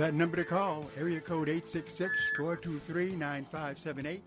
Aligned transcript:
That 0.00 0.14
number 0.14 0.36
to 0.38 0.46
call, 0.46 0.88
area 0.96 1.20
code 1.20 1.48
866-423-9578. 1.48 4.22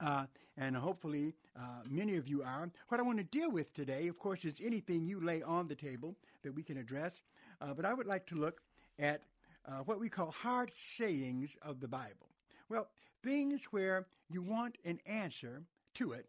Uh, 0.00 0.24
and 0.56 0.74
hopefully 0.74 1.34
uh, 1.58 1.82
many 1.88 2.16
of 2.16 2.26
you 2.26 2.42
are. 2.42 2.70
What 2.88 2.98
I 2.98 3.02
want 3.02 3.18
to 3.18 3.24
deal 3.24 3.50
with 3.50 3.74
today, 3.74 4.08
of 4.08 4.18
course, 4.18 4.44
is 4.44 4.60
anything 4.64 5.04
you 5.04 5.20
lay 5.20 5.42
on 5.42 5.68
the 5.68 5.74
table 5.74 6.16
that 6.44 6.54
we 6.54 6.62
can 6.62 6.78
address. 6.78 7.20
Uh, 7.60 7.74
but 7.74 7.84
I 7.84 7.92
would 7.92 8.06
like 8.06 8.26
to 8.28 8.36
look 8.36 8.62
at 8.98 9.22
uh, 9.66 9.80
what 9.84 10.00
we 10.00 10.08
call 10.08 10.30
hard 10.30 10.70
sayings 10.96 11.50
of 11.60 11.80
the 11.80 11.88
Bible. 11.88 12.30
Well, 12.68 12.88
things 13.22 13.60
where 13.70 14.06
you 14.30 14.42
want 14.42 14.76
an 14.84 14.98
answer 15.06 15.62
to 15.94 16.12
it, 16.12 16.26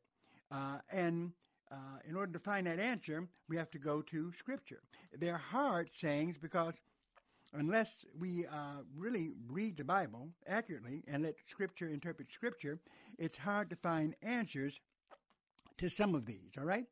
uh, 0.51 0.79
and 0.91 1.31
uh, 1.71 1.99
in 2.07 2.15
order 2.15 2.31
to 2.33 2.39
find 2.39 2.65
that 2.67 2.79
answer, 2.79 3.27
we 3.47 3.57
have 3.57 3.69
to 3.71 3.77
go 3.77 4.01
to 4.01 4.31
Scripture. 4.37 4.81
They're 5.17 5.37
hard 5.37 5.89
sayings 5.93 6.37
because 6.37 6.73
unless 7.53 7.95
we 8.17 8.45
uh, 8.47 8.81
really 8.97 9.31
read 9.47 9.77
the 9.77 9.83
Bible 9.83 10.29
accurately 10.47 11.03
and 11.07 11.23
let 11.23 11.35
Scripture 11.49 11.89
interpret 11.89 12.31
Scripture, 12.31 12.79
it's 13.17 13.37
hard 13.37 13.69
to 13.69 13.75
find 13.75 14.15
answers 14.21 14.79
to 15.77 15.89
some 15.89 16.15
of 16.15 16.25
these, 16.25 16.51
all 16.57 16.65
right? 16.65 16.85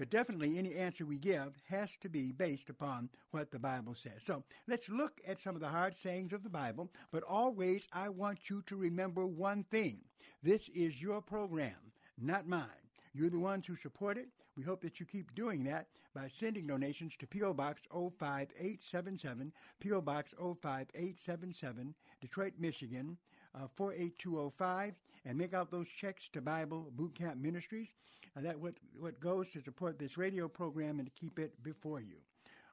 But 0.00 0.08
definitely 0.08 0.56
any 0.56 0.76
answer 0.76 1.04
we 1.04 1.18
give 1.18 1.52
has 1.68 1.90
to 2.00 2.08
be 2.08 2.32
based 2.32 2.70
upon 2.70 3.10
what 3.32 3.50
the 3.50 3.58
Bible 3.58 3.94
says. 3.94 4.22
So 4.24 4.44
let's 4.66 4.88
look 4.88 5.20
at 5.28 5.38
some 5.38 5.54
of 5.54 5.60
the 5.60 5.68
hard 5.68 5.94
sayings 5.94 6.32
of 6.32 6.42
the 6.42 6.48
Bible, 6.48 6.90
but 7.12 7.22
always 7.22 7.86
I 7.92 8.08
want 8.08 8.48
you 8.48 8.62
to 8.62 8.76
remember 8.76 9.26
one 9.26 9.62
thing. 9.64 9.98
This 10.42 10.70
is 10.70 11.02
your 11.02 11.20
program, 11.20 11.92
not 12.18 12.48
mine. 12.48 12.64
You're 13.12 13.28
the 13.28 13.38
ones 13.38 13.66
who 13.66 13.76
support 13.76 14.16
it. 14.16 14.28
We 14.56 14.62
hope 14.62 14.80
that 14.80 15.00
you 15.00 15.04
keep 15.04 15.34
doing 15.34 15.64
that 15.64 15.88
by 16.14 16.30
sending 16.34 16.66
donations 16.66 17.12
to 17.18 17.26
P.O. 17.26 17.52
Box 17.52 17.82
05877, 17.92 19.52
P.O. 19.80 20.00
Box 20.00 20.30
05877, 20.38 21.94
Detroit, 22.22 22.54
Michigan, 22.58 23.18
uh, 23.54 23.66
48205, 23.76 24.94
and 25.26 25.36
make 25.36 25.52
out 25.52 25.70
those 25.70 25.88
checks 25.88 26.30
to 26.32 26.40
Bible 26.40 26.90
Boot 26.96 27.14
Camp 27.14 27.36
Ministries. 27.36 27.88
And 28.36 28.46
that 28.46 28.58
what, 28.58 28.74
what 28.98 29.20
goes 29.20 29.50
to 29.52 29.62
support 29.62 29.98
this 29.98 30.16
radio 30.16 30.48
program 30.48 30.98
and 30.98 31.06
to 31.06 31.20
keep 31.20 31.38
it 31.38 31.62
before 31.62 32.00
you. 32.00 32.16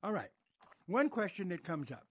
All 0.04 0.14
right. 0.14 0.30
One 0.86 1.10
question 1.10 1.50
that 1.50 1.64
comes 1.64 1.92
up 1.92 2.06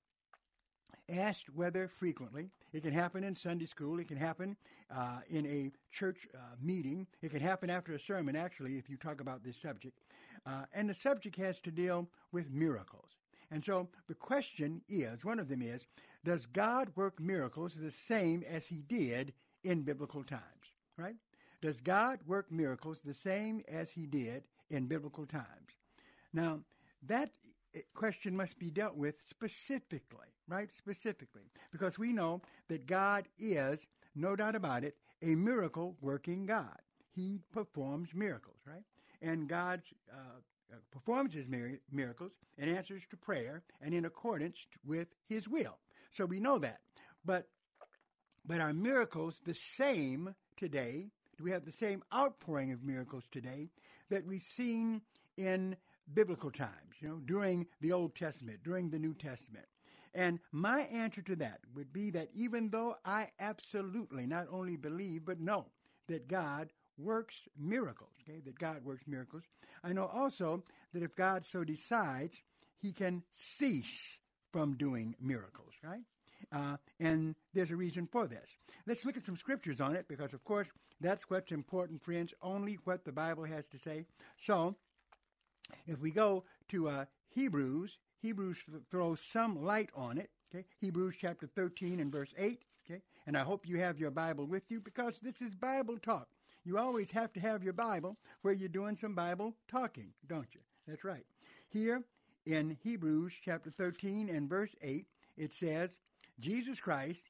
asked 1.08 1.54
whether 1.54 1.88
frequently. 1.88 2.50
It 2.72 2.82
can 2.82 2.92
happen 2.92 3.24
in 3.24 3.36
Sunday 3.36 3.66
school. 3.66 3.98
It 3.98 4.08
can 4.08 4.16
happen 4.16 4.56
uh, 4.94 5.20
in 5.30 5.46
a 5.46 5.72
church 5.90 6.26
uh, 6.34 6.38
meeting. 6.60 7.06
It 7.22 7.30
can 7.30 7.40
happen 7.40 7.70
after 7.70 7.94
a 7.94 8.00
sermon, 8.00 8.36
actually, 8.36 8.76
if 8.76 8.90
you 8.90 8.96
talk 8.96 9.20
about 9.20 9.44
this 9.44 9.56
subject. 9.56 9.98
Uh, 10.44 10.64
and 10.72 10.88
the 10.88 10.94
subject 10.94 11.36
has 11.36 11.60
to 11.60 11.70
deal 11.70 12.08
with 12.32 12.50
miracles. 12.50 13.16
And 13.50 13.64
so 13.64 13.88
the 14.08 14.14
question 14.14 14.82
is 14.88 15.24
one 15.24 15.38
of 15.38 15.48
them 15.48 15.62
is 15.62 15.86
Does 16.24 16.46
God 16.46 16.90
work 16.96 17.20
miracles 17.20 17.74
the 17.74 17.92
same 17.92 18.42
as 18.48 18.66
he 18.66 18.82
did 18.82 19.32
in 19.62 19.82
biblical 19.82 20.24
times? 20.24 20.42
Right? 20.96 21.16
Does 21.60 21.80
God 21.80 22.18
work 22.26 22.50
miracles 22.50 23.00
the 23.04 23.14
same 23.14 23.62
as 23.68 23.90
he 23.90 24.06
did 24.06 24.44
in 24.70 24.86
biblical 24.86 25.26
times? 25.26 25.72
Now, 26.32 26.60
that 27.02 27.30
question 27.94 28.36
must 28.36 28.58
be 28.58 28.70
dealt 28.70 28.96
with 28.96 29.16
specifically, 29.28 30.28
right? 30.48 30.68
Specifically. 30.76 31.42
Because 31.72 31.98
we 31.98 32.12
know 32.12 32.42
that 32.68 32.86
God 32.86 33.26
is, 33.38 33.86
no 34.14 34.36
doubt 34.36 34.54
about 34.54 34.84
it, 34.84 34.96
a 35.22 35.34
miracle 35.34 35.96
working 36.00 36.46
God. 36.46 36.78
He 37.14 37.40
performs 37.52 38.10
miracles, 38.14 38.58
right? 38.66 38.84
And 39.22 39.48
God 39.48 39.82
uh, 40.12 40.40
uh, 40.72 40.76
performs 40.90 41.32
his 41.34 41.48
mir- 41.48 41.80
miracles 41.90 42.32
and 42.58 42.68
answers 42.68 43.02
to 43.10 43.16
prayer 43.16 43.62
and 43.80 43.94
in 43.94 44.04
accordance 44.04 44.58
with 44.84 45.08
his 45.26 45.48
will. 45.48 45.78
So 46.12 46.26
we 46.26 46.40
know 46.40 46.58
that. 46.58 46.80
But 47.24 47.48
but 48.44 48.60
are 48.60 48.72
miracles 48.72 49.40
the 49.44 49.54
same 49.54 50.34
today? 50.56 51.08
We 51.40 51.50
have 51.50 51.64
the 51.64 51.72
same 51.72 52.02
outpouring 52.14 52.72
of 52.72 52.82
miracles 52.82 53.24
today 53.30 53.68
that 54.10 54.26
we've 54.26 54.42
seen 54.42 55.02
in 55.36 55.76
biblical 56.12 56.50
times, 56.50 56.94
you 57.00 57.08
know, 57.08 57.20
during 57.26 57.66
the 57.80 57.92
Old 57.92 58.14
Testament, 58.14 58.60
during 58.64 58.90
the 58.90 58.98
New 58.98 59.14
Testament? 59.14 59.66
And 60.14 60.40
my 60.50 60.82
answer 60.82 61.20
to 61.22 61.36
that 61.36 61.60
would 61.74 61.92
be 61.92 62.10
that 62.10 62.30
even 62.34 62.70
though 62.70 62.96
I 63.04 63.28
absolutely 63.38 64.26
not 64.26 64.46
only 64.50 64.76
believe 64.76 65.26
but 65.26 65.40
know 65.40 65.66
that 66.08 66.26
God 66.26 66.72
works 66.96 67.34
miracles, 67.58 68.12
okay, 68.22 68.40
that 68.44 68.58
God 68.58 68.82
works 68.82 69.06
miracles, 69.06 69.42
I 69.84 69.92
know 69.92 70.06
also 70.06 70.64
that 70.94 71.02
if 71.02 71.14
God 71.14 71.44
so 71.44 71.64
decides, 71.64 72.40
he 72.78 72.92
can 72.92 73.22
cease 73.32 74.18
from 74.52 74.74
doing 74.76 75.14
miracles, 75.20 75.74
right? 75.82 76.00
Uh, 76.52 76.76
and 77.00 77.34
there's 77.54 77.70
a 77.70 77.76
reason 77.76 78.08
for 78.10 78.26
this. 78.26 78.56
Let's 78.86 79.04
look 79.04 79.16
at 79.16 79.26
some 79.26 79.36
scriptures 79.36 79.80
on 79.80 79.96
it 79.96 80.06
because, 80.08 80.32
of 80.32 80.44
course, 80.44 80.68
that's 81.00 81.28
what's 81.28 81.52
important, 81.52 82.02
friends, 82.02 82.32
only 82.42 82.78
what 82.84 83.04
the 83.04 83.12
Bible 83.12 83.44
has 83.44 83.64
to 83.72 83.78
say. 83.78 84.06
So, 84.40 84.76
if 85.86 86.00
we 86.00 86.10
go 86.10 86.44
to 86.68 86.88
uh, 86.88 87.04
Hebrews, 87.28 87.98
Hebrews 88.22 88.58
th- 88.70 88.82
throws 88.90 89.20
some 89.20 89.62
light 89.62 89.90
on 89.94 90.18
it. 90.18 90.30
Okay, 90.54 90.64
Hebrews 90.80 91.16
chapter 91.20 91.46
13 91.46 92.00
and 92.00 92.10
verse 92.12 92.32
8. 92.38 92.62
Okay, 92.88 93.02
and 93.26 93.36
I 93.36 93.40
hope 93.40 93.66
you 93.66 93.78
have 93.78 93.98
your 93.98 94.12
Bible 94.12 94.46
with 94.46 94.70
you 94.70 94.80
because 94.80 95.14
this 95.20 95.42
is 95.42 95.54
Bible 95.54 95.98
talk. 95.98 96.28
You 96.64 96.78
always 96.78 97.10
have 97.12 97.32
to 97.34 97.40
have 97.40 97.62
your 97.62 97.72
Bible 97.72 98.16
where 98.42 98.54
you're 98.54 98.68
doing 98.68 98.96
some 99.00 99.14
Bible 99.14 99.54
talking, 99.68 100.12
don't 100.26 100.54
you? 100.54 100.60
That's 100.86 101.04
right. 101.04 101.26
Here 101.68 102.04
in 102.44 102.76
Hebrews 102.82 103.34
chapter 103.44 103.70
13 103.70 104.28
and 104.28 104.48
verse 104.48 104.74
8, 104.82 105.06
it 105.36 105.52
says, 105.52 105.90
Jesus 106.40 106.80
Christ, 106.80 107.22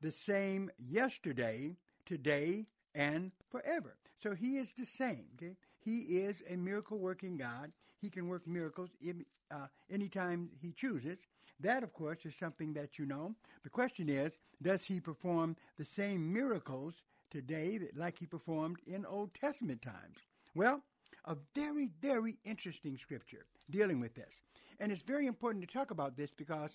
the 0.00 0.10
same 0.10 0.70
yesterday, 0.78 1.76
today, 2.06 2.66
and 2.94 3.32
forever. 3.50 3.96
So 4.22 4.34
he 4.34 4.56
is 4.56 4.72
the 4.78 4.86
same. 4.86 5.24
Okay? 5.36 5.56
He 5.80 6.00
is 6.20 6.42
a 6.48 6.56
miracle 6.56 6.98
working 6.98 7.36
God. 7.36 7.72
He 8.00 8.10
can 8.10 8.28
work 8.28 8.46
miracles 8.46 8.90
uh, 9.50 9.66
anytime 9.90 10.50
he 10.60 10.72
chooses. 10.72 11.18
That, 11.60 11.82
of 11.82 11.92
course, 11.92 12.24
is 12.24 12.34
something 12.34 12.72
that 12.74 12.98
you 12.98 13.06
know. 13.06 13.34
The 13.62 13.70
question 13.70 14.08
is, 14.08 14.32
does 14.62 14.84
he 14.84 15.00
perform 15.00 15.56
the 15.78 15.84
same 15.84 16.32
miracles 16.32 16.94
today 17.30 17.78
that, 17.78 17.96
like 17.96 18.18
he 18.18 18.26
performed 18.26 18.78
in 18.86 19.04
Old 19.04 19.34
Testament 19.34 19.82
times? 19.82 20.16
Well, 20.54 20.82
a 21.26 21.36
very, 21.54 21.90
very 22.00 22.38
interesting 22.44 22.96
scripture 22.96 23.44
dealing 23.68 24.00
with 24.00 24.14
this. 24.14 24.40
And 24.78 24.90
it's 24.90 25.02
very 25.02 25.26
important 25.26 25.66
to 25.66 25.72
talk 25.72 25.90
about 25.90 26.16
this 26.16 26.30
because 26.34 26.70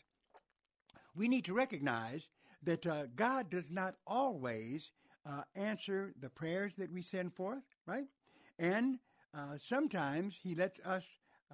we 1.16 1.28
need 1.28 1.46
to 1.46 1.54
recognize 1.54 2.28
that 2.64 2.86
uh, 2.86 3.04
God 3.16 3.50
does 3.50 3.70
not 3.72 3.96
always 4.08 4.92
uh, 5.26 5.44
answer 5.56 6.14
the 6.20 6.30
prayers 6.30 6.74
that 6.78 6.92
we 6.92 7.02
send 7.02 7.34
forth, 7.34 7.64
right? 7.86 8.06
And 8.60 9.00
uh, 9.34 9.58
sometimes 9.64 10.36
He 10.42 10.56
lets 10.56 10.80
us 10.82 11.04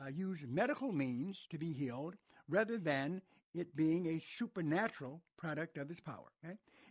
uh, 0.02 0.10
use 0.10 0.40
medical 0.48 0.92
means 0.92 1.48
to 1.50 1.58
be 1.58 1.74
healed 1.74 2.16
rather 2.50 2.78
than 2.78 3.22
it 3.54 3.76
being 3.76 4.08
a 4.08 4.22
supernatural 4.38 5.22
product 5.38 5.78
of 5.78 5.90
His 5.90 6.00
power. 6.00 6.32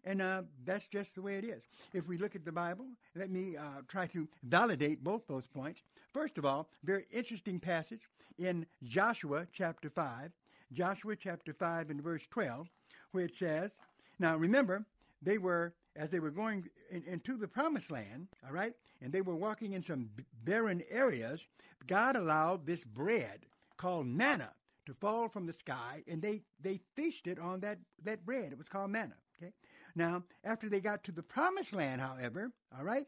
And 0.05 0.22
uh, 0.22 0.43
that's 0.64 0.87
just 0.87 1.14
the 1.14 1.22
way 1.22 1.34
it 1.34 1.44
is. 1.44 1.62
If 1.93 2.08
we 2.08 2.17
look 2.17 2.34
at 2.34 2.44
the 2.44 2.52
Bible, 2.52 2.87
let 3.14 3.31
me 3.31 3.56
uh, 3.56 3.82
try 3.88 4.06
to 4.08 4.28
validate 4.43 5.05
both 5.05 5.26
those 5.26 5.46
points. 5.46 5.82
First 6.12 6.38
of 6.38 6.44
all, 6.46 6.69
very 6.82 7.06
interesting 7.12 7.61
passage 7.61 8.00
in 8.38 8.67
Joshua 8.82 9.46
chapter 9.52 9.90
5 9.90 10.31
Joshua 10.72 11.17
chapter 11.17 11.52
5 11.52 11.90
and 11.90 12.02
verse 12.02 12.26
12, 12.31 12.69
where 13.12 13.25
it 13.25 13.37
says, 13.37 13.70
Now 14.19 14.37
remember, 14.37 14.84
they 15.22 15.38
were, 15.38 15.75
as 15.96 16.11
they 16.11 16.20
were 16.20 16.31
going 16.31 16.69
in, 16.90 17.02
into 17.05 17.37
the 17.37 17.49
promised 17.49 17.90
land, 17.90 18.28
all 18.46 18.52
right, 18.52 18.75
and 19.02 19.12
they 19.12 19.20
were 19.20 19.37
walking 19.37 19.72
in 19.72 19.82
some 19.82 20.11
barren 20.44 20.82
areas, 20.90 21.46
God 21.87 22.17
allowed 22.17 22.67
this 22.67 22.84
bread 22.84 23.46
called 23.76 24.06
manna 24.06 24.50
to 24.87 24.94
fall 24.94 25.28
from 25.28 25.46
the 25.46 25.52
sky, 25.52 26.02
and 26.06 26.22
they, 26.22 26.43
they 26.61 26.81
feasted 26.94 27.38
on 27.38 27.61
that, 27.61 27.78
that 28.05 28.25
bread. 28.25 28.52
It 28.52 28.58
was 28.58 28.69
called 28.69 28.90
manna, 28.90 29.14
okay? 29.40 29.52
Now, 29.94 30.22
after 30.44 30.69
they 30.69 30.81
got 30.81 31.05
to 31.05 31.12
the 31.12 31.22
promised 31.22 31.72
land, 31.72 32.00
however, 32.00 32.52
all 32.76 32.84
right, 32.84 33.06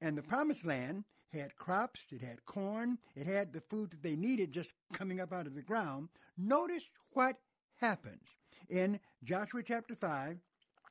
and 0.00 0.16
the 0.16 0.22
promised 0.22 0.64
land 0.64 1.04
had 1.32 1.56
crops, 1.56 2.00
it 2.10 2.22
had 2.22 2.44
corn, 2.46 2.98
it 3.14 3.26
had 3.26 3.52
the 3.52 3.60
food 3.60 3.90
that 3.90 4.02
they 4.02 4.16
needed 4.16 4.52
just 4.52 4.72
coming 4.92 5.20
up 5.20 5.32
out 5.32 5.46
of 5.46 5.54
the 5.54 5.62
ground. 5.62 6.08
Notice 6.36 6.84
what 7.12 7.36
happens 7.76 8.22
in 8.68 8.98
Joshua 9.24 9.62
chapter 9.62 9.94
5 9.94 10.38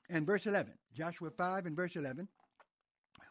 and 0.09 0.25
verse 0.25 0.45
11. 0.45 0.73
Joshua 0.93 1.29
5 1.31 1.65
and 1.65 1.75
verse 1.75 1.95
11. 1.95 2.27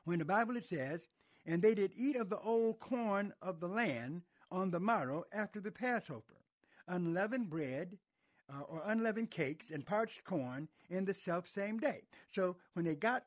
When 0.05 0.19
the 0.19 0.25
Bible 0.25 0.57
it 0.57 0.65
says, 0.65 1.01
And 1.47 1.63
they 1.63 1.75
did 1.75 1.93
eat 1.97 2.17
of 2.17 2.31
the 2.31 2.39
old 2.39 2.79
corn 2.81 3.33
of 3.43 3.61
the 3.61 3.69
land 3.69 4.23
on 4.51 4.71
the 4.71 4.81
morrow 4.81 5.25
after 5.33 5.61
the 5.61 5.73
Passover, 5.73 6.43
unleavened 6.87 7.51
bread 7.51 7.99
uh, 8.53 8.61
or 8.69 8.83
unleavened 8.87 9.31
cakes 9.31 9.71
and 9.71 9.85
parched 9.85 10.25
corn 10.25 10.69
in 10.89 11.05
the 11.05 11.15
self 11.15 11.49
same 11.49 11.79
day. 11.79 12.03
So 12.33 12.57
when 12.75 12.85
they 12.85 12.95
got 12.95 13.25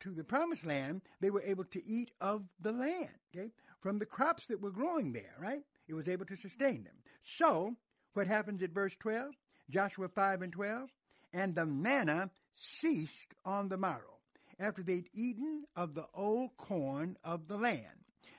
to 0.00 0.10
the 0.10 0.24
promised 0.24 0.66
land, 0.66 1.02
they 1.20 1.30
were 1.30 1.42
able 1.42 1.64
to 1.64 1.86
eat 1.86 2.10
of 2.20 2.44
the 2.60 2.72
land, 2.72 3.08
okay, 3.34 3.50
from 3.80 3.98
the 3.98 4.06
crops 4.06 4.46
that 4.46 4.60
were 4.60 4.70
growing 4.70 5.12
there, 5.12 5.36
right? 5.40 5.62
It 5.88 5.94
was 5.94 6.08
able 6.08 6.26
to 6.26 6.36
sustain 6.36 6.84
them. 6.84 6.94
So, 7.22 7.76
what 8.14 8.26
happens 8.26 8.62
at 8.62 8.70
verse 8.70 8.96
12? 8.96 9.34
Joshua 9.70 10.08
5 10.08 10.42
and 10.42 10.52
12. 10.52 10.90
And 11.32 11.54
the 11.54 11.66
manna 11.66 12.30
ceased 12.52 13.34
on 13.44 13.68
the 13.68 13.76
morrow, 13.76 14.18
after 14.58 14.82
they'd 14.82 15.08
eaten 15.14 15.64
of 15.76 15.94
the 15.94 16.06
old 16.14 16.56
corn 16.56 17.16
of 17.22 17.46
the 17.46 17.56
land. 17.56 17.84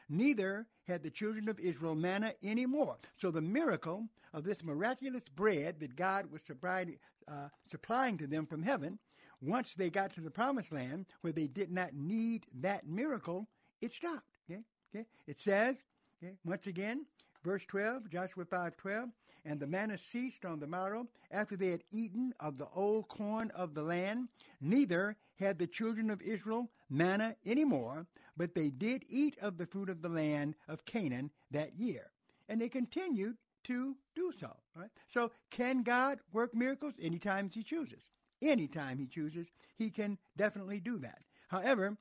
Neither 0.10 0.68
had 0.88 1.04
the 1.04 1.10
children 1.10 1.48
of 1.48 1.60
Israel 1.60 1.96
manna 1.96 2.34
any 2.44 2.66
more. 2.66 2.98
So 3.18 3.32
the 3.32 3.42
miracle 3.42 4.08
of 4.34 4.44
this 4.44 4.64
miraculous 4.64 5.24
bread 5.34 5.80
that 5.80 5.96
God 5.96 6.30
was 6.30 6.42
supplying, 6.42 6.98
uh, 7.28 7.48
supplying 7.70 8.18
to 8.18 8.28
them 8.28 8.46
from 8.46 8.64
heaven 8.64 9.00
once 9.42 9.74
they 9.74 9.90
got 9.90 10.14
to 10.14 10.22
the 10.22 10.32
promised 10.32 10.72
land 10.72 11.06
where 11.22 11.34
they 11.34 11.48
did 11.48 11.72
not 11.72 11.94
need 11.94 12.46
that 12.62 12.88
miracle, 12.88 13.48
it 13.82 13.92
stopped. 13.92 14.38
Okay? 14.50 14.62
Okay? 14.94 15.06
It 15.28 15.40
says, 15.40 15.78
okay, 16.24 16.36
once 16.46 16.68
again, 16.68 17.06
verse 17.44 17.66
12, 17.66 18.10
Joshua 18.10 18.46
5 18.46 18.78
12, 18.78 19.10
and 19.44 19.60
the 19.60 19.68
manna 19.68 19.98
ceased 19.98 20.46
on 20.46 20.60
the 20.60 20.68
morrow 20.68 21.08
after 21.32 21.58
they 21.58 21.70
had 21.70 21.84
eaten 21.92 22.34
of 22.40 22.58
the 22.58 22.68
old 22.76 23.08
corn 23.08 23.52
of 23.56 23.74
the 23.74 23.82
land. 23.82 24.28
Neither 24.62 25.18
had 25.40 25.58
the 25.58 25.66
children 25.66 26.12
of 26.12 26.22
Israel 26.22 26.70
manna 26.90 27.36
any 27.46 27.66
more, 27.66 28.06
but 28.38 28.54
they 28.54 28.70
did 28.70 29.04
eat 29.10 29.36
of 29.42 29.58
the 29.58 29.66
fruit 29.66 29.90
of 29.90 30.04
the 30.04 30.10
land 30.10 30.56
of 30.68 30.86
Canaan 30.86 31.32
that 31.50 31.74
year. 31.76 32.12
And 32.48 32.62
they 32.62 32.70
continued 32.70 33.38
to 33.64 33.96
do 34.16 34.32
so. 34.40 34.56
Right? 34.76 34.90
So, 35.08 35.32
can 35.50 35.84
God 35.84 36.20
work 36.32 36.54
miracles 36.54 36.94
anytime 37.02 37.50
He 37.50 37.64
chooses? 37.64 38.04
Anytime 38.42 38.98
he 38.98 39.08
chooses, 39.08 39.48
he 39.78 39.90
can 39.90 40.18
definitely 40.38 40.80
do 40.80 40.98
that. 41.00 41.22
However, 41.50 41.98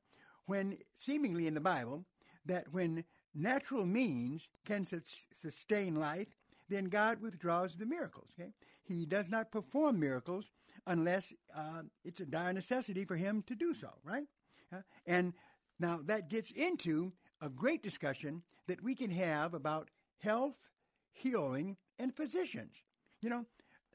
when 0.47 0.79
seemingly 0.97 1.47
in 1.47 1.55
the 1.55 1.61
Bible, 1.61 2.05
that 2.47 2.73
when 2.73 3.05
natural 3.35 3.87
means 3.87 4.49
can 4.65 4.87
su- 4.87 5.01
sustain 5.33 5.95
life, 5.95 6.29
then 6.69 6.85
God 6.87 7.21
withdraws 7.21 7.77
the 7.77 7.87
miracles. 7.87 8.31
Okay? 8.39 8.53
He 8.85 9.07
does 9.07 9.29
not 9.29 9.53
perform 9.53 10.01
miracles 10.01 10.47
unless 10.87 11.33
uh, 11.55 11.83
it's 12.05 12.21
a 12.21 12.27
dire 12.27 12.53
necessity 12.53 13.05
for 13.05 13.17
him 13.17 13.43
to 13.47 13.55
do 13.55 13.75
so, 13.75 13.91
right? 14.05 14.27
Uh, 14.73 14.81
and 15.07 15.35
now 15.79 16.01
that 16.07 16.29
gets 16.29 16.51
into 16.53 17.13
a 17.41 17.49
great 17.49 17.83
discussion 17.83 18.43
that 18.67 18.83
we 18.83 18.95
can 18.95 19.11
have 19.11 19.55
about 19.55 19.91
health, 20.19 20.71
healing, 21.13 21.77
and 21.99 22.15
physicians. 22.15 22.75
You 23.21 23.31
know, 23.31 23.47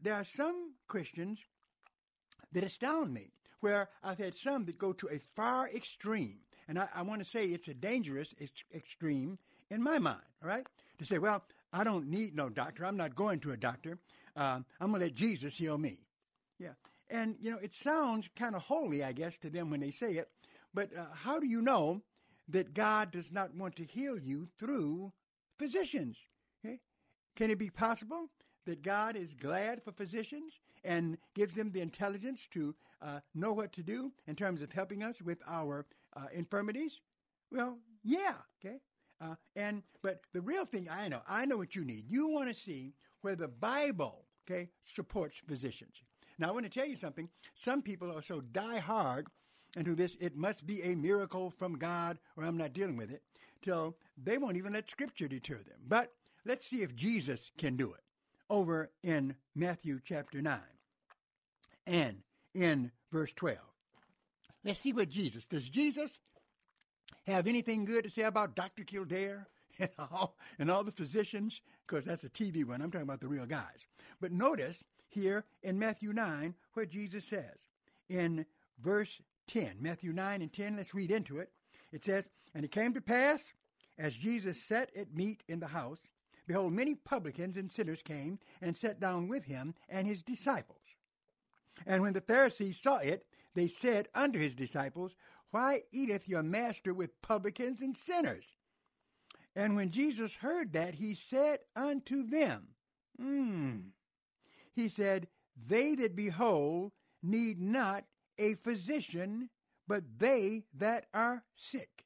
there 0.01 0.13
are 0.13 0.25
some 0.25 0.73
Christians 0.87 1.39
that 2.55 2.63
astound 2.63 3.13
me, 3.13 3.31
where 3.59 3.89
I've 4.01 4.17
had 4.17 4.33
some 4.33 4.65
that 4.65 4.79
go 4.79 4.93
to 4.93 5.09
a 5.09 5.19
far 5.35 5.69
extreme. 5.69 6.39
And 6.67 6.79
I, 6.79 6.87
I 6.95 7.01
want 7.03 7.23
to 7.23 7.29
say 7.29 7.45
it's 7.45 7.67
a 7.67 7.73
dangerous 7.73 8.33
ex- 8.41 8.63
extreme 8.73 9.37
in 9.69 9.83
my 9.83 9.99
mind, 9.99 10.21
all 10.41 10.49
right? 10.49 10.65
To 10.99 11.05
say, 11.05 11.19
well, 11.19 11.43
I 11.73 11.83
don't 11.83 12.07
need 12.07 12.33
no 12.33 12.49
doctor. 12.49 12.85
I'm 12.85 12.97
not 12.97 13.13
going 13.13 13.41
to 13.41 13.51
a 13.51 13.57
doctor. 13.57 13.99
Um, 14.37 14.65
I'm 14.79 14.89
going 14.89 15.01
to 15.01 15.07
let 15.07 15.15
Jesus 15.15 15.57
heal 15.57 15.77
me. 15.77 15.99
Yeah. 16.57 16.73
And, 17.09 17.35
you 17.41 17.51
know, 17.51 17.59
it 17.61 17.73
sounds 17.73 18.29
kind 18.35 18.55
of 18.55 18.63
holy, 18.63 19.03
I 19.03 19.11
guess, 19.11 19.37
to 19.39 19.49
them 19.49 19.69
when 19.69 19.81
they 19.81 19.91
say 19.91 20.13
it. 20.13 20.29
But 20.73 20.95
uh, 20.97 21.05
how 21.13 21.39
do 21.39 21.47
you 21.47 21.61
know 21.61 22.01
that 22.47 22.73
God 22.73 23.11
does 23.11 23.31
not 23.31 23.53
want 23.53 23.75
to 23.75 23.83
heal 23.83 24.17
you 24.17 24.47
through 24.57 25.11
physicians? 25.59 26.17
Okay? 26.63 26.79
Can 27.35 27.51
it 27.51 27.59
be 27.59 27.69
possible 27.69 28.29
that 28.65 28.81
God 28.81 29.17
is 29.17 29.33
glad 29.33 29.83
for 29.83 29.91
physicians 29.91 30.53
and 30.85 31.17
gives 31.33 31.53
them 31.55 31.71
the 31.71 31.81
intelligence 31.81 32.47
to 32.51 32.75
uh, 33.01 33.19
know 33.33 33.53
what 33.53 33.73
to 33.73 33.83
do 33.83 34.11
in 34.27 34.35
terms 34.35 34.61
of 34.61 34.71
helping 34.71 35.03
us 35.03 35.21
with 35.21 35.39
our 35.47 35.85
uh, 36.15 36.27
infirmities? 36.33 37.01
Well, 37.51 37.77
yeah, 38.03 38.35
okay. 38.63 38.79
Uh, 39.21 39.35
and 39.55 39.83
but 40.01 40.21
the 40.33 40.41
real 40.41 40.65
thing 40.65 40.87
I 40.89 41.07
know, 41.07 41.21
I 41.27 41.45
know 41.45 41.57
what 41.57 41.75
you 41.75 41.85
need. 41.85 42.05
You 42.07 42.29
want 42.29 42.49
to 42.49 42.55
see 42.55 42.93
where 43.21 43.35
the 43.35 43.47
Bible, 43.47 44.25
okay, 44.47 44.69
supports 44.93 45.41
physicians. 45.47 45.95
Now 46.37 46.49
I 46.49 46.51
want 46.51 46.65
to 46.65 46.79
tell 46.79 46.87
you 46.87 46.97
something. 46.97 47.29
Some 47.55 47.81
people 47.81 48.15
are 48.15 48.21
so 48.21 48.41
die 48.41 48.79
hard 48.79 49.27
into 49.75 49.95
this, 49.95 50.15
it 50.19 50.35
must 50.35 50.65
be 50.65 50.81
a 50.83 50.95
miracle 50.95 51.49
from 51.49 51.77
God, 51.77 52.17
or 52.37 52.43
I'm 52.43 52.57
not 52.57 52.73
dealing 52.73 52.97
with 52.97 53.11
it, 53.11 53.21
till 53.61 53.97
they 54.17 54.37
won't 54.37 54.57
even 54.57 54.73
let 54.73 54.89
Scripture 54.89 55.27
deter 55.27 55.55
them. 55.55 55.79
But 55.87 56.13
let's 56.45 56.65
see 56.65 56.81
if 56.81 56.95
Jesus 56.95 57.51
can 57.57 57.75
do 57.75 57.93
it 57.93 58.01
over 58.49 58.91
in 59.03 59.35
Matthew 59.53 59.99
chapter 60.03 60.41
9 60.41 60.59
and 61.85 62.21
in 62.53 62.91
verse 63.11 63.33
12. 63.33 63.57
Let's 64.63 64.79
see 64.79 64.93
what 64.93 65.09
Jesus, 65.09 65.45
does 65.45 65.69
Jesus 65.69 66.19
have 67.27 67.47
anything 67.47 67.85
good 67.85 68.03
to 68.03 68.09
say 68.09 68.23
about 68.23 68.55
Dr. 68.55 68.83
Kildare 68.83 69.47
and 69.79 69.89
all, 69.99 70.37
and 70.57 70.71
all 70.71 70.83
the 70.83 70.91
physicians? 70.91 71.61
Because 71.85 72.05
that's 72.05 72.23
a 72.23 72.29
TV 72.29 72.65
one. 72.65 72.81
I'm 72.81 72.91
talking 72.91 73.07
about 73.07 73.21
the 73.21 73.27
real 73.27 73.45
guys. 73.45 73.85
But 74.19 74.31
notice 74.31 74.83
here 75.09 75.45
in 75.61 75.77
Matthew 75.77 76.13
9 76.13 76.55
what 76.73 76.89
Jesus 76.89 77.25
says. 77.25 77.57
In 78.09 78.45
verse 78.81 79.21
10, 79.47 79.77
Matthew 79.79 80.13
9 80.13 80.41
and 80.41 80.51
10, 80.51 80.77
let's 80.77 80.93
read 80.93 81.11
into 81.11 81.37
it. 81.37 81.51
It 81.91 82.03
says, 82.03 82.27
And 82.53 82.65
it 82.65 82.71
came 82.71 82.93
to 82.93 83.01
pass, 83.01 83.43
as 83.97 84.15
Jesus 84.15 84.61
sat 84.61 84.89
at 84.95 85.15
meat 85.15 85.43
in 85.47 85.59
the 85.59 85.67
house, 85.67 85.99
behold, 86.47 86.73
many 86.73 86.95
publicans 86.95 87.57
and 87.57 87.71
sinners 87.71 88.01
came 88.01 88.39
and 88.61 88.75
sat 88.75 88.99
down 88.99 89.27
with 89.27 89.45
him 89.45 89.75
and 89.89 90.07
his 90.07 90.21
disciples. 90.21 90.79
And 91.85 92.01
when 92.01 92.13
the 92.13 92.21
Pharisees 92.21 92.79
saw 92.81 92.97
it, 92.97 93.25
they 93.53 93.67
said 93.67 94.07
unto 94.13 94.39
his 94.39 94.55
disciples, 94.55 95.15
Why 95.51 95.83
eateth 95.91 96.27
your 96.27 96.43
master 96.43 96.93
with 96.93 97.21
publicans 97.21 97.81
and 97.81 97.95
sinners? 97.95 98.45
And 99.55 99.75
when 99.75 99.91
Jesus 99.91 100.35
heard 100.35 100.73
that, 100.73 100.95
he 100.95 101.15
said 101.15 101.59
unto 101.75 102.23
them, 102.23 102.75
Hmm. 103.17 103.77
He 104.73 104.89
said, 104.89 105.27
They 105.55 105.95
that 105.95 106.15
be 106.15 106.29
whole 106.29 106.93
need 107.23 107.61
not 107.61 108.05
a 108.37 108.55
physician, 108.55 109.49
but 109.87 110.03
they 110.17 110.63
that 110.73 111.05
are 111.13 111.43
sick. 111.55 112.05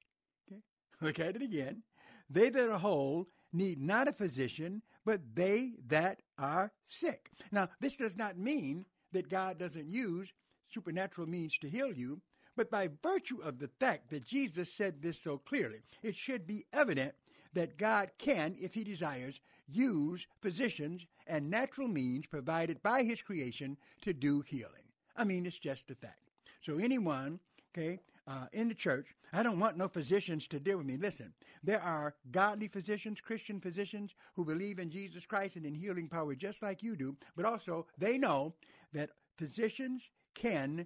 Okay? 0.52 0.62
Look 1.02 1.20
at 1.20 1.36
it 1.36 1.42
again. 1.42 1.84
They 2.30 2.50
that 2.50 2.70
are 2.70 2.78
whole 2.78 3.28
need 3.52 3.82
not 3.82 4.08
a 4.08 4.14
physician, 4.14 4.84
but 5.04 5.22
they 5.34 5.74
that 5.88 6.22
are 6.38 6.72
sick. 6.84 7.32
Now, 7.52 7.70
this 7.80 7.96
does 7.96 8.16
not 8.16 8.38
mean 8.38 8.86
that 9.12 9.30
God 9.30 9.58
doesn't 9.58 9.90
use 9.90 10.32
supernatural 10.72 11.28
means 11.28 11.58
to 11.58 11.70
heal 11.70 11.92
you, 11.92 12.22
but 12.56 12.70
by 12.70 12.90
virtue 13.02 13.40
of 13.42 13.60
the 13.60 13.70
fact 13.80 14.10
that 14.10 14.26
Jesus 14.26 14.72
said 14.72 15.02
this 15.02 15.22
so 15.22 15.38
clearly, 15.38 15.80
it 16.04 16.16
should 16.16 16.46
be 16.46 16.66
evident 16.74 17.14
that 17.54 17.78
God 17.78 18.12
can, 18.18 18.56
if 18.60 18.74
he 18.74 18.84
desires, 18.84 19.40
use 19.68 20.28
physicians 20.42 21.06
and 21.28 21.50
natural 21.50 21.88
means 21.88 22.28
provided 22.28 22.82
by 22.84 23.04
his 23.04 23.22
creation 23.22 23.78
to 24.02 24.14
do 24.14 24.42
healing. 24.42 24.74
I 25.16 25.24
mean, 25.24 25.46
it's 25.46 25.60
just 25.60 25.90
a 25.90 25.96
fact. 25.96 26.30
So 26.62 26.78
anyone, 26.78 27.40
okay, 27.72 28.00
uh, 28.28 28.46
in 28.54 28.68
the 28.68 28.76
church, 28.76 29.08
I 29.34 29.44
don't 29.44 29.60
want 29.60 29.78
no 29.78 29.88
physicians 29.88 30.48
to 30.50 30.60
deal 30.60 30.78
with 30.78 30.86
me. 30.86 30.98
Listen, 30.98 31.34
there 31.64 31.82
are 31.82 32.16
godly 32.32 32.68
physicians, 32.68 33.22
Christian 33.22 33.60
physicians 33.60 34.16
who 34.36 34.46
believe 34.46 34.80
in 34.80 34.90
Jesus 34.90 35.26
Christ 35.26 35.56
and 35.56 35.66
in 35.66 35.76
healing 35.76 36.08
power 36.08 36.36
just 36.36 36.62
like 36.62 36.84
you 36.84 36.96
do, 36.96 37.16
but 37.36 37.46
also 37.46 37.86
they 37.98 38.18
know 38.18 38.54
that 38.94 39.12
physicians 39.38 40.04
can 40.36 40.86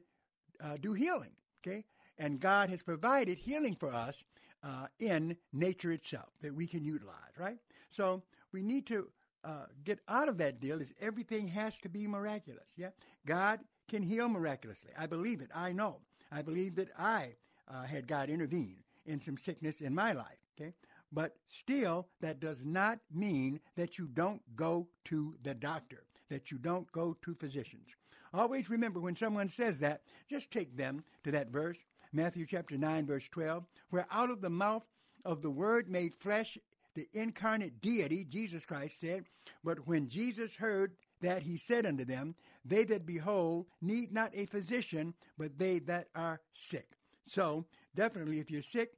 uh, 0.64 0.78
do 0.80 0.94
healing, 0.94 1.32
okay? 1.66 1.86
And 2.18 2.40
God 2.40 2.70
has 2.70 2.82
provided 2.82 3.38
healing 3.38 3.76
for 3.76 3.94
us 3.94 4.24
uh, 4.64 4.88
in 5.00 5.36
nature 5.52 5.92
itself 5.92 6.30
that 6.42 6.54
we 6.54 6.68
can 6.68 6.84
utilize, 6.84 7.38
right? 7.38 7.58
So 7.90 8.24
we 8.52 8.64
need 8.64 8.86
to 8.88 9.10
uh, 9.44 9.66
get 9.84 10.00
out 10.08 10.30
of 10.30 10.38
that 10.38 10.60
deal 10.60 10.82
is 10.82 10.94
everything 11.02 11.48
has 11.50 11.78
to 11.80 11.90
be 11.90 12.08
miraculous. 12.08 12.68
Yeah, 12.78 12.90
God 13.26 13.60
can 13.90 14.02
heal 14.02 14.30
miraculously. 14.30 14.92
I 14.98 15.08
believe 15.08 15.42
it. 15.42 15.50
I 15.54 15.74
know. 15.74 15.98
I 16.32 16.42
believe 16.42 16.76
that 16.76 16.90
I 16.98 17.36
uh, 17.68 17.84
had 17.84 18.08
God 18.08 18.30
intervene 18.30 18.78
in 19.06 19.22
some 19.22 19.38
sickness 19.38 19.82
in 19.82 19.94
my 19.94 20.14
life. 20.14 20.38
Okay, 20.58 20.74
but 21.12 21.36
still, 21.48 22.08
that 22.22 22.40
does 22.40 22.64
not 22.64 23.00
mean 23.14 23.60
that 23.76 23.98
you 23.98 24.08
don't 24.08 24.42
go 24.56 24.88
to 25.06 25.36
the 25.44 25.54
doctor, 25.54 26.06
that 26.30 26.52
you 26.52 26.58
don't 26.58 26.92
go 26.92 27.16
to 27.22 27.36
physicians. 27.36 27.88
Always 28.34 28.70
remember 28.70 29.00
when 29.00 29.16
someone 29.16 29.50
says 29.50 29.80
that, 29.80 30.02
just 30.30 30.52
take 30.52 30.76
them 30.76 31.04
to 31.24 31.32
that 31.32 31.50
verse, 31.50 31.78
Matthew 32.12 32.46
chapter 32.46 32.78
9, 32.78 33.06
verse 33.06 33.28
12, 33.30 33.64
where 33.90 34.08
out 34.12 34.32
of 34.32 34.42
the 34.42 34.50
mouth 34.50 34.84
of 35.24 35.42
the 35.42 35.52
Word 35.52 35.90
made 35.90 36.16
flesh, 36.16 36.58
the 36.96 37.08
incarnate 37.14 37.82
deity, 37.82 38.24
Jesus 38.24 38.66
Christ, 38.66 39.00
said, 39.00 39.26
But 39.64 39.88
when 39.88 40.10
Jesus 40.10 40.56
heard 40.56 40.96
that, 41.22 41.44
he 41.44 41.58
said 41.58 41.86
unto 41.86 42.06
them, 42.06 42.36
They 42.66 42.84
that 42.86 43.06
behold 43.06 43.68
need 43.82 44.12
not 44.12 44.32
a 44.36 44.46
physician, 44.46 45.14
but 45.38 45.58
they 45.58 45.80
that 45.80 46.08
are 46.16 46.42
sick. 46.54 46.88
So, 47.28 47.66
definitely, 47.96 48.40
if 48.40 48.52
you're 48.52 48.62
sick, 48.62 48.94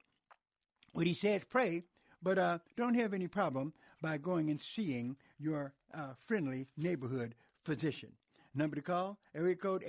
what 0.91 1.07
he 1.07 1.13
says, 1.13 1.43
pray, 1.43 1.83
but 2.21 2.37
uh, 2.37 2.59
don't 2.75 2.95
have 2.95 3.13
any 3.13 3.27
problem 3.27 3.73
by 4.05 4.17
going 4.19 4.51
and 4.51 4.61
seeing 4.61 5.17
your 5.39 5.73
uh, 5.91 6.13
friendly 6.27 6.67
neighborhood 6.77 7.33
physician. 7.63 8.11
Number 8.53 8.75
to 8.75 8.81
call, 8.83 9.17
area 9.33 9.55
code 9.55 9.83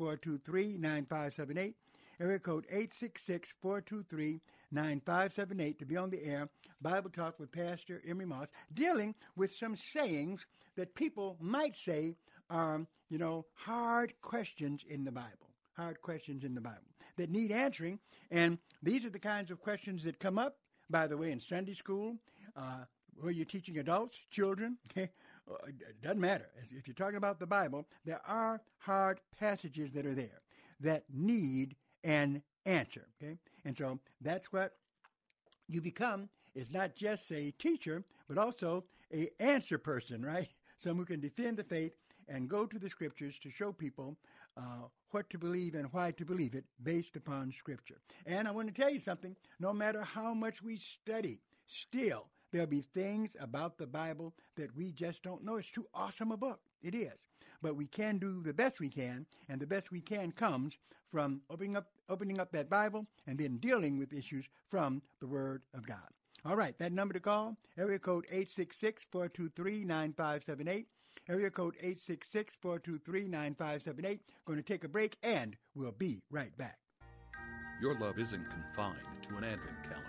866-423-9578, 0.00 1.74
area 2.20 2.38
code 2.38 2.66
866-423-9578 4.72 5.78
to 5.78 5.84
be 5.84 5.98
on 5.98 6.08
the 6.08 6.24
air, 6.24 6.48
Bible 6.80 7.10
Talk 7.10 7.38
with 7.38 7.52
Pastor 7.52 8.00
Emery 8.08 8.24
Moss, 8.24 8.48
dealing 8.72 9.14
with 9.36 9.54
some 9.54 9.76
sayings 9.76 10.46
that 10.76 10.94
people 10.94 11.36
might 11.38 11.76
say 11.76 12.14
are, 12.48 12.86
you 13.10 13.18
know, 13.18 13.44
hard 13.52 14.14
questions 14.22 14.86
in 14.88 15.04
the 15.04 15.12
Bible, 15.12 15.50
hard 15.76 16.00
questions 16.00 16.44
in 16.44 16.54
the 16.54 16.62
Bible 16.62 16.78
that 17.18 17.28
need 17.28 17.52
answering. 17.52 17.98
And 18.30 18.56
these 18.82 19.04
are 19.04 19.10
the 19.10 19.18
kinds 19.18 19.50
of 19.50 19.60
questions 19.60 20.04
that 20.04 20.18
come 20.18 20.38
up, 20.38 20.56
by 20.88 21.06
the 21.06 21.18
way, 21.18 21.30
in 21.30 21.40
Sunday 21.40 21.74
school, 21.74 22.16
uh, 22.56 22.84
where 23.20 23.32
you're 23.32 23.44
teaching 23.44 23.78
adults, 23.78 24.18
children, 24.30 24.78
okay? 24.90 25.10
It 25.66 26.02
doesn't 26.02 26.20
matter. 26.20 26.48
If 26.70 26.86
you're 26.86 26.94
talking 26.94 27.16
about 27.16 27.38
the 27.38 27.46
Bible, 27.46 27.86
there 28.04 28.20
are 28.26 28.60
hard 28.78 29.20
passages 29.38 29.92
that 29.92 30.06
are 30.06 30.14
there 30.14 30.42
that 30.80 31.04
need 31.12 31.74
an 32.04 32.42
answer, 32.66 33.06
okay? 33.20 33.38
And 33.64 33.76
so 33.76 33.98
that's 34.20 34.52
what 34.52 34.74
you 35.68 35.80
become 35.80 36.28
is 36.54 36.70
not 36.70 36.96
just 36.96 37.30
a 37.30 37.50
teacher, 37.52 38.04
but 38.28 38.38
also 38.38 38.84
a 39.12 39.28
answer 39.40 39.78
person, 39.78 40.24
right? 40.24 40.48
Someone 40.82 41.06
who 41.06 41.14
can 41.14 41.20
defend 41.20 41.56
the 41.56 41.64
faith 41.64 41.92
and 42.28 42.48
go 42.48 42.66
to 42.66 42.78
the 42.78 42.90
scriptures 42.90 43.38
to 43.42 43.50
show 43.50 43.72
people 43.72 44.16
uh, 44.56 44.86
what 45.10 45.30
to 45.30 45.38
believe 45.38 45.74
and 45.74 45.88
why 45.92 46.10
to 46.12 46.24
believe 46.24 46.54
it 46.54 46.64
based 46.82 47.16
upon 47.16 47.52
scripture. 47.52 48.00
And 48.26 48.46
I 48.46 48.50
want 48.50 48.68
to 48.68 48.74
tell 48.74 48.90
you 48.90 49.00
something, 49.00 49.34
no 49.58 49.72
matter 49.72 50.02
how 50.02 50.34
much 50.34 50.62
we 50.62 50.76
study, 50.76 51.40
still 51.66 52.26
there'll 52.52 52.66
be 52.66 52.82
things 52.82 53.30
about 53.40 53.78
the 53.78 53.86
Bible 53.86 54.34
that 54.56 54.76
we 54.76 54.92
just 54.92 55.22
don't 55.22 55.44
know. 55.44 55.56
It's 55.56 55.70
too 55.70 55.86
awesome 55.94 56.32
a 56.32 56.36
book. 56.36 56.60
It 56.82 56.94
is. 56.94 57.14
But 57.60 57.76
we 57.76 57.86
can 57.86 58.18
do 58.18 58.42
the 58.42 58.52
best 58.52 58.80
we 58.80 58.88
can, 58.88 59.26
and 59.48 59.60
the 59.60 59.66
best 59.66 59.90
we 59.90 60.00
can 60.00 60.30
comes 60.32 60.78
from 61.10 61.40
opening 61.50 61.76
up, 61.76 61.88
opening 62.08 62.38
up 62.38 62.52
that 62.52 62.70
Bible 62.70 63.06
and 63.26 63.36
then 63.38 63.56
dealing 63.58 63.98
with 63.98 64.12
issues 64.12 64.48
from 64.70 65.02
the 65.20 65.26
Word 65.26 65.62
of 65.74 65.84
God. 65.86 66.08
All 66.44 66.54
right, 66.54 66.78
that 66.78 66.92
number 66.92 67.14
to 67.14 67.20
call, 67.20 67.56
area 67.76 67.98
code 67.98 68.26
866-423-9578. 68.32 70.86
Area 71.28 71.50
code 71.50 71.74
866-423-9578. 71.82 74.20
Going 74.46 74.58
to 74.58 74.62
take 74.62 74.84
a 74.84 74.88
break 74.88 75.16
and 75.22 75.56
we'll 75.74 75.90
be 75.92 76.22
right 76.30 76.56
back. 76.56 76.78
Your 77.82 77.98
love 77.98 78.18
isn't 78.18 78.48
confined 78.48 78.96
to 79.28 79.36
an 79.36 79.44
advent 79.44 79.82
calendar. 79.82 80.07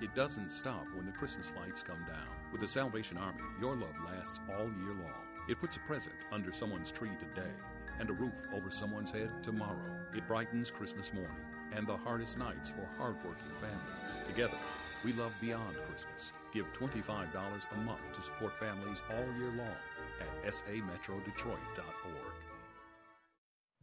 It 0.00 0.14
doesn't 0.14 0.50
stop 0.50 0.86
when 0.94 1.04
the 1.04 1.12
Christmas 1.12 1.52
lights 1.58 1.82
come 1.82 2.02
down. 2.06 2.26
With 2.52 2.62
the 2.62 2.66
Salvation 2.66 3.18
Army, 3.18 3.42
your 3.60 3.76
love 3.76 3.94
lasts 4.06 4.40
all 4.48 4.64
year 4.64 4.94
long. 4.94 5.26
It 5.46 5.60
puts 5.60 5.76
a 5.76 5.80
present 5.80 6.14
under 6.32 6.52
someone's 6.52 6.90
tree 6.90 7.10
today 7.18 7.50
and 7.98 8.08
a 8.08 8.14
roof 8.14 8.32
over 8.54 8.70
someone's 8.70 9.10
head 9.10 9.30
tomorrow. 9.42 10.00
It 10.16 10.26
brightens 10.26 10.70
Christmas 10.70 11.12
morning 11.12 11.36
and 11.72 11.86
the 11.86 11.98
hardest 11.98 12.38
nights 12.38 12.70
for 12.70 12.88
hardworking 12.96 13.52
families. 13.60 14.16
Together, 14.26 14.56
we 15.04 15.12
love 15.12 15.34
beyond 15.38 15.76
Christmas. 15.86 16.32
Give 16.54 16.64
$25 16.72 17.28
a 17.34 17.76
month 17.76 18.00
to 18.16 18.22
support 18.22 18.58
families 18.58 19.02
all 19.10 19.26
year 19.38 19.52
long 19.54 19.76
at 20.46 20.54
sametrodetroit.org. 20.54 22.34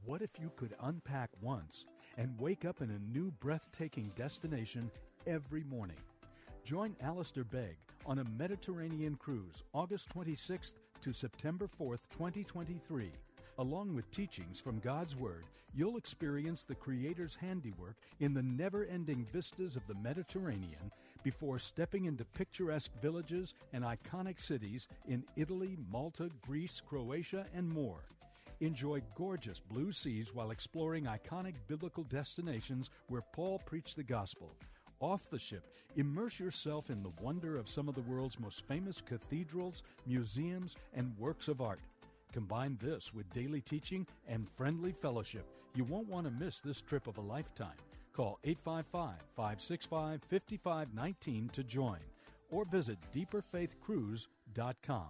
What 0.04 0.24
if 0.24 0.32
you 0.40 0.52
could 0.56 0.74
unpack 0.82 1.30
once 1.42 1.86
and 2.18 2.34
wake 2.40 2.66
up 2.66 2.82
in 2.82 2.90
a 2.90 3.18
new 3.18 3.32
breathtaking 3.40 4.12
destination 4.16 4.92
every 5.26 5.64
morning? 5.64 5.98
Join 6.66 6.96
Alistair 7.02 7.44
Begg 7.44 7.78
on 8.06 8.20
a 8.20 8.30
Mediterranean 8.38 9.16
cruise 9.16 9.64
August 9.74 10.10
26th 10.10 10.76
to 11.02 11.14
September 11.14 11.70
4th, 11.80 12.00
2023. 12.12 13.12
Along 13.60 13.96
with 13.96 14.10
teachings 14.12 14.60
from 14.60 14.80
God's 14.80 15.16
Word, 15.16 15.46
you'll 15.74 15.98
experience 15.98 16.64
the 16.64 16.76
Creator's 16.76 17.36
handiwork 17.36 17.96
in 18.20 18.34
the 18.34 18.44
never 18.44 18.86
ending 18.86 19.26
vistas 19.32 19.76
of 19.76 19.86
the 19.88 19.96
Mediterranean 19.96 20.92
before 21.24 21.60
stepping 21.60 22.06
into 22.06 22.26
picturesque 22.26 22.92
villages 23.02 23.54
and 23.74 23.84
iconic 23.84 24.40
cities 24.40 24.88
in 25.08 25.24
Italy, 25.36 25.78
Malta, 25.92 26.30
Greece, 26.46 26.82
Croatia, 26.88 27.46
and 27.56 27.68
more. 27.70 28.04
Enjoy 28.60 29.02
gorgeous 29.16 29.60
blue 29.60 29.92
seas 29.92 30.34
while 30.34 30.50
exploring 30.50 31.06
iconic 31.06 31.54
biblical 31.68 32.04
destinations 32.06 32.90
where 33.08 33.22
Paul 33.34 33.60
preached 33.60 33.96
the 33.96 34.04
gospel. 34.04 34.56
Off 35.00 35.30
the 35.30 35.38
ship, 35.38 35.64
immerse 35.96 36.40
yourself 36.40 36.90
in 36.90 37.04
the 37.04 37.12
wonder 37.22 37.58
of 37.58 37.70
some 37.70 37.88
of 37.88 37.94
the 37.94 38.02
world's 38.02 38.40
most 38.40 38.66
famous 38.68 39.00
cathedrals, 39.00 39.84
museums, 40.08 40.76
and 40.96 41.16
works 41.20 41.48
of 41.48 41.62
art. 41.62 41.82
Combine 42.34 42.80
this 42.82 43.14
with 43.14 43.32
daily 43.32 43.62
teaching 43.62 44.08
and 44.28 44.50
friendly 44.50 44.92
fellowship. 44.92 45.46
You 45.76 45.84
won't 45.84 46.10
want 46.10 46.26
to 46.26 46.32
miss 46.44 46.60
this 46.60 46.82
trip 46.82 47.06
of 47.06 47.20
a 47.20 47.22
lifetime. 47.22 47.78
Call 48.12 48.40
855 48.44 49.22
565 49.36 50.22
5519 50.28 51.50
to 51.50 51.64
join 51.64 52.00
or 52.50 52.66
visit 52.66 52.98
deeperfaithcruise.com. 53.14 55.10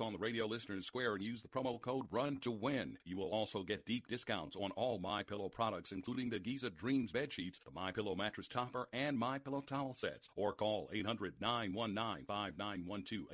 on 0.00 0.12
the 0.12 0.18
radio 0.18 0.46
listeners 0.46 0.86
square 0.86 1.14
and 1.14 1.22
use 1.22 1.42
the 1.42 1.48
promo 1.48 1.80
code 1.80 2.06
RUN 2.10 2.38
to 2.38 2.50
win. 2.50 2.96
You 3.04 3.16
will 3.16 3.30
also 3.30 3.62
get 3.62 3.86
deep 3.86 4.08
discounts 4.08 4.56
on 4.56 4.70
all 4.72 4.98
My 4.98 5.22
Pillow 5.22 5.48
products, 5.48 5.92
including 5.92 6.30
the 6.30 6.38
Giza 6.38 6.70
Dreams 6.70 7.12
bed 7.12 7.32
sheets, 7.32 7.60
the 7.64 7.70
My 7.70 7.92
Pillow 7.92 8.14
mattress 8.14 8.48
topper, 8.48 8.88
and 8.92 9.18
My 9.18 9.38
Pillow 9.38 9.60
towel 9.60 9.94
sets. 9.94 10.28
Or 10.36 10.52
call 10.52 10.90
800-919-5912, 10.94 13.24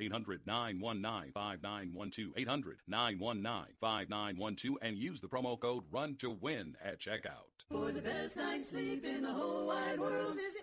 800-919-5912, 0.47 2.77
800-919-5912, 2.91 4.75
and 4.83 4.97
use 4.97 5.21
the 5.21 5.29
promo 5.29 5.59
code 5.59 5.85
RUN 5.91 6.17
to 6.17 6.31
win 6.31 6.77
at 6.85 7.01
checkout. 7.01 7.57
For 7.71 7.91
the 7.91 8.01
best 8.01 8.37
night's 8.37 8.71
sleep 8.71 9.05
in 9.05 9.23
the 9.23 9.33
whole 9.33 9.67
wide 9.67 9.99
world, 9.99 10.37
visit 10.37 10.63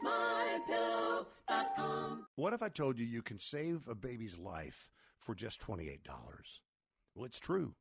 mypillow.com. 0.70 2.28
What 2.36 2.54
if 2.54 2.62
I 2.62 2.70
told 2.70 2.98
you 2.98 3.06
you 3.06 3.22
can 3.22 3.40
save 3.40 3.90
a 3.90 3.96
baby's 3.96 4.38
life 4.38 4.93
for 5.24 5.34
just 5.34 5.62
$28. 5.62 6.00
Well, 7.16 7.26
it's 7.26 7.40
true. 7.40 7.76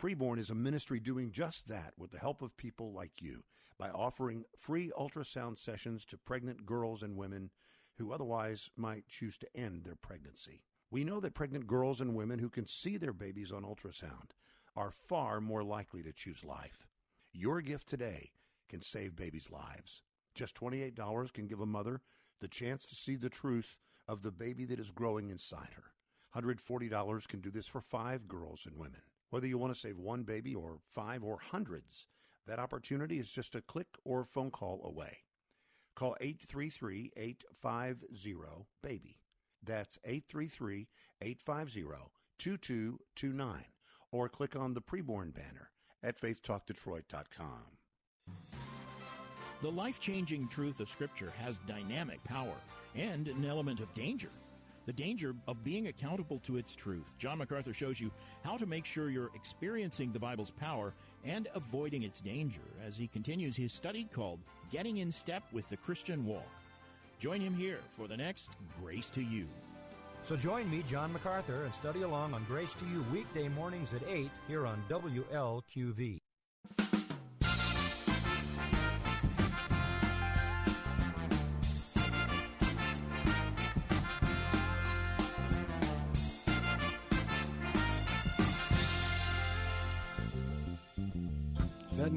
Preborn 0.00 0.38
is 0.38 0.50
a 0.50 0.54
ministry 0.54 1.00
doing 1.00 1.32
just 1.32 1.68
that 1.68 1.92
with 1.96 2.12
the 2.12 2.18
help 2.18 2.40
of 2.40 2.56
people 2.56 2.92
like 2.92 3.20
you 3.20 3.42
by 3.78 3.90
offering 3.90 4.44
free 4.56 4.90
ultrasound 4.98 5.58
sessions 5.58 6.04
to 6.06 6.16
pregnant 6.16 6.64
girls 6.66 7.02
and 7.02 7.16
women 7.16 7.50
who 7.96 8.12
otherwise 8.12 8.70
might 8.76 9.08
choose 9.08 9.36
to 9.38 9.56
end 9.56 9.84
their 9.84 9.96
pregnancy. 9.96 10.62
We 10.90 11.04
know 11.04 11.20
that 11.20 11.34
pregnant 11.34 11.66
girls 11.66 12.00
and 12.00 12.14
women 12.14 12.38
who 12.38 12.48
can 12.48 12.66
see 12.66 12.96
their 12.96 13.12
babies 13.12 13.52
on 13.52 13.64
ultrasound 13.64 14.30
are 14.76 14.90
far 14.90 15.40
more 15.40 15.64
likely 15.64 16.02
to 16.04 16.12
choose 16.12 16.44
life. 16.44 16.86
Your 17.32 17.60
gift 17.60 17.88
today 17.88 18.30
can 18.68 18.80
save 18.80 19.16
babies' 19.16 19.50
lives. 19.50 20.02
Just 20.34 20.54
$28 20.54 21.32
can 21.32 21.46
give 21.46 21.60
a 21.60 21.66
mother 21.66 22.00
the 22.40 22.48
chance 22.48 22.86
to 22.86 22.94
see 22.94 23.16
the 23.16 23.28
truth 23.28 23.76
of 24.06 24.22
the 24.22 24.30
baby 24.30 24.64
that 24.64 24.78
is 24.78 24.90
growing 24.90 25.28
inside 25.28 25.70
her. 25.74 25.92
$140 26.36 27.28
can 27.28 27.40
do 27.40 27.50
this 27.50 27.66
for 27.66 27.80
five 27.80 28.28
girls 28.28 28.62
and 28.66 28.76
women. 28.76 29.00
Whether 29.30 29.46
you 29.46 29.58
want 29.58 29.74
to 29.74 29.80
save 29.80 29.98
one 29.98 30.22
baby 30.22 30.54
or 30.54 30.78
five 30.94 31.22
or 31.22 31.38
hundreds, 31.38 32.06
that 32.46 32.58
opportunity 32.58 33.18
is 33.18 33.30
just 33.30 33.54
a 33.54 33.60
click 33.60 33.88
or 34.04 34.24
phone 34.24 34.50
call 34.50 34.80
away. 34.84 35.18
Call 35.94 36.16
833 36.20 37.12
850 37.16 38.36
BABY. 38.82 39.16
That's 39.62 39.98
833 40.04 40.88
850 41.20 42.10
2229. 42.38 43.64
Or 44.12 44.28
click 44.28 44.56
on 44.56 44.74
the 44.74 44.80
preborn 44.80 45.34
banner 45.34 45.70
at 46.02 46.18
faithtalkdetroit.com. 46.18 47.78
The 49.60 49.70
life 49.70 49.98
changing 49.98 50.48
truth 50.48 50.80
of 50.80 50.88
Scripture 50.88 51.32
has 51.42 51.58
dynamic 51.66 52.22
power 52.22 52.54
and 52.94 53.26
an 53.26 53.44
element 53.44 53.80
of 53.80 53.92
danger 53.92 54.30
the 54.88 54.92
danger 54.94 55.34
of 55.46 55.62
being 55.62 55.88
accountable 55.88 56.38
to 56.38 56.56
its 56.56 56.74
truth. 56.74 57.14
John 57.18 57.36
MacArthur 57.36 57.74
shows 57.74 58.00
you 58.00 58.10
how 58.42 58.56
to 58.56 58.64
make 58.64 58.86
sure 58.86 59.10
you're 59.10 59.30
experiencing 59.34 60.12
the 60.12 60.18
Bible's 60.18 60.50
power 60.50 60.94
and 61.26 61.46
avoiding 61.54 62.04
its 62.04 62.22
danger 62.22 62.62
as 62.86 62.96
he 62.96 63.06
continues 63.06 63.54
his 63.54 63.70
study 63.70 64.08
called 64.10 64.40
Getting 64.72 64.96
in 64.96 65.12
Step 65.12 65.42
with 65.52 65.68
the 65.68 65.76
Christian 65.76 66.24
Walk. 66.24 66.48
Join 67.18 67.38
him 67.38 67.54
here 67.54 67.80
for 67.90 68.08
the 68.08 68.16
next 68.16 68.52
Grace 68.80 69.10
to 69.10 69.20
You. 69.20 69.46
So 70.24 70.36
join 70.36 70.70
me, 70.70 70.82
John 70.88 71.12
MacArthur, 71.12 71.64
and 71.64 71.74
study 71.74 72.00
along 72.00 72.32
on 72.32 72.44
Grace 72.44 72.72
to 72.72 72.86
You 72.86 73.04
weekday 73.12 73.50
mornings 73.50 73.92
at 73.92 74.00
8 74.08 74.30
here 74.48 74.66
on 74.66 74.82
WLQV. 74.88 76.18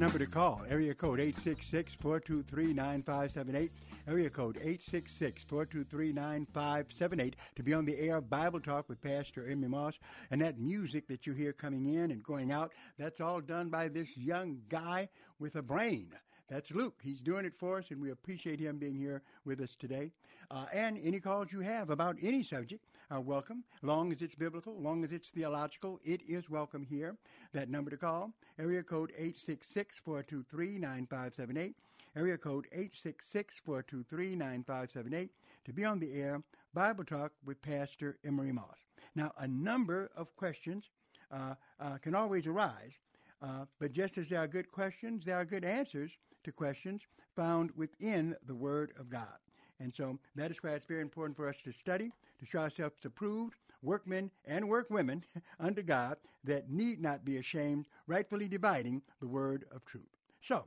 Number 0.02 0.18
to 0.18 0.26
call, 0.26 0.62
area 0.68 0.92
code 0.94 1.20
866-423-9578, 1.20 3.70
area 4.08 4.28
code 4.28 4.56
866-423-9578 4.56 7.34
to 7.54 7.62
be 7.62 7.72
on 7.72 7.84
the 7.84 7.96
air 8.00 8.20
Bible 8.20 8.58
Talk 8.58 8.88
with 8.88 9.00
Pastor 9.00 9.48
Emery 9.48 9.68
Moss. 9.68 9.94
And 10.32 10.40
that 10.40 10.58
music 10.58 11.06
that 11.06 11.24
you 11.24 11.34
hear 11.34 11.52
coming 11.52 11.94
in 11.94 12.10
and 12.10 12.20
going 12.20 12.50
out, 12.50 12.72
that's 12.98 13.20
all 13.20 13.40
done 13.40 13.68
by 13.68 13.86
this 13.86 14.08
young 14.16 14.58
guy 14.68 15.08
with 15.38 15.54
a 15.54 15.62
brain. 15.62 16.08
That's 16.52 16.70
Luke. 16.70 17.00
He's 17.02 17.22
doing 17.22 17.46
it 17.46 17.56
for 17.56 17.78
us, 17.78 17.86
and 17.88 17.98
we 17.98 18.10
appreciate 18.10 18.60
him 18.60 18.76
being 18.76 18.94
here 18.94 19.22
with 19.46 19.58
us 19.62 19.74
today. 19.74 20.10
Uh, 20.50 20.66
and 20.70 21.00
any 21.02 21.18
calls 21.18 21.50
you 21.50 21.60
have 21.60 21.88
about 21.88 22.18
any 22.20 22.42
subject 22.42 22.84
are 23.10 23.22
welcome, 23.22 23.64
long 23.80 24.12
as 24.12 24.20
it's 24.20 24.34
biblical, 24.34 24.78
long 24.78 25.02
as 25.02 25.12
it's 25.12 25.30
theological. 25.30 25.98
It 26.04 26.20
is 26.28 26.50
welcome 26.50 26.84
here. 26.84 27.16
That 27.54 27.70
number 27.70 27.90
to 27.90 27.96
call, 27.96 28.34
area 28.58 28.82
code 28.82 29.12
866-423-9578, 30.06 31.72
area 32.16 32.36
code 32.36 32.66
866-423-9578, 33.66 35.30
to 35.64 35.72
be 35.72 35.86
on 35.86 35.98
the 35.98 36.12
air, 36.12 36.42
Bible 36.74 37.04
Talk 37.04 37.32
with 37.46 37.62
Pastor 37.62 38.18
Emery 38.26 38.52
Moss. 38.52 38.76
Now, 39.14 39.32
a 39.38 39.48
number 39.48 40.10
of 40.14 40.36
questions 40.36 40.90
uh, 41.30 41.54
uh, 41.80 41.96
can 41.96 42.14
always 42.14 42.46
arise, 42.46 42.92
uh, 43.40 43.64
but 43.80 43.94
just 43.94 44.18
as 44.18 44.28
there 44.28 44.40
are 44.40 44.46
good 44.46 44.70
questions, 44.70 45.24
there 45.24 45.38
are 45.38 45.46
good 45.46 45.64
answers 45.64 46.12
to 46.44 46.52
questions 46.52 47.02
found 47.34 47.70
within 47.76 48.36
the 48.46 48.54
Word 48.54 48.92
of 48.98 49.08
God. 49.10 49.38
And 49.80 49.94
so 49.94 50.18
that 50.36 50.50
is 50.50 50.62
why 50.62 50.70
it's 50.70 50.86
very 50.86 51.00
important 51.00 51.36
for 51.36 51.48
us 51.48 51.56
to 51.64 51.72
study, 51.72 52.12
to 52.38 52.46
show 52.46 52.60
ourselves 52.60 52.94
approved, 53.04 53.56
workmen 53.82 54.30
and 54.44 54.68
workwomen 54.68 55.24
unto 55.60 55.82
God 55.82 56.16
that 56.44 56.70
need 56.70 57.00
not 57.00 57.24
be 57.24 57.38
ashamed, 57.38 57.86
rightfully 58.06 58.48
dividing 58.48 59.02
the 59.20 59.26
word 59.26 59.64
of 59.74 59.84
truth. 59.84 60.04
So, 60.40 60.66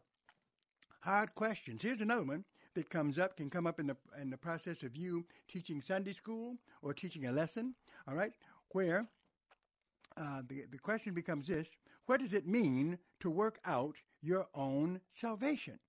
hard 0.99 1.33
questions. 1.35 1.81
Here's 1.81 2.01
another 2.01 2.23
one 2.23 2.43
that 2.73 2.89
comes 2.89 3.17
up, 3.17 3.37
can 3.37 3.49
come 3.49 3.67
up 3.67 3.79
in 3.79 3.87
the 3.87 3.97
in 4.21 4.29
the 4.29 4.37
process 4.37 4.83
of 4.83 4.95
you 4.95 5.25
teaching 5.47 5.81
Sunday 5.81 6.13
school 6.13 6.57
or 6.81 6.93
teaching 6.93 7.27
a 7.27 7.31
lesson, 7.31 7.73
all 8.07 8.15
right, 8.15 8.33
where 8.69 9.07
uh, 10.17 10.41
the, 10.47 10.65
the 10.71 10.77
question 10.77 11.13
becomes 11.13 11.47
this 11.47 11.69
What 12.05 12.19
does 12.19 12.33
it 12.33 12.47
mean 12.47 12.97
to 13.21 13.29
work 13.29 13.59
out 13.65 13.95
your 14.25 14.47
own 14.53 15.01
salvation? 15.13 15.79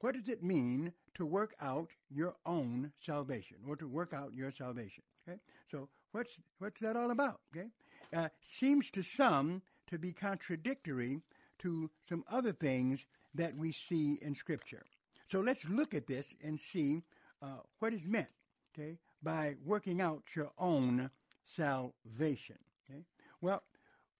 What 0.00 0.14
does 0.14 0.28
it 0.28 0.42
mean 0.42 0.92
to 1.14 1.26
work 1.26 1.54
out 1.60 1.90
your 2.10 2.36
own 2.44 2.92
salvation 3.00 3.56
or 3.66 3.76
to 3.76 3.88
work 3.88 4.12
out 4.12 4.34
your 4.34 4.52
salvation? 4.52 5.02
Okay, 5.26 5.38
so 5.70 5.88
what's 6.12 6.38
what's 6.58 6.80
that 6.80 6.96
all 6.96 7.10
about? 7.10 7.40
Okay, 7.54 7.68
uh, 8.14 8.28
seems 8.54 8.90
to 8.90 9.02
some 9.02 9.62
to 9.88 9.98
be 9.98 10.12
contradictory 10.12 11.22
to 11.58 11.90
some 12.08 12.24
other 12.30 12.52
things 12.52 13.06
that 13.34 13.56
we 13.56 13.72
see 13.72 14.18
in 14.20 14.34
Scripture. 14.34 14.84
So 15.30 15.40
let's 15.40 15.64
look 15.64 15.94
at 15.94 16.06
this 16.06 16.26
and 16.42 16.60
see 16.60 17.02
uh, 17.42 17.60
what 17.78 17.94
is 17.94 18.04
meant. 18.04 18.28
Okay, 18.74 18.98
by 19.22 19.56
working 19.64 20.00
out 20.00 20.22
your 20.34 20.52
own 20.58 21.10
salvation. 21.44 22.58
Okay, 22.88 23.02
Well, 23.40 23.62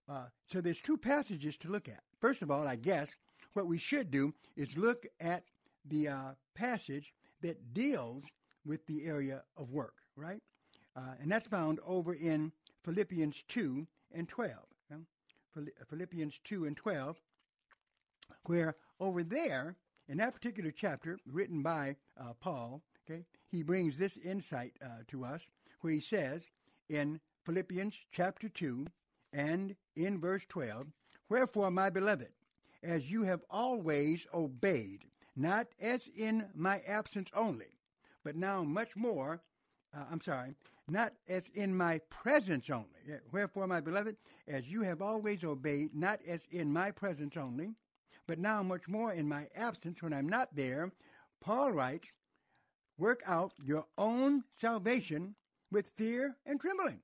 uh, 0.09 0.27
so 0.47 0.61
there's 0.61 0.81
two 0.81 0.97
passages 0.97 1.57
to 1.59 1.69
look 1.69 1.89
at. 1.89 2.03
First 2.21 2.43
of 2.43 2.51
all, 2.51 2.67
I 2.67 2.77
guess 2.77 3.11
what 3.57 3.67
we 3.67 3.79
should 3.79 4.11
do 4.11 4.35
is 4.57 4.77
look 4.77 5.07
at 5.19 5.45
the 5.85 6.09
uh, 6.09 6.31
passage 6.55 7.13
that 7.43 7.73
deals 7.73 8.25
with 8.65 8.87
the 8.87 9.07
area 9.07 9.43
of 9.57 9.71
work, 9.71 9.95
right? 10.17 10.43
Uh, 10.95 11.15
and 11.21 11.31
that's 11.31 11.49
found 11.49 11.81
over 11.87 12.15
in 12.15 12.53
Philippians 12.85 13.45
2 13.49 13.87
and 14.13 14.29
12. 14.29 14.55
Philippians 15.89 16.39
2 16.45 16.67
and 16.67 16.77
12, 16.77 17.17
where 18.45 18.77
over 19.01 19.23
there, 19.23 19.77
in 20.07 20.19
that 20.19 20.35
particular 20.35 20.71
chapter, 20.71 21.19
written 21.27 21.63
by 21.63 21.97
uh, 22.21 22.35
Paul, 22.39 22.83
okay, 23.09 23.25
he 23.49 23.63
brings 23.63 23.97
this 23.97 24.19
insight 24.19 24.73
uh, 24.85 25.03
to 25.09 25.25
us, 25.25 25.47
where 25.81 25.95
he 25.95 26.01
says 26.01 26.43
in 26.91 27.21
Philippians 27.47 27.95
chapter 28.13 28.51
2 28.51 28.87
and 29.33 29.77
in 29.97 30.21
verse 30.21 30.45
12, 30.47 30.89
Wherefore, 31.29 31.71
my 31.71 31.91
beloved, 31.91 32.29
as 32.87 33.11
you 33.11 33.25
have 33.25 33.43
always 33.51 34.27
obeyed, 34.33 35.05
not 35.35 35.67
as 35.81 36.09
in 36.17 36.47
my 36.55 36.81
absence 36.87 37.31
only, 37.35 37.67
but 38.25 38.37
now 38.37 38.63
much 38.63 38.97
more, 38.97 39.43
uh, 39.95 40.05
I'm 40.11 40.21
sorry, 40.21 40.55
not 40.89 41.13
as 41.29 41.49
in 41.55 41.77
my 41.77 42.01
presence 42.11 42.71
only. 42.71 42.87
Wherefore, 43.33 43.67
my 43.67 43.81
beloved, 43.81 44.17
as 44.47 44.71
you 44.71 44.83
have 44.83 45.03
always 45.03 45.43
obeyed, 45.43 45.95
not 45.95 46.21
as 46.27 46.47
in 46.51 46.73
my 46.73 46.91
presence 46.93 47.37
only, 47.37 47.75
but 48.27 48.39
now 48.39 48.63
much 48.63 48.89
more 48.89 49.13
in 49.13 49.29
my 49.29 49.49
absence 49.57 50.03
when 50.03 50.13
I'm 50.13 50.29
not 50.29 50.55
there, 50.55 50.93
Paul 51.41 51.73
writes, 51.73 52.09
work 52.99 53.21
out 53.27 53.53
your 53.63 53.87
own 53.99 54.45
salvation 54.61 55.35
with 55.71 55.89
fear 55.89 56.37
and 56.47 56.61
trembling. 56.61 57.01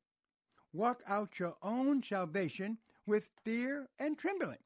Walk 0.73 1.03
out 1.07 1.39
your 1.39 1.57
own 1.63 2.03
salvation 2.03 2.79
with 3.07 3.29
fear 3.45 3.89
and 3.99 4.17
trembling. 4.17 4.59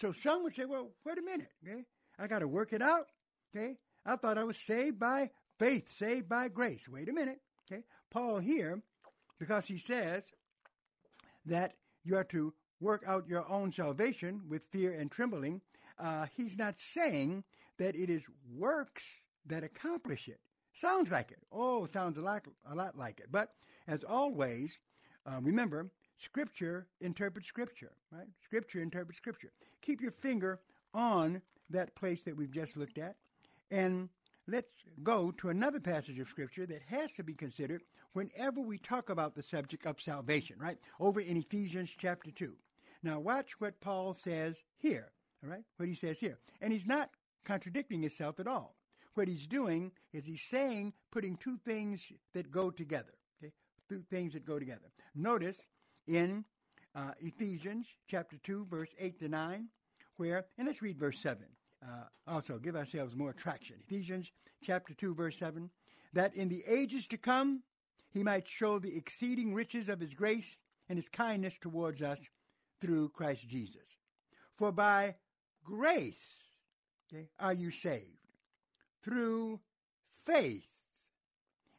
So 0.00 0.12
some 0.12 0.42
would 0.42 0.54
say, 0.54 0.64
well, 0.64 0.90
wait 1.04 1.18
a 1.18 1.22
minute, 1.22 1.48
okay? 1.66 1.84
I 2.18 2.26
got 2.26 2.40
to 2.40 2.48
work 2.48 2.72
it 2.72 2.82
out, 2.82 3.06
okay? 3.54 3.76
I 4.04 4.16
thought 4.16 4.38
I 4.38 4.44
was 4.44 4.58
saved 4.58 4.98
by 4.98 5.30
faith, 5.58 5.88
saved 5.96 6.28
by 6.28 6.48
grace. 6.48 6.88
Wait 6.88 7.08
a 7.08 7.12
minute, 7.12 7.40
okay? 7.70 7.82
Paul 8.10 8.38
here, 8.38 8.82
because 9.38 9.66
he 9.66 9.78
says 9.78 10.24
that 11.46 11.74
you 12.04 12.16
are 12.16 12.24
to 12.24 12.52
work 12.80 13.04
out 13.06 13.28
your 13.28 13.48
own 13.48 13.72
salvation 13.72 14.42
with 14.48 14.64
fear 14.64 14.92
and 14.92 15.10
trembling, 15.10 15.60
uh, 15.98 16.26
he's 16.36 16.58
not 16.58 16.74
saying 16.78 17.44
that 17.78 17.94
it 17.94 18.10
is 18.10 18.22
works 18.52 19.04
that 19.46 19.64
accomplish 19.64 20.28
it. 20.28 20.40
Sounds 20.74 21.10
like 21.10 21.30
it. 21.30 21.38
Oh, 21.52 21.86
sounds 21.86 22.18
a 22.18 22.22
lot, 22.22 22.46
a 22.68 22.74
lot 22.74 22.98
like 22.98 23.20
it. 23.20 23.26
But 23.30 23.50
as 23.86 24.02
always, 24.02 24.76
uh, 25.24 25.38
remember, 25.40 25.90
Scripture 26.18 26.86
interprets 27.00 27.48
Scripture, 27.48 27.92
right? 28.10 28.26
Scripture 28.44 28.82
interprets 28.82 29.18
Scripture. 29.18 29.52
Keep 29.84 30.00
your 30.00 30.12
finger 30.12 30.60
on 30.94 31.42
that 31.70 31.94
place 31.94 32.22
that 32.22 32.36
we've 32.36 32.50
just 32.50 32.76
looked 32.76 32.98
at, 32.98 33.16
and 33.70 34.08
let's 34.46 34.72
go 35.02 35.30
to 35.32 35.50
another 35.50 35.80
passage 35.80 36.18
of 36.18 36.28
Scripture 36.28 36.64
that 36.66 36.82
has 36.88 37.12
to 37.12 37.22
be 37.22 37.34
considered 37.34 37.82
whenever 38.12 38.60
we 38.60 38.78
talk 38.78 39.10
about 39.10 39.34
the 39.34 39.42
subject 39.42 39.84
of 39.84 40.00
salvation, 40.00 40.56
right? 40.58 40.78
Over 40.98 41.20
in 41.20 41.36
Ephesians 41.36 41.90
chapter 41.98 42.30
2. 42.30 42.54
Now, 43.02 43.20
watch 43.20 43.60
what 43.60 43.80
Paul 43.80 44.14
says 44.14 44.56
here, 44.78 45.10
all 45.42 45.50
right? 45.50 45.64
What 45.76 45.88
he 45.88 45.94
says 45.94 46.18
here. 46.18 46.38
And 46.62 46.72
he's 46.72 46.86
not 46.86 47.10
contradicting 47.44 48.00
himself 48.00 48.40
at 48.40 48.46
all. 48.46 48.76
What 49.14 49.28
he's 49.28 49.46
doing 49.46 49.92
is 50.12 50.24
he's 50.24 50.42
saying, 50.42 50.94
putting 51.10 51.36
two 51.36 51.58
things 51.58 52.00
that 52.32 52.50
go 52.50 52.70
together, 52.70 53.12
okay? 53.42 53.52
Two 53.88 54.02
things 54.10 54.32
that 54.32 54.46
go 54.46 54.58
together. 54.58 54.90
Notice 55.14 55.56
in 56.06 56.44
uh, 56.94 57.10
Ephesians 57.20 57.86
chapter 58.08 58.36
2, 58.42 58.66
verse 58.70 58.90
8 58.98 59.18
to 59.20 59.28
9, 59.28 59.68
where, 60.16 60.46
and 60.58 60.66
let's 60.66 60.82
read 60.82 60.98
verse 60.98 61.18
7. 61.18 61.44
Uh, 61.82 62.04
also, 62.26 62.58
give 62.58 62.76
ourselves 62.76 63.16
more 63.16 63.32
traction. 63.32 63.76
Ephesians 63.86 64.30
chapter 64.62 64.94
2, 64.94 65.14
verse 65.14 65.36
7, 65.38 65.70
that 66.12 66.34
in 66.34 66.48
the 66.48 66.64
ages 66.66 67.06
to 67.08 67.18
come 67.18 67.62
he 68.10 68.22
might 68.22 68.48
show 68.48 68.78
the 68.78 68.96
exceeding 68.96 69.52
riches 69.52 69.88
of 69.88 70.00
his 70.00 70.14
grace 70.14 70.56
and 70.88 70.96
his 70.96 71.08
kindness 71.08 71.54
towards 71.60 72.00
us 72.00 72.20
through 72.80 73.08
Christ 73.10 73.48
Jesus. 73.48 73.98
For 74.56 74.70
by 74.70 75.16
grace 75.64 76.36
okay, 77.12 77.28
are 77.40 77.52
you 77.52 77.70
saved 77.70 78.06
through 79.02 79.60
faith, 80.24 80.66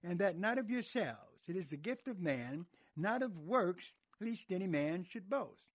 and 0.04 0.19
that 0.19 0.38
not 0.38 0.60
of 0.60 0.69
yourselves. 0.69 1.19
It 1.47 1.56
is 1.56 1.67
the 1.67 1.78
gift 1.78 2.08
of 2.08 2.19
man, 2.19 2.65
not 2.95 3.23
of 3.23 3.38
works, 3.38 3.91
lest 4.19 4.51
any 4.51 4.67
man 4.67 5.06
should 5.10 5.30
boast. 5.30 5.65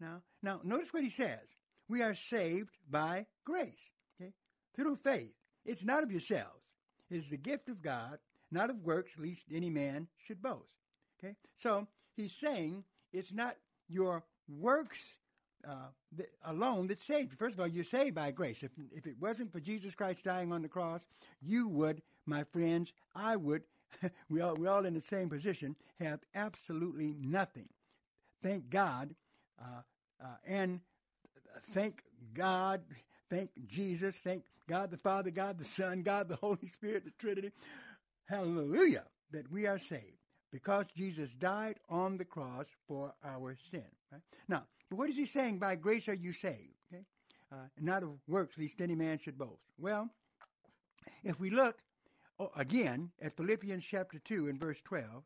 Now, 0.00 0.22
now 0.42 0.60
notice 0.64 0.92
what 0.92 1.04
he 1.04 1.10
says. 1.10 1.40
We 1.88 2.02
are 2.02 2.14
saved 2.14 2.76
by 2.90 3.26
grace, 3.44 3.90
okay, 4.20 4.32
through 4.74 4.96
faith. 4.96 5.32
It's 5.64 5.84
not 5.84 6.02
of 6.02 6.10
yourselves. 6.10 6.62
It 7.10 7.16
is 7.16 7.30
the 7.30 7.36
gift 7.36 7.68
of 7.68 7.82
God, 7.82 8.18
not 8.50 8.70
of 8.70 8.84
works, 8.84 9.12
lest 9.18 9.44
any 9.52 9.70
man 9.70 10.08
should 10.26 10.42
boast. 10.42 10.64
Okay, 11.18 11.36
so 11.58 11.86
he's 12.16 12.34
saying 12.34 12.84
it's 13.12 13.32
not 13.32 13.56
your 13.88 14.24
works 14.48 15.16
uh, 15.66 16.22
alone 16.44 16.88
that 16.88 17.00
saved 17.00 17.32
you. 17.32 17.36
First 17.38 17.54
of 17.54 17.60
all, 17.60 17.66
you're 17.66 17.84
saved 17.84 18.14
by 18.14 18.30
grace. 18.30 18.62
If, 18.62 18.70
if 18.92 19.06
it 19.06 19.16
wasn't 19.20 19.52
for 19.52 19.60
Jesus 19.60 19.94
Christ 19.94 20.24
dying 20.24 20.52
on 20.52 20.62
the 20.62 20.68
cross, 20.68 21.04
you 21.40 21.68
would, 21.68 22.02
my 22.26 22.44
friends, 22.44 22.92
I 23.14 23.36
would, 23.36 23.62
we 24.30 24.40
all, 24.40 24.54
we're 24.54 24.70
all 24.70 24.86
in 24.86 24.94
the 24.94 25.00
same 25.00 25.28
position, 25.28 25.76
have 26.00 26.20
absolutely 26.34 27.14
nothing. 27.20 27.68
Thank 28.42 28.70
God, 28.70 29.14
uh, 29.60 29.82
uh, 30.22 30.36
and 30.46 30.80
thank 31.72 32.02
God, 32.34 32.82
thank 33.30 33.50
Jesus, 33.66 34.14
thank 34.22 34.44
God 34.68 34.90
the 34.90 34.98
Father, 34.98 35.30
God 35.30 35.58
the 35.58 35.64
Son, 35.64 36.02
God 36.02 36.28
the 36.28 36.36
Holy 36.36 36.68
Spirit, 36.72 37.04
the 37.04 37.12
Trinity. 37.18 37.52
Hallelujah, 38.28 39.04
that 39.30 39.50
we 39.50 39.66
are 39.66 39.78
saved 39.78 40.18
because 40.52 40.86
Jesus 40.96 41.30
died 41.30 41.78
on 41.88 42.16
the 42.16 42.24
cross 42.24 42.66
for 42.88 43.14
our 43.24 43.56
sin. 43.70 43.84
Right? 44.12 44.22
Now, 44.48 44.64
but 44.90 44.98
what 44.98 45.10
is 45.10 45.16
he 45.16 45.26
saying? 45.26 45.58
By 45.58 45.76
grace 45.76 46.08
are 46.08 46.14
you 46.14 46.32
saved, 46.32 46.74
okay? 46.92 47.04
Uh, 47.52 47.66
not 47.80 48.02
of 48.02 48.10
works, 48.28 48.56
lest 48.58 48.80
any 48.80 48.94
man 48.94 49.18
should 49.18 49.38
boast. 49.38 49.62
Well, 49.78 50.10
if 51.24 51.38
we 51.38 51.50
look 51.50 51.78
Oh, 52.38 52.50
again 52.54 53.12
at 53.20 53.36
Philippians 53.36 53.82
chapter 53.82 54.18
2 54.18 54.48
and 54.48 54.60
verse 54.60 54.80
12, 54.84 55.24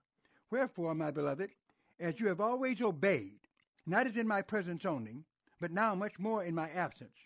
wherefore, 0.51 0.95
my 0.95 1.11
beloved, 1.11 1.51
as 1.99 2.21
you 2.21 2.29
have 2.29 2.41
always 2.41 2.81
obeyed, 2.81 3.41
not 3.85 4.07
as 4.07 4.17
in 4.17 4.29
my 4.29 4.43
presence 4.43 4.85
only, 4.85 5.25
but 5.61 5.73
now 5.73 5.95
much 5.97 6.21
more 6.21 6.45
in 6.45 6.55
my 6.55 6.71
absence, 6.71 7.17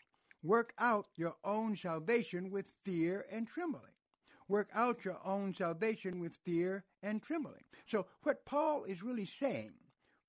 work 0.43 0.73
out 0.79 1.07
your 1.17 1.35
own 1.45 1.77
salvation 1.77 2.51
with 2.51 2.67
fear 2.83 3.27
and 3.31 3.47
trembling. 3.47 3.93
Work 4.49 4.71
out 4.75 5.05
your 5.05 5.19
own 5.25 5.55
salvation 5.55 6.19
with 6.19 6.39
fear 6.45 6.85
and 7.03 7.23
trembling. 7.23 7.65
So, 7.87 8.07
what 8.23 8.47
Paul 8.47 8.85
is 8.85 9.03
really 9.03 9.27
saying, 9.27 9.73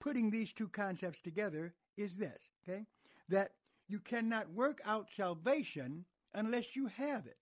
putting 0.01 0.31
these 0.31 0.51
two 0.51 0.67
concepts 0.67 1.21
together, 1.21 1.73
is 1.97 2.17
this, 2.17 2.41
okay? 2.67 2.87
That 3.29 3.51
you 3.87 3.99
cannot 3.99 4.51
work 4.51 4.81
out 4.85 5.07
salvation 5.15 6.05
unless 6.33 6.75
you 6.75 6.87
have 6.87 7.25
it. 7.25 7.37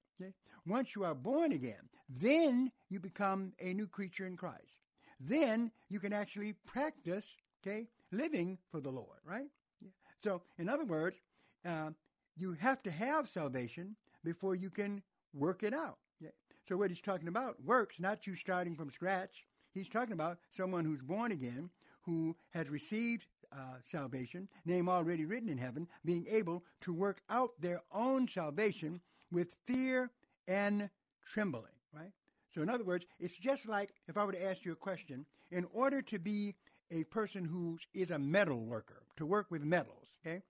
Once 0.65 0.95
you 0.95 1.03
are 1.03 1.15
born 1.15 1.51
again, 1.51 1.89
then 2.09 2.71
you 2.89 2.99
become 2.99 3.53
a 3.59 3.73
new 3.73 3.87
creature 3.87 4.25
in 4.25 4.37
Christ. 4.37 4.79
Then 5.19 5.71
you 5.89 5.99
can 5.99 6.13
actually 6.13 6.53
practice, 6.65 7.25
okay, 7.61 7.87
living 8.11 8.57
for 8.71 8.79
the 8.79 8.89
Lord, 8.89 9.19
right? 9.25 9.47
Yeah. 9.81 9.89
So, 10.23 10.41
in 10.57 10.69
other 10.69 10.85
words, 10.85 11.17
uh, 11.65 11.91
you 12.37 12.53
have 12.59 12.81
to 12.83 12.91
have 12.91 13.27
salvation 13.27 13.95
before 14.23 14.55
you 14.55 14.69
can 14.69 15.01
work 15.33 15.63
it 15.63 15.73
out. 15.73 15.97
Yeah. 16.19 16.29
So, 16.67 16.77
what 16.77 16.89
he's 16.89 17.01
talking 17.01 17.27
about 17.27 17.61
works, 17.63 17.95
not 17.99 18.27
you 18.27 18.35
starting 18.35 18.75
from 18.75 18.91
scratch. 18.91 19.45
He's 19.73 19.89
talking 19.89 20.13
about 20.13 20.37
someone 20.55 20.85
who's 20.85 21.01
born 21.01 21.31
again, 21.31 21.69
who 22.01 22.35
has 22.51 22.69
received 22.69 23.25
uh, 23.51 23.77
salvation, 23.89 24.47
name 24.65 24.89
already 24.89 25.25
written 25.25 25.49
in 25.49 25.57
heaven, 25.57 25.87
being 26.05 26.25
able 26.29 26.63
to 26.81 26.93
work 26.93 27.21
out 27.29 27.51
their 27.59 27.81
own 27.91 28.27
salvation 28.27 29.01
with 29.31 29.55
fear 29.65 30.11
and 30.47 30.89
trembling, 31.25 31.71
right? 31.93 32.11
So, 32.53 32.61
in 32.61 32.69
other 32.69 32.83
words, 32.83 33.05
it's 33.19 33.37
just 33.37 33.67
like 33.67 33.93
if 34.07 34.17
I 34.17 34.25
were 34.25 34.31
to 34.31 34.45
ask 34.45 34.63
you 34.63 34.73
a 34.73 34.75
question, 34.75 35.25
in 35.51 35.65
order 35.73 36.01
to 36.01 36.19
be 36.19 36.55
a 36.91 37.03
person 37.05 37.45
who 37.45 37.77
is 37.93 38.11
a 38.11 38.19
metal 38.19 38.65
worker, 38.65 39.03
to 39.17 39.25
work 39.25 39.47
with 39.49 39.63
metals, 39.63 40.07
okay, 40.25 40.41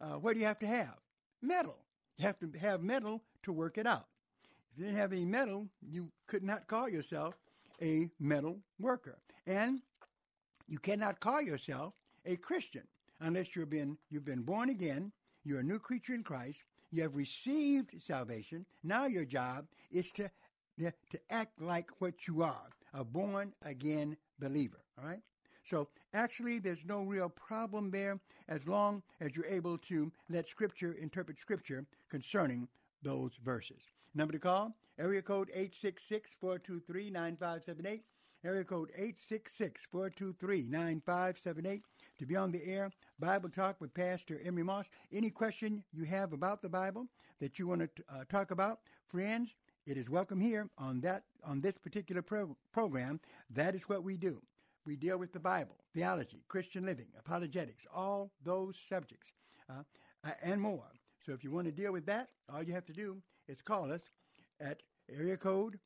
uh, 0.00 0.14
what 0.14 0.34
do 0.34 0.40
you 0.40 0.46
have 0.46 0.58
to 0.60 0.66
have? 0.66 0.94
Metal. 1.42 1.76
You 2.16 2.26
have 2.26 2.38
to 2.40 2.58
have 2.58 2.82
metal 2.82 3.22
to 3.44 3.52
work 3.52 3.78
it 3.78 3.86
out. 3.86 4.06
If 4.72 4.78
you 4.78 4.84
didn't 4.84 4.98
have 4.98 5.12
any 5.12 5.24
metal, 5.24 5.68
you 5.80 6.10
could 6.26 6.42
not 6.42 6.66
call 6.66 6.88
yourself 6.88 7.34
a 7.80 8.10
metal 8.20 8.58
worker. 8.78 9.18
And 9.46 9.80
you 10.68 10.78
cannot 10.78 11.20
call 11.20 11.40
yourself 11.40 11.94
a 12.26 12.36
Christian 12.36 12.82
unless 13.20 13.56
you've 13.56 13.70
been, 13.70 13.96
you've 14.10 14.24
been 14.24 14.42
born 14.42 14.68
again, 14.68 15.12
you're 15.44 15.60
a 15.60 15.64
new 15.64 15.78
creature 15.78 16.14
in 16.14 16.22
Christ, 16.22 16.60
you 16.90 17.02
have 17.02 17.14
received 17.14 17.90
salvation. 18.02 18.66
Now 18.82 19.06
your 19.06 19.24
job 19.24 19.66
is 19.90 20.10
to, 20.12 20.30
to 20.78 20.92
act 21.30 21.60
like 21.60 21.90
what 22.00 22.26
you 22.26 22.42
are, 22.42 22.70
a 22.94 23.04
born 23.04 23.52
again 23.62 24.16
believer. 24.38 24.80
All 24.98 25.08
right? 25.08 25.20
So 25.68 25.88
actually, 26.14 26.58
there's 26.58 26.84
no 26.86 27.02
real 27.02 27.28
problem 27.28 27.90
there 27.90 28.18
as 28.48 28.66
long 28.66 29.02
as 29.20 29.36
you're 29.36 29.44
able 29.46 29.76
to 29.78 30.10
let 30.30 30.48
Scripture 30.48 30.94
interpret 30.94 31.38
Scripture 31.38 31.84
concerning 32.08 32.68
those 33.02 33.32
verses. 33.44 33.82
Number 34.14 34.32
to 34.32 34.38
call, 34.38 34.74
area 34.98 35.20
code 35.22 35.50
866-423-9578. 36.42 38.00
Area 38.44 38.62
code 38.64 38.90
866-423-9578 39.92 41.82
to 42.18 42.26
be 42.26 42.36
on 42.36 42.52
the 42.52 42.64
air. 42.64 42.90
Bible 43.18 43.48
Talk 43.48 43.80
with 43.80 43.94
Pastor 43.94 44.40
Emery 44.44 44.64
Moss. 44.64 44.86
Any 45.12 45.30
question 45.30 45.82
you 45.92 46.04
have 46.04 46.32
about 46.32 46.62
the 46.62 46.68
Bible 46.68 47.06
that 47.40 47.58
you 47.58 47.66
want 47.66 47.82
to 47.82 47.88
uh, 48.12 48.24
talk 48.28 48.50
about, 48.50 48.80
friends, 49.06 49.54
it 49.86 49.96
is 49.96 50.10
welcome 50.10 50.40
here 50.40 50.68
on 50.76 51.00
that 51.00 51.22
on 51.44 51.60
this 51.60 51.78
particular 51.78 52.20
pro- 52.20 52.56
program. 52.72 53.20
That 53.50 53.74
is 53.74 53.88
what 53.88 54.02
we 54.02 54.16
do. 54.16 54.42
We 54.84 54.96
deal 54.96 55.18
with 55.18 55.32
the 55.32 55.40
Bible, 55.40 55.76
theology, 55.94 56.42
Christian 56.48 56.84
living, 56.84 57.06
apologetics, 57.18 57.86
all 57.94 58.30
those 58.44 58.74
subjects, 58.88 59.32
uh, 59.70 59.82
and 60.42 60.60
more. 60.60 60.84
So 61.24 61.32
if 61.32 61.44
you 61.44 61.50
want 61.50 61.66
to 61.66 61.72
deal 61.72 61.92
with 61.92 62.06
that, 62.06 62.30
all 62.52 62.62
you 62.62 62.72
have 62.72 62.86
to 62.86 62.92
do 62.92 63.18
is 63.48 63.60
call 63.60 63.92
us 63.92 64.00
at 64.60 64.82
area 65.10 65.36
code 65.36 65.78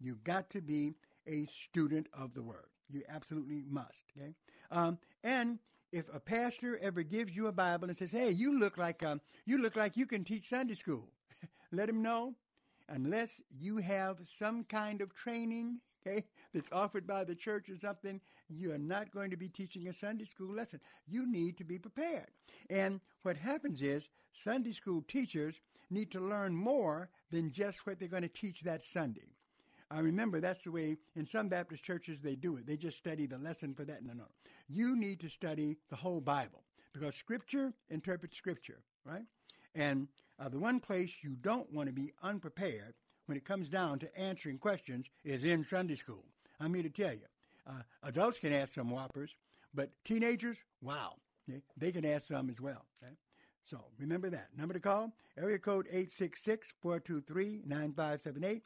you've 0.00 0.24
got 0.24 0.48
to 0.50 0.62
be 0.62 0.94
a 1.26 1.46
student 1.64 2.06
of 2.14 2.32
the 2.32 2.42
Word. 2.42 2.70
You 2.88 3.02
absolutely 3.06 3.62
must. 3.68 4.04
Okay, 4.16 4.32
um, 4.70 4.98
and 5.22 5.58
if 5.92 6.06
a 6.14 6.18
pastor 6.18 6.78
ever 6.80 7.02
gives 7.02 7.36
you 7.36 7.48
a 7.48 7.52
Bible 7.52 7.90
and 7.90 7.98
says, 7.98 8.10
"Hey, 8.10 8.30
you 8.30 8.58
look 8.58 8.78
like 8.78 9.04
um, 9.04 9.20
you 9.44 9.58
look 9.58 9.76
like 9.76 9.98
you 9.98 10.06
can 10.06 10.24
teach 10.24 10.48
Sunday 10.48 10.74
school," 10.74 11.12
let 11.72 11.90
him 11.90 12.00
know. 12.00 12.34
Unless 12.88 13.42
you 13.50 13.76
have 13.76 14.16
some 14.38 14.64
kind 14.64 15.02
of 15.02 15.14
training, 15.14 15.80
okay, 16.08 16.24
that's 16.54 16.70
offered 16.72 17.06
by 17.06 17.24
the 17.24 17.34
church 17.34 17.68
or 17.68 17.78
something, 17.78 18.20
you 18.48 18.72
are 18.72 18.78
not 18.78 19.10
going 19.10 19.30
to 19.30 19.36
be 19.36 19.48
teaching 19.48 19.88
a 19.88 19.94
Sunday 19.94 20.24
school 20.24 20.54
lesson. 20.54 20.80
You 21.06 21.30
need 21.30 21.56
to 21.58 21.64
be 21.64 21.78
prepared. 21.78 22.28
And 22.70 23.00
what 23.22 23.36
happens 23.36 23.82
is 23.82 24.08
Sunday 24.44 24.72
school 24.72 25.02
teachers 25.06 25.54
need 25.90 26.10
to 26.12 26.20
learn 26.20 26.54
more 26.54 27.10
than 27.30 27.52
just 27.52 27.86
what 27.86 27.98
they're 27.98 28.08
going 28.08 28.22
to 28.22 28.28
teach 28.28 28.62
that 28.62 28.82
Sunday. 28.82 29.28
I 29.90 30.00
remember 30.00 30.40
that's 30.40 30.64
the 30.64 30.70
way 30.70 30.98
in 31.16 31.26
some 31.26 31.48
Baptist 31.48 31.82
churches 31.82 32.18
they 32.20 32.34
do 32.34 32.56
it. 32.56 32.66
They 32.66 32.76
just 32.76 32.98
study 32.98 33.26
the 33.26 33.38
lesson 33.38 33.74
for 33.74 33.84
that. 33.86 34.04
No, 34.04 34.12
no. 34.12 34.26
You 34.68 34.96
need 34.96 35.20
to 35.20 35.30
study 35.30 35.78
the 35.88 35.96
whole 35.96 36.20
Bible 36.20 36.62
because 36.92 37.14
Scripture 37.14 37.72
interprets 37.88 38.36
Scripture, 38.36 38.80
right? 39.04 39.24
And 39.74 40.08
uh, 40.38 40.50
the 40.50 40.58
one 40.58 40.78
place 40.78 41.10
you 41.22 41.36
don't 41.40 41.72
want 41.72 41.88
to 41.88 41.92
be 41.92 42.12
unprepared 42.22 42.94
when 43.28 43.36
it 43.36 43.44
comes 43.44 43.68
down 43.68 43.98
to 43.98 44.18
answering 44.18 44.56
questions 44.56 45.04
is 45.22 45.44
in 45.44 45.62
Sunday 45.64 45.96
school. 45.96 46.24
I'm 46.58 46.72
here 46.72 46.82
to 46.82 46.88
tell 46.88 47.12
you. 47.12 47.26
Uh, 47.66 47.82
adults 48.04 48.38
can 48.38 48.54
ask 48.54 48.72
some 48.74 48.88
whoppers, 48.88 49.34
but 49.74 49.90
teenagers, 50.06 50.56
wow, 50.80 51.16
they, 51.46 51.60
they 51.76 51.92
can 51.92 52.06
ask 52.06 52.28
some 52.28 52.48
as 52.48 52.58
well. 52.58 52.86
Okay? 53.02 53.12
So 53.70 53.84
remember 53.98 54.30
that. 54.30 54.48
Number 54.56 54.72
to 54.72 54.80
call, 54.80 55.12
area 55.36 55.58
code 55.58 55.86
866-423-9578. 56.82 58.62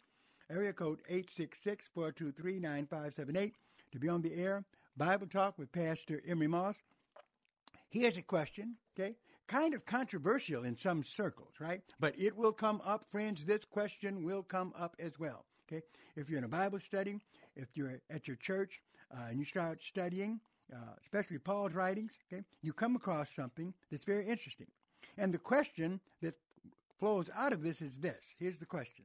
Area 0.48 0.72
code 0.72 1.01
866-423-9578 1.11 3.53
to 3.90 3.98
be 3.98 4.09
on 4.09 4.22
the 4.22 4.33
air. 4.35 4.64
Bible 4.96 5.27
Talk 5.27 5.59
with 5.59 5.72
Pastor 5.72 6.22
Emery 6.27 6.46
Moss. 6.46 6.77
Here's 7.88 8.16
a 8.16 8.22
question, 8.22 8.77
okay? 8.96 9.16
Kind 9.53 9.75
of 9.75 9.85
controversial 9.85 10.65
in 10.65 10.79
some 10.79 11.05
circles, 11.05 11.53
right? 11.61 11.83
But 12.01 12.15
it 12.19 12.35
will 12.35 12.55
come 12.55 12.81
up, 12.87 13.05
friends. 13.11 13.45
This 13.45 13.67
question 13.67 14.25
will 14.25 14.43
come 14.43 14.73
up 14.79 14.97
as 14.99 15.19
well, 15.19 15.45
okay? 15.69 15.83
If 16.17 16.31
you're 16.31 16.38
in 16.38 16.45
a 16.45 16.49
Bible 16.49 16.81
study, 16.81 17.21
if 17.55 17.69
you're 17.75 18.01
at 18.09 18.27
your 18.27 18.38
church 18.38 18.81
uh, 19.15 19.27
and 19.29 19.38
you 19.38 19.45
start 19.45 19.83
studying, 19.83 20.41
uh, 20.73 20.95
especially 21.03 21.38
Paul's 21.38 21.75
writings, 21.75 22.12
okay, 22.33 22.43
you 22.62 22.73
come 22.73 22.97
across 22.97 23.29
something 23.37 23.75
that's 23.91 24.07
very 24.07 24.27
interesting. 24.27 24.69
And 25.19 25.35
the 25.35 25.38
question 25.38 26.01
that 26.23 26.35
flows 26.99 27.27
out 27.37 27.53
of 27.53 27.62
this 27.62 27.83
is 27.83 27.99
this. 27.99 28.25
Here's 28.38 28.59
the 28.59 28.65
question. 28.65 29.05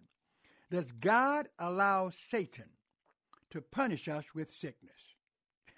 Does 0.72 0.94
God 0.94 1.50
allow 1.60 2.10
Satan 2.30 2.70
to 3.50 3.60
punish 3.60 4.08
us 4.08 4.34
with 4.34 4.50
sickness? 4.50 5.16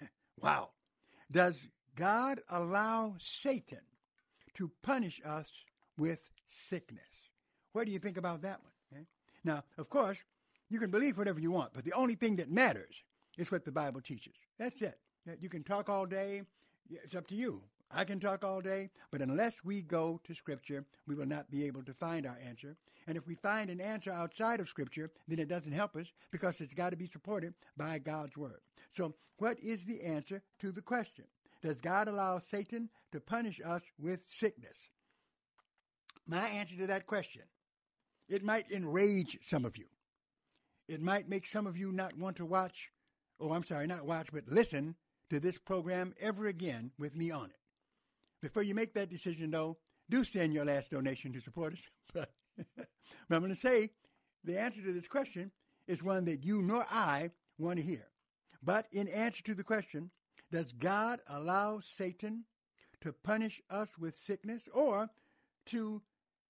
wow. 0.40 0.68
Does 1.32 1.56
God 1.96 2.40
allow 2.48 3.16
Satan 3.18 3.80
to 4.54 4.70
punish 4.82 5.20
us 5.24 5.50
with 5.96 6.20
sickness? 6.48 7.00
What 7.72 7.86
do 7.86 7.92
you 7.92 7.98
think 7.98 8.16
about 8.16 8.42
that 8.42 8.60
one? 8.62 8.72
Okay? 8.92 9.06
Now, 9.44 9.64
of 9.78 9.88
course, 9.88 10.18
you 10.68 10.78
can 10.78 10.90
believe 10.90 11.18
whatever 11.18 11.40
you 11.40 11.50
want, 11.50 11.72
but 11.74 11.84
the 11.84 11.92
only 11.92 12.14
thing 12.14 12.36
that 12.36 12.50
matters 12.50 13.02
is 13.38 13.50
what 13.50 13.64
the 13.64 13.72
Bible 13.72 14.00
teaches. 14.00 14.34
That's 14.58 14.82
it. 14.82 14.98
You 15.40 15.48
can 15.48 15.62
talk 15.62 15.88
all 15.88 16.06
day. 16.06 16.42
It's 16.90 17.14
up 17.14 17.26
to 17.28 17.34
you. 17.34 17.62
I 17.92 18.04
can 18.04 18.20
talk 18.20 18.44
all 18.44 18.60
day, 18.60 18.90
but 19.10 19.20
unless 19.20 19.64
we 19.64 19.82
go 19.82 20.20
to 20.24 20.34
Scripture, 20.34 20.84
we 21.08 21.16
will 21.16 21.26
not 21.26 21.50
be 21.50 21.64
able 21.64 21.82
to 21.82 21.92
find 21.92 22.24
our 22.24 22.38
answer. 22.46 22.76
And 23.08 23.16
if 23.16 23.26
we 23.26 23.34
find 23.34 23.68
an 23.68 23.80
answer 23.80 24.12
outside 24.12 24.60
of 24.60 24.68
Scripture, 24.68 25.10
then 25.26 25.40
it 25.40 25.48
doesn't 25.48 25.72
help 25.72 25.96
us 25.96 26.06
because 26.30 26.60
it's 26.60 26.74
got 26.74 26.90
to 26.90 26.96
be 26.96 27.08
supported 27.08 27.54
by 27.76 27.98
God's 27.98 28.36
Word. 28.36 28.60
So, 28.96 29.14
what 29.38 29.58
is 29.58 29.84
the 29.84 30.02
answer 30.02 30.40
to 30.60 30.70
the 30.70 30.82
question? 30.82 31.24
Does 31.62 31.80
God 31.80 32.08
allow 32.08 32.38
Satan 32.38 32.88
to 33.12 33.20
punish 33.20 33.60
us 33.64 33.82
with 33.98 34.20
sickness? 34.26 34.90
My 36.26 36.48
answer 36.48 36.76
to 36.76 36.86
that 36.86 37.06
question, 37.06 37.42
it 38.28 38.44
might 38.44 38.70
enrage 38.70 39.38
some 39.46 39.64
of 39.64 39.76
you. 39.76 39.86
It 40.88 41.02
might 41.02 41.28
make 41.28 41.46
some 41.46 41.66
of 41.66 41.76
you 41.76 41.92
not 41.92 42.16
want 42.16 42.36
to 42.36 42.46
watch, 42.46 42.90
oh, 43.40 43.52
I'm 43.52 43.64
sorry, 43.64 43.86
not 43.86 44.06
watch, 44.06 44.28
but 44.32 44.48
listen 44.48 44.94
to 45.28 45.38
this 45.38 45.58
program 45.58 46.14
ever 46.20 46.46
again 46.46 46.90
with 46.98 47.14
me 47.14 47.30
on 47.30 47.46
it. 47.46 47.58
Before 48.42 48.62
you 48.62 48.74
make 48.74 48.94
that 48.94 49.10
decision, 49.10 49.50
though, 49.50 49.76
do 50.08 50.24
send 50.24 50.52
your 50.52 50.64
last 50.64 50.90
donation 50.90 51.32
to 51.32 51.40
support 51.40 51.74
us. 51.74 51.80
but, 52.14 52.30
I'm 53.30 53.40
going 53.40 53.54
to 53.54 53.60
say 53.60 53.90
the 54.44 54.58
answer 54.58 54.82
to 54.82 54.92
this 54.92 55.06
question 55.06 55.52
is 55.86 56.02
one 56.02 56.24
that 56.24 56.44
you 56.44 56.62
nor 56.62 56.84
I 56.90 57.30
want 57.58 57.78
to 57.78 57.84
hear. 57.84 58.06
But 58.62 58.86
in 58.92 59.08
answer 59.08 59.42
to 59.44 59.54
the 59.54 59.64
question, 59.64 60.10
does 60.50 60.72
God 60.72 61.20
allow 61.28 61.80
Satan 61.80 62.44
to 63.02 63.12
punish 63.12 63.60
us 63.70 63.88
with 63.98 64.16
sickness 64.16 64.62
or 64.72 65.08
to 65.66 66.02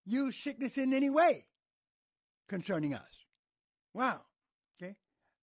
use 0.04 0.36
sickness 0.36 0.78
in 0.78 0.92
any 0.92 1.10
way? 1.10 1.46
concerning 2.50 2.92
us? 2.92 3.24
Wow. 3.94 4.22
Okay. 4.82 4.96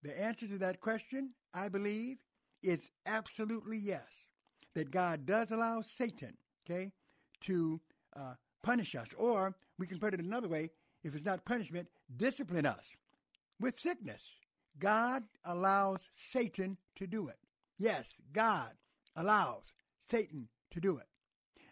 The 0.04 0.22
answer 0.22 0.46
to 0.48 0.58
that 0.60 0.82
question, 0.82 1.32
I 1.54 1.70
believe, 1.70 2.18
is 2.62 2.92
absolutely 3.06 3.78
yes. 3.78 4.04
That 4.76 4.92
God 4.92 5.26
does 5.26 5.50
allow 5.50 5.82
Satan, 5.82 6.38
okay, 6.70 6.92
to 7.46 7.82
uh, 8.16 8.34
punish 8.62 8.94
us. 8.94 9.08
Or 9.18 9.56
we 9.80 9.88
can 9.88 9.98
put 9.98 10.14
it 10.14 10.20
another 10.20 10.50
way 10.50 10.70
if 11.04 11.16
it's 11.16 11.26
not 11.26 11.46
punishment, 11.46 11.88
discipline 12.18 12.66
us 12.68 12.86
with 13.60 13.80
sickness. 13.80 14.22
God 14.78 15.24
allows 15.46 16.02
Satan 16.32 16.78
to 16.98 17.08
do 17.08 17.30
it. 17.30 17.40
Yes, 17.78 18.08
God 18.34 18.72
allows 19.16 19.72
Satan 20.10 20.48
to 20.72 20.80
do 20.80 20.98
it. 20.98 21.08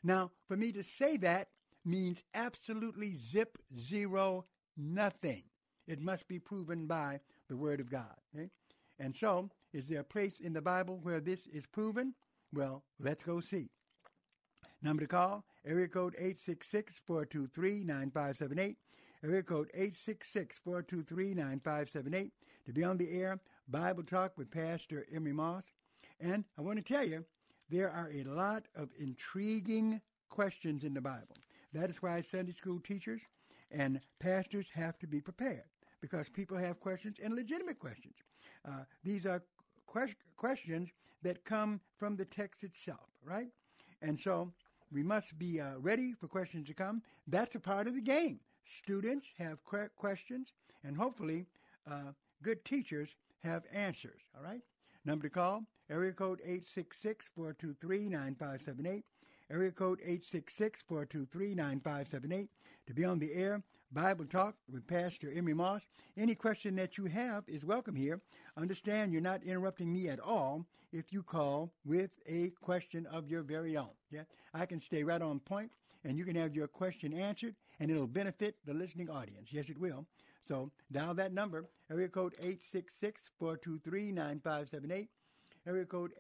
Now, 0.04 0.32
for 0.48 0.56
me 0.56 0.72
to 0.74 0.84
say 0.84 1.18
that 1.18 1.50
means 1.84 2.24
absolutely 2.34 3.15
zip 3.15 3.58
zero 3.80 4.46
nothing. 4.78 5.44
It 5.88 6.02
must 6.02 6.28
be 6.28 6.39
proven 6.39 6.88
by 6.88 7.20
the 7.48 7.58
Word 7.58 7.80
of 7.80 7.89
God. 7.89 8.15
Okay? 8.36 8.50
And 9.00 9.15
so, 9.15 9.50
is 9.74 9.88
there 9.88 10.02
a 10.02 10.04
place 10.04 10.39
in 10.39 10.54
the 10.54 10.62
Bible 10.62 11.00
where 11.04 11.20
this 11.20 11.48
is 11.48 11.65
proven? 11.65 12.13
Well, 12.54 12.84
let's 13.00 13.24
go 13.24 13.39
see. 13.39 13.70
Number 14.82 15.02
to 15.02 15.08
call, 15.08 15.46
area 15.65 15.88
code 15.88 16.15
866-423-9578. 17.10 18.76
Area 19.24 19.44
code 19.44 19.72
866-423-9578 19.78 22.32
to 22.65 22.74
be 22.74 22.84
on 22.84 22.98
the 22.98 23.12
air, 23.12 23.39
Bible 23.68 24.04
Talk 24.04 24.38
with 24.38 24.52
Pastor 24.52 25.06
Emery 25.12 25.34
Moss. 25.34 25.63
And 26.19 26.45
I 26.58 26.62
want 26.62 26.78
to 26.78 26.93
tell 26.93 27.08
you, 27.08 27.25
there 27.69 27.89
are 27.89 28.10
a 28.13 28.23
lot 28.23 28.65
of 28.75 28.89
intriguing 28.97 30.01
questions 30.30 30.84
in 30.84 30.93
the 30.93 31.01
Bible. 31.01 31.36
That 31.73 31.89
is 31.89 32.01
why 32.01 32.21
Sunday 32.21 32.54
school 32.54 32.80
teachers 32.80 33.21
and 33.71 33.99
pastors 34.19 34.69
have 34.73 34.97
to 34.99 35.08
be 35.08 35.19
prepared 35.19 35.63
because 36.01 36.30
people 36.30 36.58
have 36.58 36.80
questions 36.80 37.17
and 37.23 37.34
legitimate 37.34 37.80
questions. 37.80 38.15
Uh, 38.63 38.84
these 39.04 39.25
are 39.25 39.43
que- 39.91 40.15
questions 40.36 40.89
that 41.23 41.43
come 41.43 41.82
from 41.97 42.15
the 42.15 42.25
text 42.25 42.63
itself, 42.63 43.10
right? 43.23 43.47
And 44.01 44.19
so 44.19 44.51
we 44.91 45.04
must 45.04 45.38
be 45.38 45.60
uh, 45.60 45.78
ready 45.80 46.13
for 46.13 46.28
questions 46.28 46.67
to 46.67 46.73
come. 46.73 47.01
That's 47.28 47.56
a 47.56 47.60
part 47.60 47.88
of 47.88 47.95
the 47.95 48.01
game. 48.01 48.39
Students 48.63 49.28
have 49.38 49.58
que- 49.69 49.89
questions, 49.95 50.54
and 50.84 50.95
hopefully, 50.95 51.45
uh, 51.89 52.12
good 52.43 52.63
teachers 52.63 53.10
have 53.43 53.63
answers, 53.73 54.21
all 54.36 54.43
right? 54.43 54.62
Number 55.06 55.24
to 55.28 55.30
call, 55.30 55.63
area 55.89 56.12
code 56.12 56.41
866-423-9578. 57.38 59.04
Area 59.52 59.72
code 59.72 60.00
866-423-9578 60.89 62.48
to 62.88 62.94
be 62.96 63.06
on 63.06 63.20
the 63.20 63.32
air. 63.34 63.62
Bible 63.91 64.26
Talk 64.26 64.56
with 64.68 64.88
Pastor 64.88 65.32
Emery 65.32 65.54
Moss. 65.54 65.84
Any 66.18 66.34
question 66.34 66.76
that 66.78 66.98
you 66.98 67.06
have 67.06 67.44
is 67.48 67.63
welcome 67.63 67.96
here. 67.96 68.20
Understand 68.58 69.13
you're 69.13 69.22
not 69.22 69.44
interrupting 69.44 69.94
me 69.94 70.10
at 70.10 70.20
all 70.20 70.65
if 70.91 71.13
you 71.13 71.22
call 71.22 71.72
with 71.86 72.18
a 72.28 72.50
question 72.62 73.06
of 73.06 73.30
your 73.30 73.44
very 73.44 73.78
own. 73.78 73.91
Yeah, 74.10 74.24
I 74.56 74.65
can 74.65 74.82
stay 74.82 75.04
right 75.04 75.22
on 75.22 75.39
point, 75.39 75.72
and 76.04 76.18
you 76.18 76.26
can 76.26 76.36
have 76.36 76.56
your 76.56 76.68
question 76.68 77.13
answered, 77.13 77.54
and 77.80 77.91
it'll 77.91 78.08
benefit 78.08 78.56
the 78.65 78.74
listening 78.74 79.12
audience. 79.12 79.50
Yes, 79.52 79.70
it 79.70 79.78
will. 79.78 80.08
So 80.47 80.71
dial 80.91 81.15
that 81.15 81.34
number, 81.34 81.65
area 81.91 82.08
code 82.08 82.36
866-423-9578. 83.41 85.08
Area 85.67 85.86
code 85.86 86.12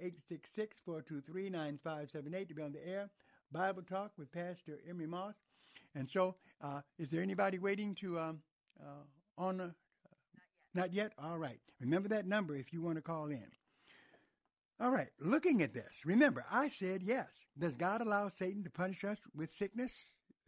866-423-9578 0.87 2.47
to 2.47 2.55
be 2.55 2.63
on 2.63 2.71
the 2.71 2.87
air. 2.87 3.11
Bible 3.51 3.83
Talk 3.83 4.11
with 4.17 4.31
Pastor 4.31 4.79
Emery 4.89 5.05
Moss. 5.05 5.35
And 5.93 6.09
so, 6.09 6.35
uh, 6.61 6.81
is 6.97 7.09
there 7.09 7.21
anybody 7.21 7.59
waiting 7.59 7.93
to 8.01 8.19
um, 8.19 8.39
uh, 8.81 9.03
on? 9.37 9.61
Uh, 9.61 9.65
not, 9.65 9.73
yet. 10.33 10.43
not 10.73 10.93
yet. 10.93 11.11
All 11.19 11.37
right. 11.37 11.59
Remember 11.79 12.09
that 12.09 12.25
number 12.25 12.55
if 12.55 12.73
you 12.73 12.81
want 12.81 12.95
to 12.95 13.03
call 13.03 13.27
in. 13.27 13.45
All 14.79 14.89
right. 14.89 15.09
Looking 15.19 15.61
at 15.61 15.73
this, 15.73 15.91
remember 16.03 16.43
I 16.51 16.69
said 16.69 17.03
yes. 17.03 17.27
Does 17.57 17.77
God 17.77 18.01
allow 18.01 18.29
Satan 18.29 18.63
to 18.63 18.69
punish 18.71 19.03
us 19.03 19.19
with 19.35 19.53
sickness? 19.53 19.93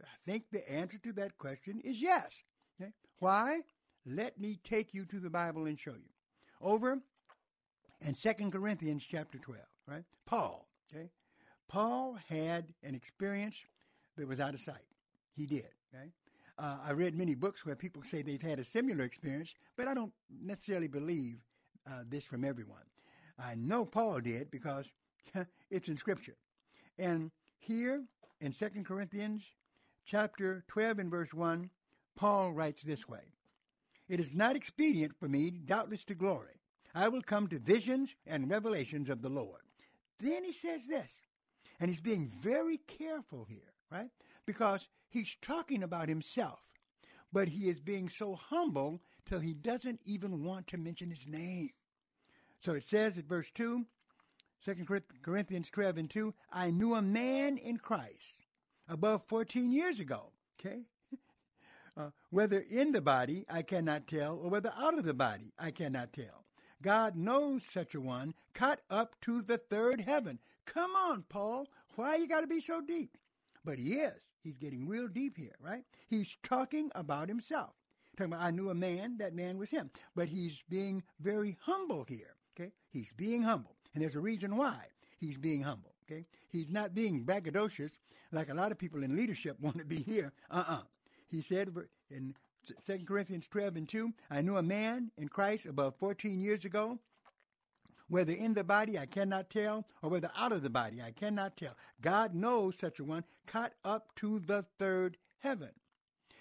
I 0.02 0.06
think 0.26 0.44
the 0.50 0.70
answer 0.70 0.98
to 0.98 1.12
that 1.14 1.38
question 1.38 1.80
is 1.84 2.00
yes. 2.00 2.42
Okay. 2.80 2.92
Why? 3.18 3.60
Let 4.06 4.40
me 4.40 4.58
take 4.64 4.94
you 4.94 5.04
to 5.06 5.18
the 5.18 5.30
Bible 5.30 5.66
and 5.66 5.78
show 5.78 5.92
you. 5.92 6.10
Over 6.60 6.98
in 8.00 8.14
Second 8.14 8.52
Corinthians 8.52 9.04
chapter 9.08 9.38
12, 9.38 9.60
right? 9.86 10.04
Paul, 10.26 10.68
okay? 10.92 11.10
Paul 11.68 12.18
had 12.28 12.72
an 12.82 12.94
experience 12.94 13.56
that 14.16 14.26
was 14.26 14.40
out 14.40 14.54
of 14.54 14.60
sight. 14.60 14.76
He 15.34 15.46
did, 15.46 15.68
okay? 15.94 16.10
Uh, 16.58 16.78
I 16.84 16.92
read 16.92 17.16
many 17.16 17.34
books 17.34 17.64
where 17.64 17.76
people 17.76 18.02
say 18.02 18.22
they've 18.22 18.42
had 18.42 18.58
a 18.58 18.64
similar 18.64 19.04
experience, 19.04 19.54
but 19.76 19.86
I 19.86 19.94
don't 19.94 20.12
necessarily 20.42 20.88
believe 20.88 21.38
uh, 21.88 22.02
this 22.08 22.24
from 22.24 22.44
everyone. 22.44 22.82
I 23.38 23.54
know 23.54 23.84
Paul 23.84 24.20
did 24.20 24.50
because 24.50 24.86
it's 25.70 25.88
in 25.88 25.96
Scripture. 25.96 26.36
And 26.98 27.30
here 27.58 28.02
in 28.40 28.52
Second 28.52 28.86
Corinthians 28.86 29.44
chapter 30.04 30.64
12 30.68 30.98
and 30.98 31.10
verse 31.10 31.32
1, 31.32 31.70
Paul 32.18 32.50
writes 32.52 32.82
this 32.82 33.08
way 33.08 33.20
It 34.08 34.18
is 34.18 34.34
not 34.34 34.56
expedient 34.56 35.14
for 35.18 35.28
me, 35.28 35.50
doubtless 35.50 36.04
to 36.06 36.16
glory. 36.16 36.60
I 36.92 37.06
will 37.06 37.22
come 37.22 37.46
to 37.46 37.60
visions 37.60 38.16
and 38.26 38.50
revelations 38.50 39.08
of 39.08 39.22
the 39.22 39.28
Lord. 39.28 39.60
Then 40.18 40.42
he 40.42 40.52
says 40.52 40.86
this, 40.88 41.12
and 41.78 41.88
he's 41.88 42.00
being 42.00 42.26
very 42.26 42.78
careful 42.78 43.46
here, 43.48 43.72
right? 43.92 44.10
Because 44.46 44.88
he's 45.08 45.36
talking 45.40 45.84
about 45.84 46.08
himself, 46.08 46.58
but 47.32 47.48
he 47.48 47.68
is 47.68 47.78
being 47.78 48.08
so 48.08 48.34
humble 48.34 49.00
till 49.24 49.38
he 49.38 49.54
doesn't 49.54 50.00
even 50.04 50.42
want 50.42 50.66
to 50.68 50.76
mention 50.76 51.10
his 51.10 51.28
name. 51.28 51.70
So 52.60 52.72
it 52.72 52.84
says 52.84 53.16
at 53.16 53.26
verse 53.26 53.52
2, 53.52 53.86
2 54.64 54.74
Corinthians 55.22 55.70
12 55.70 55.98
and 55.98 56.10
2, 56.10 56.34
I 56.52 56.70
knew 56.72 56.96
a 56.96 57.02
man 57.02 57.58
in 57.58 57.76
Christ 57.76 58.34
above 58.88 59.22
14 59.22 59.70
years 59.70 60.00
ago, 60.00 60.32
okay? 60.58 60.80
Uh, 61.98 62.10
whether 62.30 62.60
in 62.70 62.92
the 62.92 63.00
body, 63.00 63.44
I 63.50 63.62
cannot 63.62 64.06
tell, 64.06 64.36
or 64.36 64.50
whether 64.50 64.72
out 64.78 64.96
of 64.96 65.04
the 65.04 65.14
body, 65.14 65.52
I 65.58 65.72
cannot 65.72 66.12
tell. 66.12 66.44
God 66.80 67.16
knows 67.16 67.62
such 67.68 67.96
a 67.96 68.00
one, 68.00 68.34
cut 68.54 68.82
up 68.88 69.20
to 69.22 69.42
the 69.42 69.58
third 69.58 70.02
heaven. 70.02 70.38
Come 70.64 70.92
on, 70.94 71.24
Paul. 71.28 71.66
Why 71.96 72.14
you 72.14 72.28
got 72.28 72.42
to 72.42 72.46
be 72.46 72.60
so 72.60 72.80
deep? 72.80 73.18
But 73.64 73.80
he 73.80 73.94
is. 73.94 74.20
He's 74.44 74.58
getting 74.58 74.86
real 74.86 75.08
deep 75.08 75.36
here, 75.36 75.56
right? 75.60 75.82
He's 76.06 76.36
talking 76.44 76.92
about 76.94 77.28
himself. 77.28 77.72
Talking 78.16 78.32
about, 78.32 78.44
I 78.44 78.52
knew 78.52 78.70
a 78.70 78.74
man, 78.74 79.16
that 79.18 79.34
man 79.34 79.58
was 79.58 79.70
him. 79.70 79.90
But 80.14 80.28
he's 80.28 80.62
being 80.68 81.02
very 81.18 81.56
humble 81.62 82.04
here, 82.08 82.36
okay? 82.56 82.70
He's 82.90 83.12
being 83.12 83.42
humble. 83.42 83.74
And 83.92 84.02
there's 84.02 84.14
a 84.14 84.20
reason 84.20 84.56
why 84.56 84.84
he's 85.18 85.36
being 85.36 85.62
humble, 85.62 85.94
okay? 86.08 86.26
He's 86.48 86.70
not 86.70 86.94
being 86.94 87.24
braggadocious 87.24 87.90
like 88.30 88.50
a 88.50 88.54
lot 88.54 88.70
of 88.70 88.78
people 88.78 89.02
in 89.02 89.16
leadership 89.16 89.58
want 89.60 89.78
to 89.78 89.84
be 89.84 89.96
here. 89.96 90.32
Uh-uh. 90.48 90.82
He 91.30 91.42
said 91.42 91.70
in 92.10 92.34
2 92.86 93.04
Corinthians 93.04 93.48
12 93.48 93.76
and 93.76 93.88
2, 93.88 94.12
I 94.30 94.42
knew 94.42 94.56
a 94.56 94.62
man 94.62 95.10
in 95.16 95.28
Christ 95.28 95.66
about 95.66 95.98
14 95.98 96.40
years 96.40 96.64
ago, 96.64 96.98
whether 98.08 98.32
in 98.32 98.54
the 98.54 98.64
body 98.64 98.98
I 98.98 99.06
cannot 99.06 99.50
tell, 99.50 99.86
or 100.02 100.10
whether 100.10 100.30
out 100.36 100.52
of 100.52 100.62
the 100.62 100.70
body 100.70 101.02
I 101.02 101.12
cannot 101.12 101.56
tell. 101.56 101.76
God 102.00 102.34
knows 102.34 102.76
such 102.78 102.98
a 102.98 103.04
one, 103.04 103.24
caught 103.46 103.74
up 103.84 104.14
to 104.16 104.38
the 104.40 104.64
third 104.78 105.18
heaven. 105.38 105.70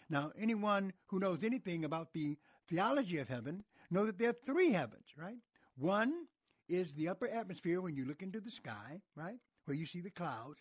Now, 0.09 0.31
anyone 0.39 0.93
who 1.07 1.19
knows 1.19 1.43
anything 1.43 1.83
about 1.83 2.13
the 2.13 2.37
theology 2.67 3.17
of 3.17 3.27
heaven 3.27 3.63
know 3.91 4.05
that 4.05 4.17
there 4.17 4.29
are 4.29 4.33
three 4.45 4.71
heavens, 4.71 5.07
right? 5.17 5.37
One 5.77 6.27
is 6.69 6.93
the 6.93 7.09
upper 7.09 7.27
atmosphere 7.27 7.81
when 7.81 7.95
you 7.95 8.05
look 8.05 8.21
into 8.21 8.39
the 8.39 8.51
sky, 8.51 9.01
right, 9.15 9.39
where 9.65 9.75
you 9.75 9.85
see 9.85 9.99
the 9.99 10.09
clouds. 10.09 10.59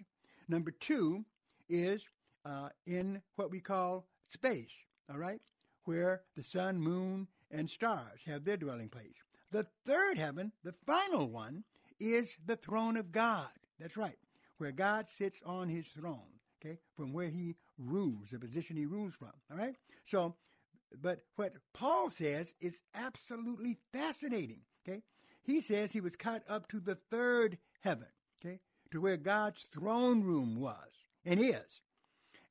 Number 0.48 0.72
two 0.72 1.24
is 1.68 2.02
uh, 2.44 2.68
in 2.86 3.22
what 3.36 3.50
we 3.50 3.60
call 3.60 4.06
space, 4.28 4.72
all 5.10 5.18
right, 5.18 5.40
where 5.84 6.22
the 6.36 6.42
sun, 6.42 6.80
moon, 6.80 7.28
and 7.50 7.70
stars 7.70 8.20
have 8.26 8.44
their 8.44 8.56
dwelling 8.56 8.88
place. 8.88 9.14
The 9.52 9.66
third 9.86 10.18
heaven, 10.18 10.52
the 10.64 10.72
final 10.72 11.28
one, 11.28 11.64
is 12.00 12.36
the 12.44 12.56
throne 12.56 12.96
of 12.96 13.12
God. 13.12 13.48
That's 13.78 13.96
right, 13.96 14.18
where 14.58 14.72
God 14.72 15.08
sits 15.08 15.40
on 15.44 15.68
his 15.68 15.86
throne, 15.86 16.40
okay, 16.60 16.78
from 16.96 17.12
where 17.12 17.28
he 17.28 17.56
rules, 17.78 18.30
the 18.30 18.38
position 18.38 18.76
he 18.76 18.86
rules 18.86 19.14
from, 19.14 19.32
all 19.50 19.58
right? 19.58 19.76
So, 20.06 20.34
but 21.00 21.20
what 21.36 21.52
Paul 21.74 22.10
says 22.10 22.54
is 22.60 22.82
absolutely 22.94 23.76
fascinating, 23.92 24.60
okay? 24.86 25.02
He 25.42 25.60
says 25.60 25.92
he 25.92 26.00
was 26.00 26.16
caught 26.16 26.42
up 26.48 26.68
to 26.68 26.80
the 26.80 26.96
third 27.10 27.58
heaven, 27.80 28.08
okay, 28.40 28.60
to 28.90 29.00
where 29.00 29.16
God's 29.16 29.62
throne 29.62 30.22
room 30.22 30.58
was 30.58 30.90
and 31.24 31.38
is. 31.40 31.80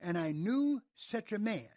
And 0.02 0.18
I 0.18 0.32
knew 0.32 0.82
such 0.96 1.32
a 1.32 1.40
man 1.40 1.70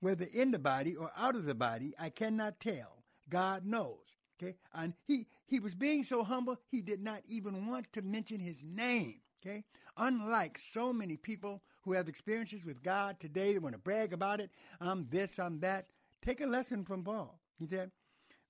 whether 0.00 0.26
in 0.32 0.50
the 0.50 0.58
body 0.58 0.94
or 0.94 1.10
out 1.16 1.34
of 1.34 1.44
the 1.44 1.54
body, 1.54 1.94
I 1.98 2.10
cannot 2.10 2.60
tell. 2.60 3.04
God 3.28 3.66
knows. 3.66 3.98
Okay? 4.40 4.54
And 4.72 4.94
he, 5.06 5.26
he 5.46 5.60
was 5.60 5.74
being 5.74 6.04
so 6.04 6.22
humble, 6.22 6.56
he 6.70 6.80
did 6.80 7.02
not 7.02 7.22
even 7.26 7.66
want 7.66 7.92
to 7.94 8.02
mention 8.02 8.38
his 8.38 8.56
name. 8.62 9.20
Okay? 9.44 9.64
Unlike 9.96 10.60
so 10.72 10.92
many 10.92 11.16
people 11.16 11.62
who 11.82 11.92
have 11.92 12.08
experiences 12.08 12.64
with 12.64 12.82
God 12.82 13.18
today, 13.18 13.52
they 13.52 13.58
want 13.58 13.74
to 13.74 13.80
brag 13.80 14.12
about 14.12 14.40
it. 14.40 14.50
I'm 14.80 15.06
this, 15.10 15.38
I'm 15.38 15.60
that. 15.60 15.86
take 16.24 16.40
a 16.40 16.46
lesson 16.46 16.84
from 16.84 17.02
Paul. 17.02 17.40
He 17.58 17.66
said 17.66 17.90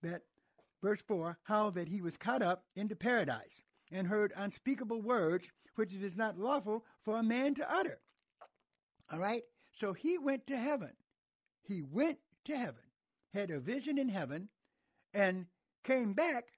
that, 0.03 0.23
verse 0.83 1.01
4, 1.07 1.39
how 1.45 1.71
that 1.71 1.89
he 1.89 2.03
was 2.03 2.17
caught 2.17 2.43
up 2.43 2.65
into 2.77 2.95
paradise 2.95 3.63
and 3.91 4.07
heard 4.07 4.33
unspeakable 4.37 5.01
words 5.01 5.47
which 5.77 5.95
it 5.95 6.03
is 6.03 6.17
not 6.17 6.39
lawful 6.39 6.85
for 7.05 7.19
a 7.19 7.23
man 7.23 7.55
to 7.55 7.73
utter. 7.73 8.01
All 9.11 9.19
right? 9.19 9.43
So 9.73 9.93
he 9.93 10.19
went 10.19 10.47
to 10.49 10.57
heaven. 10.57 10.93
He 11.63 11.83
went 11.83 12.19
to 12.47 12.57
heaven, 12.57 12.83
had 13.33 13.51
a 13.51 13.61
vision 13.61 13.99
in 13.99 14.09
heaven, 14.09 14.49
and 15.15 15.47
came 15.85 16.13
back, 16.13 16.49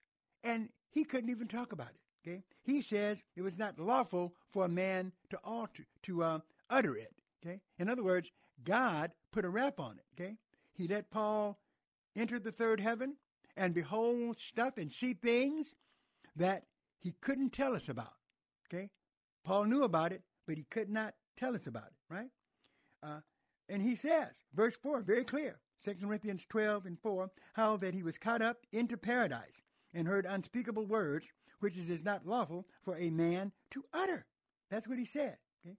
and 0.45 0.71
he 0.91 1.05
couldn't 1.05 1.31
even 1.31 1.49
talk 1.49 1.73
about 1.73 1.91
it. 1.91 2.29
Okay? 2.29 2.43
He 2.63 2.83
says 2.83 3.23
it 3.37 3.43
was 3.43 3.59
not 3.59 3.79
lawful 3.79 4.35
for 4.49 4.65
a 4.65 4.69
man 4.69 5.13
to 5.31 5.39
alter 5.45 5.87
to 6.05 6.23
uh, 6.23 6.39
utter 6.69 6.97
it. 6.97 7.15
Okay? 7.45 7.61
In 7.79 7.89
other 7.89 8.05
words, 8.05 8.31
God 8.63 9.13
put 9.33 9.45
a 9.45 9.51
wrap 9.51 9.81
on 9.81 9.99
it. 9.99 10.05
Okay? 10.21 10.37
He 10.73 10.87
let 10.87 11.11
Paul 11.11 11.59
enter 12.17 12.39
the 12.39 12.53
third 12.53 12.81
heaven 12.81 13.17
and 13.57 13.75
behold 13.75 14.39
stuff 14.41 14.77
and 14.77 14.93
see 14.93 15.15
things 15.15 15.75
that 16.37 16.65
he 16.99 17.15
couldn't 17.21 17.53
tell 17.53 17.75
us 17.75 17.89
about. 17.89 18.15
Okay? 18.73 18.91
Paul 19.45 19.65
knew 19.65 19.83
about 19.83 20.13
it, 20.13 20.23
but 20.47 20.57
he 20.57 20.65
could 20.65 20.91
not 20.91 21.15
tell 21.37 21.55
us 21.55 21.67
about 21.67 21.87
it, 21.87 22.15
right? 22.15 22.29
Uh, 23.03 23.21
and 23.69 23.83
he 23.83 23.97
says, 23.97 24.29
verse 24.55 24.77
4, 24.83 25.03
very 25.03 25.25
clear, 25.25 25.61
2 25.85 25.95
Corinthians 26.03 26.45
12 26.49 26.87
and 26.87 26.99
4, 27.01 27.31
how 27.55 27.77
that 27.79 27.95
he 27.95 28.03
was 28.03 28.19
caught 28.19 28.43
up 28.43 28.59
into 28.73 28.97
paradise 28.97 29.63
and 29.95 30.07
heard 30.07 30.27
unspeakable 30.27 30.87
words, 30.87 31.27
which 31.61 31.77
is 31.77 32.05
not 32.05 32.27
lawful 32.27 32.67
for 32.85 32.97
a 32.97 33.11
man 33.11 33.53
to 33.71 33.85
utter. 33.93 34.27
That's 34.71 34.89
what 34.89 34.99
he 34.99 35.05
said. 35.05 35.37
Okay? 35.65 35.77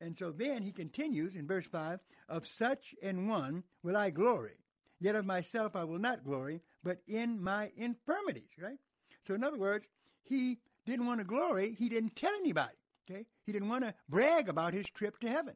And 0.00 0.16
so 0.18 0.30
then 0.30 0.62
he 0.62 0.72
continues 0.72 1.34
in 1.34 1.46
verse 1.46 1.66
5 1.66 2.00
Of 2.28 2.46
such 2.46 2.94
an 3.02 3.28
one 3.28 3.64
will 3.82 3.96
I 3.96 4.10
glory, 4.10 4.58
yet 5.00 5.14
of 5.14 5.26
myself 5.26 5.76
I 5.76 5.84
will 5.84 5.98
not 5.98 6.24
glory, 6.24 6.60
but 6.82 6.98
in 7.06 7.42
my 7.42 7.70
infirmities. 7.76 8.50
Right? 8.60 8.78
So, 9.26 9.34
in 9.34 9.44
other 9.44 9.58
words, 9.58 9.86
he 10.24 10.58
didn't 10.84 11.06
want 11.06 11.20
to 11.20 11.26
glory, 11.26 11.76
he 11.78 11.88
didn't 11.88 12.16
tell 12.16 12.34
anybody. 12.34 12.76
Okay? 13.08 13.26
He 13.44 13.52
didn't 13.52 13.68
want 13.68 13.84
to 13.84 13.94
brag 14.08 14.48
about 14.48 14.74
his 14.74 14.86
trip 14.86 15.18
to 15.20 15.28
heaven. 15.28 15.54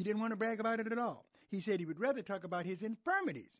He 0.00 0.04
didn't 0.04 0.22
want 0.22 0.30
to 0.30 0.36
brag 0.36 0.60
about 0.60 0.80
it 0.80 0.90
at 0.90 0.96
all. 0.96 1.26
He 1.50 1.60
said 1.60 1.78
he 1.78 1.84
would 1.84 2.00
rather 2.00 2.22
talk 2.22 2.44
about 2.44 2.64
his 2.64 2.80
infirmities. 2.80 3.50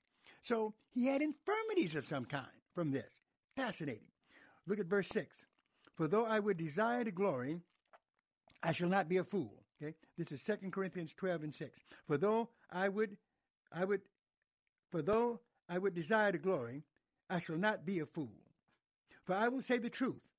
So 0.42 0.72
he 0.90 1.06
had 1.06 1.20
infirmities 1.20 1.94
of 1.94 2.08
some 2.08 2.24
kind 2.24 2.46
from 2.74 2.92
this. 2.92 3.10
Fascinating. 3.56 4.08
Look 4.66 4.80
at 4.80 4.86
verse 4.86 5.10
6. 5.10 5.36
For 5.96 6.08
though 6.08 6.24
I 6.24 6.40
would 6.40 6.56
desire 6.56 7.04
to 7.04 7.10
glory, 7.10 7.60
I 8.62 8.72
shall 8.72 8.88
not 8.88 9.06
be 9.06 9.18
a 9.18 9.22
fool. 9.22 9.52
Okay? 9.82 9.94
This 10.16 10.32
is 10.32 10.42
2 10.42 10.70
Corinthians 10.70 11.12
12 11.12 11.42
and 11.42 11.54
6. 11.54 11.78
For 12.06 12.16
though 12.16 12.48
I 12.72 12.88
would 12.88 13.18
I 13.70 13.84
would 13.84 14.00
for 14.90 15.02
though 15.02 15.40
I 15.68 15.76
would 15.76 15.92
desire 15.92 16.32
to 16.32 16.38
glory, 16.38 16.84
I 17.28 17.40
shall 17.40 17.58
not 17.58 17.84
be 17.84 18.00
a 18.00 18.06
fool. 18.06 18.32
For 19.24 19.34
I 19.34 19.48
will 19.48 19.60
say 19.60 19.76
the 19.76 19.90
truth. 19.90 20.32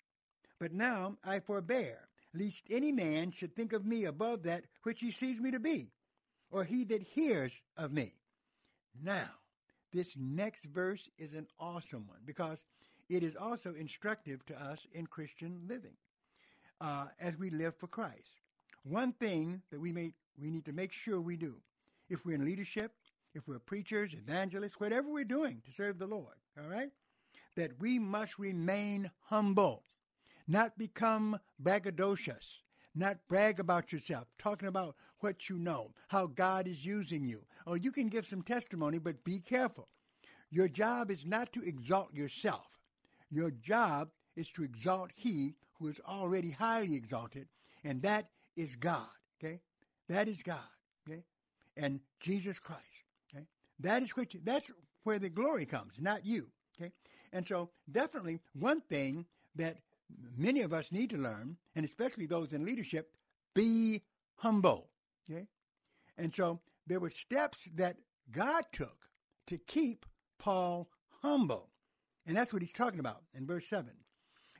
But 0.58 0.74
now 0.74 1.18
I 1.24 1.42
forbear, 1.42 2.08
lest 2.34 2.64
any 2.70 2.92
man 2.92 3.32
should 3.32 3.56
think 3.56 3.74
of 3.74 3.86
me 3.86 4.06
above 4.06 4.44
that 4.44 4.64
which 4.84 5.02
he 5.02 5.12
sees 5.12 5.40
me 5.40 5.52
to 5.52 5.60
be, 5.60 5.92
or 6.50 6.64
he 6.64 6.84
that 6.86 7.02
hears 7.02 7.54
of 7.78 7.92
me. 7.92 8.14
Now, 9.02 9.30
this 9.94 10.16
next 10.18 10.66
verse 10.66 11.10
is 11.18 11.34
an 11.34 11.48
awesome 11.60 12.08
one 12.08 12.20
because 12.26 12.58
it 13.10 13.24
is 13.24 13.36
also 13.36 13.74
instructive 13.74 14.46
to 14.46 14.62
us 14.62 14.80
in 14.94 15.06
Christian 15.08 15.62
living 15.68 15.98
uh, 16.80 17.08
as 17.20 17.38
we 17.38 17.50
live 17.50 17.76
for 17.78 17.88
Christ. 17.88 18.40
One 18.84 19.12
thing 19.14 19.62
that 19.72 19.80
we 19.80 19.92
may 19.92 20.14
we 20.42 20.50
need 20.50 20.66
to 20.66 20.74
make 20.74 20.94
sure 20.94 21.20
we 21.20 21.36
do, 21.36 21.56
if 22.10 22.26
we're 22.26 22.36
in 22.36 22.46
leadership, 22.46 22.94
if 23.36 23.48
we're 23.48 23.60
preachers, 23.60 24.14
evangelists, 24.14 24.80
whatever 24.80 25.10
we're 25.10 25.26
doing 25.26 25.62
to 25.66 25.72
serve 25.72 26.00
the 26.00 26.08
Lord, 26.08 26.36
all 26.58 26.70
right, 26.70 26.90
that 27.56 27.80
we 27.80 28.00
must 28.00 28.40
remain 28.40 29.12
humble 29.26 29.84
not 30.52 30.78
become 30.78 31.40
braggadocious, 31.64 32.60
not 32.94 33.18
brag 33.30 33.60
about 33.60 33.94
yourself, 33.94 34.28
talking 34.38 34.68
about 34.68 34.96
what 35.20 35.50
you 35.50 35.58
know, 35.58 35.94
how 36.10 36.28
God 36.28 36.68
is 36.68 36.86
using 36.86 37.24
you. 37.24 37.46
Or 37.66 37.78
you 37.78 37.92
can 37.92 38.10
give 38.10 38.28
some 38.28 38.42
testimony, 38.42 39.00
but 39.00 39.24
be 39.24 39.40
careful. 39.40 39.88
Your 40.50 40.68
job 40.68 41.10
is 41.10 41.26
not 41.26 41.54
to 41.54 41.62
exalt 41.62 42.14
yourself. 42.14 42.80
Your 43.30 43.50
job 43.50 44.10
is 44.36 44.50
to 44.50 44.64
exalt 44.64 45.12
He 45.16 45.56
who 45.80 45.88
is 45.88 46.02
already 46.06 46.52
highly 46.52 46.96
exalted, 46.96 47.48
and 47.86 48.02
that 48.02 48.28
is 48.58 48.76
God. 48.76 49.08
Okay, 49.42 49.62
that 50.10 50.28
is 50.28 50.44
God. 50.44 50.60
Okay, 51.08 51.24
and 51.78 52.02
Jesus 52.20 52.60
Christ. 52.60 52.82
Okay, 53.34 53.46
that 53.80 54.04
is 54.04 54.12
which 54.18 54.36
that's 54.44 54.70
where 55.04 55.20
the 55.20 55.30
glory 55.30 55.66
comes, 55.66 55.94
not 55.98 56.26
you. 56.26 56.48
Okay, 56.78 56.92
and 57.32 57.48
so 57.48 57.70
definitely 57.90 58.42
one 58.54 58.82
thing 58.82 59.26
that 59.56 59.78
many 60.38 60.62
of 60.62 60.74
us 60.74 60.92
need 60.92 61.10
to 61.12 61.18
learn, 61.18 61.58
and 61.76 61.86
especially 61.86 62.26
those 62.26 62.54
in 62.54 62.66
leadership, 62.66 63.12
be 63.54 64.02
humble. 64.36 64.90
Okay? 65.30 65.48
And 66.18 66.34
so 66.34 66.60
there 66.88 67.00
were 67.00 67.10
steps 67.10 67.70
that 67.76 67.98
God 68.32 68.66
took 68.72 69.10
to 69.48 69.58
keep 69.58 70.06
Paul 70.40 70.90
humble. 71.22 71.70
And 72.26 72.36
that's 72.36 72.54
what 72.54 72.62
he's 72.62 72.74
talking 72.74 73.00
about 73.00 73.24
in 73.34 73.46
verse 73.46 73.68
7. 73.68 73.90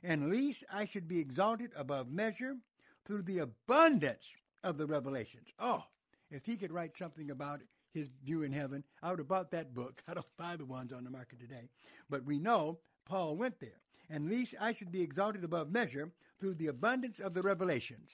And 0.02 0.30
least 0.30 0.64
I 0.72 0.86
should 0.86 1.06
be 1.06 1.20
exalted 1.20 1.70
above 1.76 2.10
measure 2.10 2.56
through 3.04 3.22
the 3.22 3.38
abundance 3.38 4.26
of 4.64 4.78
the 4.78 4.86
revelations. 4.86 5.48
Oh, 5.58 5.84
if 6.30 6.44
he 6.44 6.56
could 6.56 6.72
write 6.72 6.96
something 6.96 7.30
about 7.30 7.60
his 7.92 8.08
view 8.24 8.42
in 8.42 8.52
heaven, 8.52 8.84
I 9.02 9.10
would 9.10 9.18
have 9.18 9.28
bought 9.28 9.50
that 9.52 9.74
book. 9.74 10.02
I 10.08 10.14
don't 10.14 10.26
buy 10.36 10.56
the 10.56 10.64
ones 10.64 10.92
on 10.92 11.04
the 11.04 11.10
market 11.10 11.40
today. 11.40 11.68
But 12.08 12.24
we 12.24 12.38
know 12.38 12.78
Paul 13.04 13.36
went 13.36 13.60
there 13.60 13.81
and 14.12 14.28
least 14.28 14.54
I 14.60 14.74
should 14.74 14.92
be 14.92 15.00
exalted 15.00 15.42
above 15.42 15.72
measure 15.72 16.12
through 16.38 16.54
the 16.54 16.66
abundance 16.66 17.18
of 17.18 17.32
the 17.32 17.40
revelations. 17.40 18.10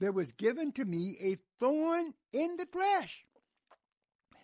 There 0.00 0.10
was 0.10 0.32
given 0.32 0.72
to 0.72 0.84
me 0.84 1.16
a 1.20 1.36
thorn 1.60 2.14
in 2.32 2.56
the 2.56 2.66
flesh. 2.66 3.24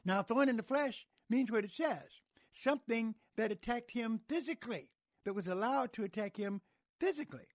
Now, 0.05 0.23
thorn 0.23 0.49
in 0.49 0.57
the 0.57 0.63
flesh 0.63 1.07
means 1.29 1.51
what 1.51 1.65
it 1.65 1.73
says 1.73 2.21
something 2.53 3.17
that 3.37 3.51
attacked 3.51 3.91
him 3.91 4.21
physically, 4.29 4.89
that 5.25 5.35
was 5.35 5.49
allowed 5.49 5.93
to 5.93 6.05
attack 6.05 6.37
him 6.37 6.61
physically. 7.01 7.49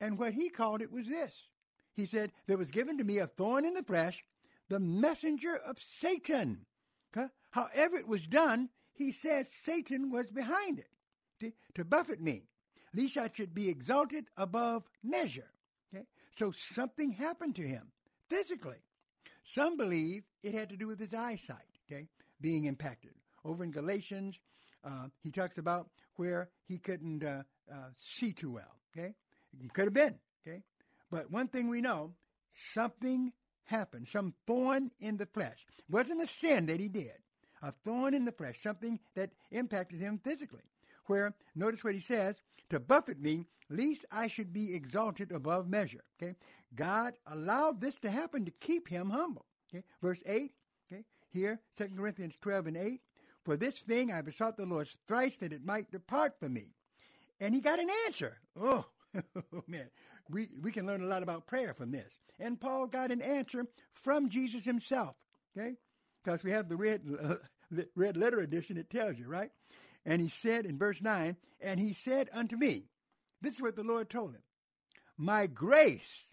And 0.00 0.18
what 0.18 0.32
he 0.32 0.48
called 0.48 0.80
it 0.80 0.90
was 0.90 1.06
this 1.06 1.34
He 1.94 2.06
said, 2.06 2.32
There 2.46 2.56
was 2.56 2.70
given 2.70 2.96
to 2.96 3.04
me 3.04 3.18
a 3.18 3.26
thorn 3.26 3.66
in 3.66 3.74
the 3.74 3.82
flesh, 3.82 4.24
the 4.70 4.80
messenger 4.80 5.54
of 5.54 5.78
Satan. 5.78 6.64
Okay? 7.14 7.28
However, 7.50 7.98
it 7.98 8.08
was 8.08 8.26
done, 8.26 8.70
he 8.94 9.12
says 9.12 9.48
Satan 9.50 10.10
was 10.10 10.30
behind 10.30 10.78
it 10.78 10.88
to, 11.40 11.52
to 11.74 11.84
buffet 11.84 12.20
me, 12.20 12.44
lest 12.94 13.16
I 13.16 13.30
should 13.32 13.54
be 13.54 13.68
exalted 13.68 14.26
above 14.36 14.84
measure. 15.02 15.50
Okay? 15.92 16.04
So 16.36 16.52
something 16.52 17.12
happened 17.12 17.56
to 17.56 17.62
him 17.62 17.92
physically. 18.28 18.82
Some 19.44 19.76
believe 19.76 20.24
it 20.42 20.54
had 20.54 20.68
to 20.70 20.76
do 20.76 20.86
with 20.86 21.00
his 21.00 21.14
eyesight, 21.14 21.78
okay, 21.90 22.06
being 22.40 22.64
impacted. 22.64 23.12
Over 23.44 23.64
in 23.64 23.70
Galatians, 23.70 24.38
uh, 24.84 25.06
he 25.22 25.30
talks 25.30 25.58
about 25.58 25.88
where 26.16 26.50
he 26.66 26.78
couldn't 26.78 27.24
uh, 27.24 27.42
uh, 27.72 27.88
see 27.98 28.32
too 28.32 28.52
well, 28.52 28.76
okay? 28.92 29.14
It 29.58 29.72
could 29.72 29.86
have 29.86 29.94
been, 29.94 30.16
okay? 30.46 30.62
But 31.10 31.30
one 31.30 31.48
thing 31.48 31.68
we 31.68 31.80
know, 31.80 32.12
something 32.74 33.32
happened, 33.64 34.08
some 34.08 34.34
thorn 34.46 34.90
in 35.00 35.16
the 35.16 35.26
flesh. 35.26 35.66
It 35.78 35.84
wasn't 35.90 36.22
a 36.22 36.26
sin 36.26 36.66
that 36.66 36.80
he 36.80 36.88
did, 36.88 37.14
a 37.62 37.72
thorn 37.72 38.12
in 38.12 38.26
the 38.26 38.32
flesh, 38.32 38.60
something 38.62 39.00
that 39.14 39.30
impacted 39.50 40.00
him 40.00 40.20
physically 40.22 40.62
where, 41.08 41.34
notice 41.54 41.84
what 41.84 41.94
he 41.94 42.00
says, 42.00 42.36
to 42.70 42.80
buffet 42.80 43.20
me, 43.20 43.44
lest 43.70 44.04
I 44.10 44.28
should 44.28 44.52
be 44.52 44.74
exalted 44.74 45.32
above 45.32 45.68
measure. 45.68 46.04
Okay. 46.20 46.34
God 46.74 47.14
allowed 47.26 47.80
this 47.80 47.98
to 48.00 48.10
happen 48.10 48.44
to 48.44 48.50
keep 48.50 48.88
him 48.88 49.10
humble. 49.10 49.46
Okay. 49.72 49.84
Verse 50.02 50.22
8, 50.26 50.52
okay, 50.90 51.04
here, 51.30 51.60
2 51.76 51.88
Corinthians 51.96 52.36
12 52.40 52.66
and 52.68 52.76
8. 52.76 53.00
For 53.44 53.56
this 53.56 53.78
thing 53.80 54.12
I 54.12 54.22
besought 54.22 54.56
the 54.56 54.66
Lord 54.66 54.88
thrice 55.06 55.36
that 55.38 55.52
it 55.52 55.64
might 55.64 55.90
depart 55.90 56.38
from 56.38 56.54
me. 56.54 56.74
And 57.40 57.54
he 57.54 57.60
got 57.60 57.78
an 57.78 57.88
answer. 58.06 58.38
Oh, 58.60 58.86
man. 59.66 59.88
We, 60.30 60.48
we 60.60 60.72
can 60.72 60.86
learn 60.86 61.02
a 61.02 61.06
lot 61.06 61.22
about 61.22 61.46
prayer 61.46 61.72
from 61.72 61.90
this. 61.90 62.12
And 62.38 62.60
Paul 62.60 62.86
got 62.86 63.10
an 63.10 63.22
answer 63.22 63.66
from 63.92 64.28
Jesus 64.28 64.64
himself. 64.64 65.16
Okay? 65.56 65.74
Because 66.22 66.42
we 66.42 66.50
have 66.50 66.68
the 66.68 66.76
red, 66.76 67.02
uh, 67.22 67.36
red 67.96 68.16
letter 68.16 68.40
edition, 68.40 68.76
it 68.76 68.90
tells 68.90 69.18
you, 69.18 69.28
right? 69.28 69.50
And 70.08 70.22
he 70.22 70.30
said 70.30 70.64
in 70.64 70.78
verse 70.78 71.02
9, 71.02 71.36
and 71.60 71.78
he 71.78 71.92
said 71.92 72.30
unto 72.32 72.56
me, 72.56 72.86
this 73.42 73.56
is 73.56 73.60
what 73.60 73.76
the 73.76 73.84
Lord 73.84 74.08
told 74.08 74.32
him, 74.32 74.42
my 75.18 75.46
grace 75.46 76.28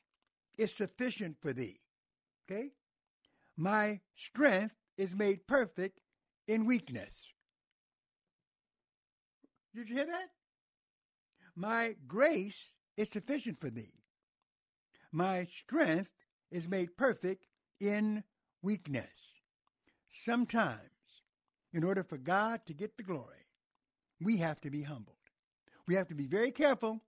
is 0.57 0.73
sufficient 0.73 1.35
for 1.41 1.51
thee. 1.51 1.81
Okay? 2.49 2.69
My 3.57 3.99
strength 4.15 4.75
is 4.97 5.13
made 5.13 5.45
perfect 5.45 5.99
in 6.47 6.65
weakness. 6.65 7.27
Did 9.75 9.89
you 9.89 9.95
hear 9.97 10.05
that? 10.05 10.29
My 11.53 11.97
grace 12.07 12.69
is 12.95 13.09
sufficient 13.09 13.59
for 13.59 13.69
thee. 13.69 13.91
My 15.11 15.49
strength 15.53 16.13
is 16.49 16.69
made 16.69 16.95
perfect 16.95 17.45
in 17.81 18.23
weakness. 18.61 19.09
Sometimes 20.23 20.79
in 21.73 21.83
order 21.83 22.03
for 22.03 22.17
God 22.17 22.61
to 22.67 22.73
get 22.73 22.95
the 22.95 23.03
glory, 23.03 23.44
we 24.25 24.37
have 24.37 24.59
to 24.61 24.71
be 24.71 24.81
humbled. 24.81 25.15
We 25.87 25.93
have 25.95 26.07
to 26.07 26.15
be 26.15 26.25
very 26.25 26.51
careful 26.51 26.99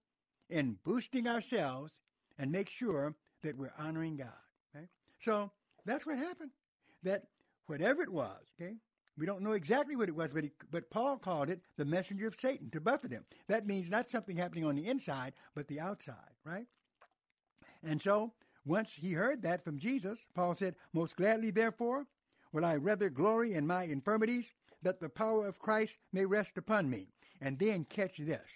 in 0.50 0.78
boosting 0.86 1.28
ourselves 1.28 1.92
and 2.38 2.52
make 2.52 2.70
sure 2.70 3.16
that 3.42 3.58
we're 3.58 3.74
honoring 3.78 4.18
God. 4.18 4.30
Okay? 4.76 4.86
So 5.20 5.52
that's 5.84 6.06
what 6.06 6.20
happened. 6.20 6.52
That 7.02 7.24
whatever 7.66 8.04
it 8.04 8.12
was, 8.12 8.38
okay, 8.62 8.76
we 9.18 9.26
don't 9.26 9.42
know 9.42 9.54
exactly 9.54 9.96
what 9.96 10.10
it 10.10 10.16
was, 10.16 10.32
but, 10.32 10.44
he, 10.44 10.52
but 10.70 10.92
Paul 10.92 11.18
called 11.18 11.50
it 11.50 11.62
the 11.76 11.86
messenger 11.86 12.28
of 12.28 12.36
Satan 12.40 12.70
to 12.70 12.80
buffet 12.80 13.12
him. 13.12 13.26
That 13.48 13.66
means 13.66 13.90
not 13.90 14.12
something 14.12 14.38
happening 14.38 14.66
on 14.66 14.76
the 14.76 14.88
inside, 14.88 15.34
but 15.56 15.68
the 15.68 15.80
outside, 15.80 16.36
right? 16.46 16.68
And 17.84 18.00
so 18.00 18.34
once 18.64 18.92
he 18.94 19.14
heard 19.14 19.42
that 19.42 19.64
from 19.64 19.80
Jesus, 19.80 20.20
Paul 20.36 20.54
said, 20.54 20.76
Most 20.94 21.16
gladly, 21.16 21.50
therefore, 21.50 22.06
will 22.52 22.64
I 22.64 22.76
rather 22.76 23.10
glory 23.10 23.54
in 23.54 23.66
my 23.66 23.86
infirmities, 23.86 24.52
that 24.82 25.00
the 25.00 25.10
power 25.10 25.46
of 25.48 25.60
Christ 25.60 25.98
may 26.14 26.26
rest 26.26 26.58
upon 26.58 26.90
me. 26.90 27.10
And 27.42 27.60
then 27.60 27.86
catch 27.86 28.18
this. 28.18 28.48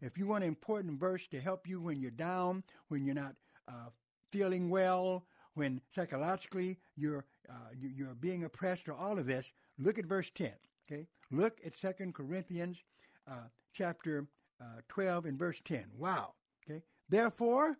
If 0.00 0.16
you 0.16 0.26
want 0.26 0.44
an 0.44 0.48
important 0.48 1.00
verse 1.00 1.26
to 1.28 1.40
help 1.40 1.66
you 1.66 1.80
when 1.80 2.00
you're 2.00 2.10
down, 2.10 2.62
when 2.88 3.04
you're 3.04 3.14
not 3.14 3.34
uh, 3.66 3.88
feeling 4.30 4.70
well, 4.70 5.26
when 5.54 5.80
psychologically 5.92 6.78
you're 6.96 7.24
uh, 7.50 7.70
you're 7.76 8.14
being 8.14 8.44
oppressed, 8.44 8.88
or 8.88 8.92
all 8.92 9.18
of 9.18 9.26
this, 9.26 9.50
look 9.78 9.98
at 9.98 10.06
verse 10.06 10.30
ten. 10.32 10.52
Okay, 10.86 11.08
look 11.32 11.58
at 11.66 11.74
Second 11.74 12.14
Corinthians 12.14 12.84
uh, 13.26 13.48
chapter 13.72 14.28
uh, 14.60 14.82
twelve 14.88 15.26
and 15.26 15.38
verse 15.38 15.60
ten. 15.64 15.86
Wow. 15.96 16.34
Okay, 16.64 16.84
therefore, 17.08 17.78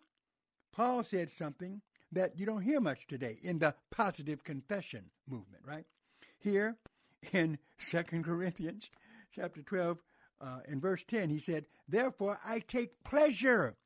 Paul 0.73 1.03
said 1.03 1.29
something 1.29 1.81
that 2.11 2.37
you 2.37 2.45
don't 2.45 2.63
hear 2.63 2.81
much 2.81 3.07
today 3.07 3.37
in 3.43 3.59
the 3.59 3.75
positive 3.91 4.43
confession 4.43 5.05
movement, 5.27 5.63
right? 5.65 5.85
Here 6.37 6.77
in 7.33 7.57
Second 7.77 8.25
Corinthians 8.25 8.89
chapter 9.33 9.61
twelve 9.61 9.99
uh, 10.41 10.59
in 10.67 10.79
verse 10.79 11.03
ten, 11.07 11.29
he 11.29 11.39
said, 11.39 11.65
"Therefore 11.87 12.39
I 12.45 12.59
take 12.59 13.03
pleasure 13.03 13.77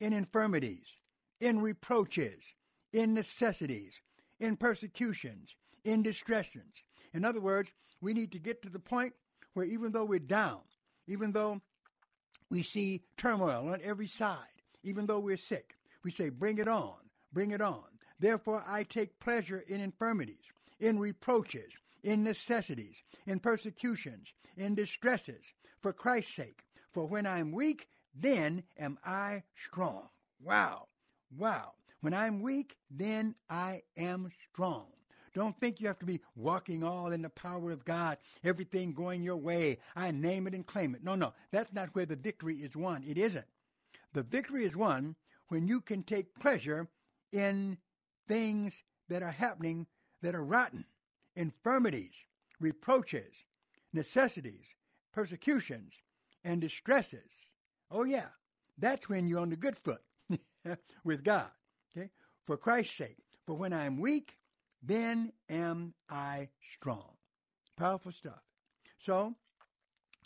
in 0.00 0.12
infirmities." 0.12 0.86
in 1.42 1.60
reproaches, 1.60 2.54
in 2.92 3.12
necessities, 3.14 4.00
in 4.38 4.56
persecutions, 4.56 5.56
in 5.84 6.00
distressions. 6.00 6.84
In 7.12 7.24
other 7.24 7.40
words, 7.40 7.70
we 8.00 8.14
need 8.14 8.30
to 8.32 8.38
get 8.38 8.62
to 8.62 8.70
the 8.70 8.78
point 8.78 9.12
where 9.52 9.66
even 9.66 9.90
though 9.90 10.04
we're 10.04 10.20
down, 10.20 10.60
even 11.08 11.32
though 11.32 11.60
we 12.48 12.62
see 12.62 13.02
turmoil 13.16 13.70
on 13.72 13.80
every 13.82 14.06
side, 14.06 14.38
even 14.84 15.06
though 15.06 15.18
we're 15.18 15.36
sick, 15.36 15.74
we 16.04 16.12
say, 16.12 16.28
Bring 16.28 16.58
it 16.58 16.68
on, 16.68 16.94
bring 17.32 17.50
it 17.50 17.60
on. 17.60 17.84
Therefore, 18.20 18.62
I 18.64 18.84
take 18.84 19.18
pleasure 19.18 19.64
in 19.66 19.80
infirmities, 19.80 20.44
in 20.78 21.00
reproaches, 21.00 21.72
in 22.02 22.24
necessities, 22.24 23.02
in 23.26 23.40
persecutions, 23.40 24.32
in 24.56 24.74
distresses, 24.74 25.44
for 25.80 25.92
Christ's 25.92 26.34
sake. 26.34 26.62
For 26.92 27.06
when 27.06 27.26
I'm 27.26 27.52
weak, 27.52 27.88
then 28.14 28.64
am 28.78 28.98
I 29.04 29.44
strong. 29.54 30.08
Wow. 30.40 30.88
Wow. 31.36 31.72
When 32.00 32.14
I'm 32.14 32.42
weak, 32.42 32.76
then 32.90 33.34
I 33.48 33.82
am 33.96 34.30
strong. 34.50 34.86
Don't 35.34 35.58
think 35.58 35.80
you 35.80 35.86
have 35.86 35.98
to 36.00 36.06
be 36.06 36.20
walking 36.36 36.84
all 36.84 37.12
in 37.12 37.22
the 37.22 37.30
power 37.30 37.70
of 37.70 37.84
God, 37.84 38.18
everything 38.44 38.92
going 38.92 39.22
your 39.22 39.36
way. 39.36 39.78
I 39.96 40.10
name 40.10 40.46
it 40.46 40.54
and 40.54 40.66
claim 40.66 40.94
it. 40.94 41.02
No, 41.02 41.14
no, 41.14 41.32
that's 41.50 41.72
not 41.72 41.94
where 41.94 42.04
the 42.04 42.16
victory 42.16 42.56
is 42.56 42.76
won. 42.76 43.02
It 43.06 43.16
isn't. 43.16 43.46
The 44.12 44.22
victory 44.22 44.64
is 44.64 44.76
won 44.76 45.16
when 45.48 45.66
you 45.66 45.80
can 45.80 46.02
take 46.02 46.38
pleasure 46.38 46.88
in 47.32 47.78
things 48.28 48.82
that 49.08 49.22
are 49.22 49.30
happening 49.30 49.86
that 50.20 50.34
are 50.34 50.44
rotten, 50.44 50.84
infirmities, 51.36 52.14
reproaches, 52.60 53.34
necessities, 53.92 54.66
persecutions, 55.12 55.94
and 56.44 56.60
distresses. 56.60 57.30
Oh, 57.90 58.04
yeah, 58.04 58.28
that's 58.78 59.08
when 59.08 59.26
you're 59.26 59.40
on 59.40 59.50
the 59.50 59.56
good 59.56 59.76
foot. 59.78 60.02
with 61.04 61.24
God. 61.24 61.50
Okay? 61.96 62.10
For 62.44 62.56
Christ's 62.56 62.96
sake. 62.96 63.16
For 63.46 63.54
when 63.54 63.72
I'm 63.72 64.00
weak, 64.00 64.36
then 64.82 65.32
am 65.48 65.94
I 66.08 66.48
strong. 66.74 67.16
Powerful 67.76 68.12
stuff. 68.12 68.42
So, 68.98 69.34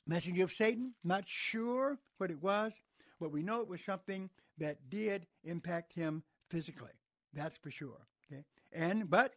messenger 0.07 0.45
of 0.45 0.53
Satan, 0.53 0.95
not 1.03 1.25
sure 1.27 1.99
what 2.19 2.31
it 2.31 2.43
was, 2.43 2.73
but 3.19 3.33
we 3.33 3.43
know 3.43 3.61
it 3.61 3.69
was 3.69 3.81
something 3.81 4.31
that 4.59 4.91
did 4.91 5.27
impact 5.45 5.95
him 5.95 6.23
physically. 6.51 6.91
That's 7.33 7.57
for 7.57 7.71
sure. 7.71 8.07
Okay? 8.31 8.45
And 8.73 9.09
but 9.09 9.35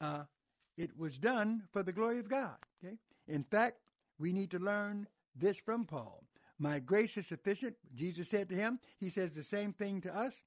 uh, 0.00 0.24
it 0.78 0.96
was 0.96 1.18
done 1.18 1.64
for 1.72 1.82
the 1.82 1.92
glory 1.92 2.18
of 2.18 2.28
God. 2.28 2.56
Okay? 2.82 2.96
In 3.26 3.42
fact, 3.42 3.80
we 4.18 4.32
need 4.32 4.50
to 4.52 4.58
learn 4.58 5.06
this 5.36 5.58
from 5.58 5.84
Paul. 5.84 6.22
My 6.58 6.78
grace 6.78 7.16
is 7.16 7.26
sufficient, 7.26 7.76
Jesus 7.94 8.28
said 8.28 8.48
to 8.48 8.54
him. 8.54 8.80
He 8.98 9.10
says 9.10 9.32
the 9.32 9.42
same 9.42 9.72
thing 9.72 10.00
to 10.02 10.16
us. 10.16 10.40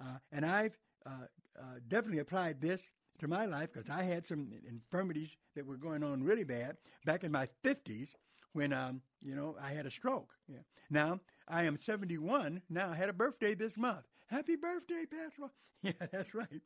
Uh, 0.00 0.18
and 0.32 0.44
I've 0.44 0.76
uh, 1.06 1.26
uh, 1.58 1.62
definitely 1.88 2.18
applied 2.18 2.60
this 2.60 2.82
to 3.20 3.28
my 3.28 3.46
life 3.46 3.72
because 3.72 3.88
I 3.88 4.02
had 4.02 4.26
some 4.26 4.50
infirmities 4.68 5.36
that 5.54 5.64
were 5.64 5.76
going 5.76 6.02
on 6.02 6.22
really 6.22 6.44
bad 6.44 6.76
back 7.06 7.24
in 7.24 7.32
my 7.32 7.48
50s 7.64 8.08
when, 8.52 8.72
um, 8.72 9.00
you 9.22 9.34
know, 9.34 9.56
I 9.62 9.70
had 9.70 9.86
a 9.86 9.90
stroke. 9.90 10.32
Yeah. 10.48 10.58
Now, 10.90 11.20
I 11.48 11.64
am 11.64 11.78
71. 11.78 12.62
Now, 12.68 12.90
I 12.90 12.94
had 12.94 13.08
a 13.08 13.14
birthday 13.14 13.54
this 13.54 13.76
month. 13.76 14.04
Happy 14.26 14.56
birthday, 14.56 15.04
Pastor. 15.10 15.52
Yeah, 15.82 15.92
that's 16.10 16.34
right. 16.34 16.62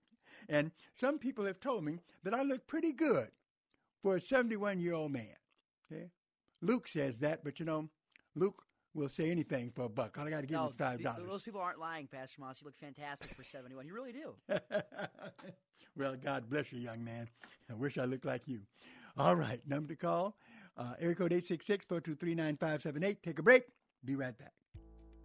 And 0.49 0.71
some 0.97 1.19
people 1.19 1.45
have 1.45 1.61
told 1.61 1.85
me 1.85 1.99
that 2.25 2.35
I 2.35 2.43
look 2.43 2.67
pretty 2.67 2.93
good 2.93 3.29
for 4.03 4.17
a 4.17 4.21
71 4.21 4.81
year 4.81 4.95
old 4.95 5.13
man. 5.13 5.37
Okay? 5.91 6.11
Luke 6.63 6.89
says 6.89 7.19
that, 7.21 7.43
but 7.45 7.59
you 7.59 7.67
know, 7.67 7.89
Luke 8.35 8.63
will 8.95 9.09
say 9.09 9.31
anything 9.31 9.71
for 9.75 9.83
a 9.83 9.89
buck. 9.89 10.19
All 10.19 10.27
I 10.27 10.31
got 10.31 10.41
to 10.41 10.47
give 10.47 10.59
no, 10.59 10.67
is 10.67 10.73
five 10.73 11.03
dollars. 11.03 11.27
Those 11.27 11.43
people 11.43 11.61
aren't 11.61 11.79
lying, 11.79 12.07
Pastor 12.07 12.41
Moss. 12.41 12.61
You 12.61 12.67
look 12.67 12.79
fantastic 12.79 13.31
for 13.31 13.45
seventy-one. 13.45 13.87
You 13.87 13.95
really 13.95 14.13
do. 14.13 14.35
well, 15.97 16.17
God 16.23 16.51
bless 16.51 16.73
you, 16.73 16.81
young 16.81 17.05
man. 17.05 17.29
I 17.71 17.75
wish 17.75 17.99
I 17.99 18.05
looked 18.05 18.25
like 18.25 18.47
you. 18.47 18.61
All 19.17 19.37
right, 19.37 19.61
number 19.67 19.95
to 19.95 19.97
call: 19.97 20.37
uh, 20.77 20.95
area 21.01 21.15
code 21.15 21.33
866-423-9578. 21.33 23.23
Take 23.23 23.39
a 23.39 23.43
break. 23.43 23.65
Be 24.05 24.17
right 24.17 24.37
back. 24.37 24.53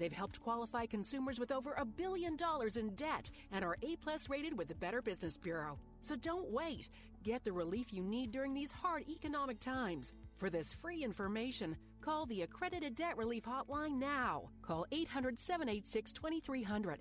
They've 0.00 0.10
helped 0.10 0.40
qualify 0.40 0.86
consumers 0.86 1.38
with 1.38 1.52
over 1.52 1.74
a 1.76 1.84
billion 1.84 2.34
dollars 2.34 2.78
in 2.78 2.94
debt 2.94 3.28
and 3.52 3.62
are 3.62 3.76
A 3.82 3.96
plus 3.96 4.30
rated 4.30 4.56
with 4.56 4.68
the 4.68 4.74
Better 4.74 5.02
Business 5.02 5.36
Bureau. 5.36 5.78
So 6.00 6.16
don't 6.16 6.50
wait. 6.50 6.88
Get 7.22 7.44
the 7.44 7.52
relief 7.52 7.92
you 7.92 8.02
need 8.02 8.32
during 8.32 8.54
these 8.54 8.72
hard 8.72 9.06
economic 9.10 9.60
times. 9.60 10.14
For 10.38 10.48
this 10.48 10.72
free 10.72 11.04
information, 11.04 11.76
call 12.00 12.24
the 12.24 12.40
Accredited 12.42 12.94
Debt 12.94 13.18
Relief 13.18 13.44
Hotline 13.44 13.98
now. 13.98 14.48
Call 14.62 14.86
800 14.90 15.38
786 15.38 16.14
2300. 16.14 17.00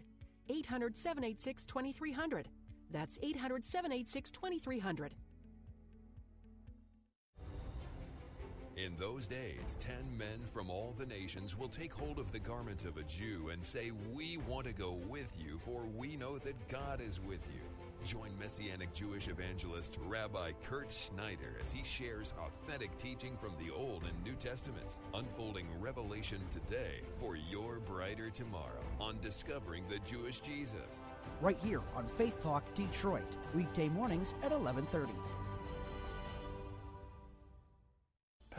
800 0.49 0.97
786 0.97 1.65
2300. 1.67 2.49
That's 2.91 3.17
800 3.23 3.63
786 3.63 4.31
2300. 4.31 5.15
In 8.86 8.95
those 8.97 9.27
days, 9.27 9.75
ten 9.82 10.05
men 10.17 10.39
from 10.53 10.69
all 10.69 10.95
the 10.97 11.05
nations 11.05 11.57
will 11.57 11.67
take 11.67 11.93
hold 11.93 12.17
of 12.17 12.32
the 12.32 12.39
garment 12.39 12.86
of 12.86 12.95
a 12.95 13.03
Jew 13.03 13.49
and 13.51 13.63
say, 13.63 13.91
We 14.13 14.38
want 14.47 14.67
to 14.67 14.73
go 14.73 14.97
with 15.09 15.34
you, 15.38 15.59
for 15.65 15.82
we 15.97 16.15
know 16.15 16.38
that 16.38 16.69
God 16.69 17.01
is 17.01 17.19
with 17.19 17.41
you. 17.53 17.59
Join 18.05 18.30
Messianic 18.39 18.93
Jewish 18.93 19.27
evangelist 19.27 19.97
Rabbi 20.05 20.53
Kurt 20.63 20.89
Schneider 20.89 21.57
as 21.61 21.71
he 21.71 21.84
shares 21.84 22.34
authentic 22.39 22.95
teaching 22.97 23.36
from 23.36 23.51
the 23.59 23.73
Old 23.73 24.03
and 24.03 24.23
New 24.23 24.36
Testaments, 24.36 24.99
unfolding 25.13 25.67
revelation 25.82 26.39
today 26.49 27.01
for 27.19 27.36
your 27.36 27.80
brighter 27.80 28.30
tomorrow 28.30 28.86
on 29.01 29.19
Discovering 29.21 29.84
the 29.89 29.99
Jewish 30.09 30.39
Jesus. 30.39 31.01
Right 31.41 31.57
here 31.61 31.82
on 31.97 32.07
Faith 32.07 32.39
Talk 32.39 32.63
Detroit, 32.75 33.27
weekday 33.53 33.89
mornings 33.89 34.34
at 34.41 34.51
1130. 34.51 35.11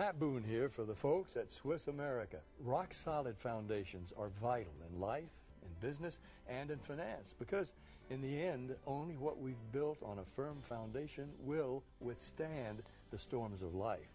Pat 0.01 0.19
Boone 0.19 0.43
here 0.43 0.71
for 0.71 0.85
the 0.85 0.95
folks 0.95 1.37
at 1.37 1.53
Swiss 1.53 1.87
America. 1.87 2.39
Rock 2.65 2.95
solid 2.95 3.37
foundations 3.37 4.15
are 4.17 4.31
vital 4.41 4.73
in 4.91 4.99
life 4.99 5.29
in 5.61 5.87
business 5.87 6.21
and 6.49 6.71
in 6.71 6.79
finance 6.79 7.35
because, 7.39 7.75
in 8.09 8.23
the 8.23 8.43
end, 8.43 8.75
only 8.87 9.19
what 9.19 9.39
we've 9.39 9.73
built 9.73 9.99
on 10.03 10.21
a 10.21 10.25
firm 10.35 10.57
foundation 10.63 11.29
will 11.43 11.83
withstand 12.01 12.83
the 13.11 13.19
storms 13.19 13.61
of 13.61 13.75
life. 13.75 14.09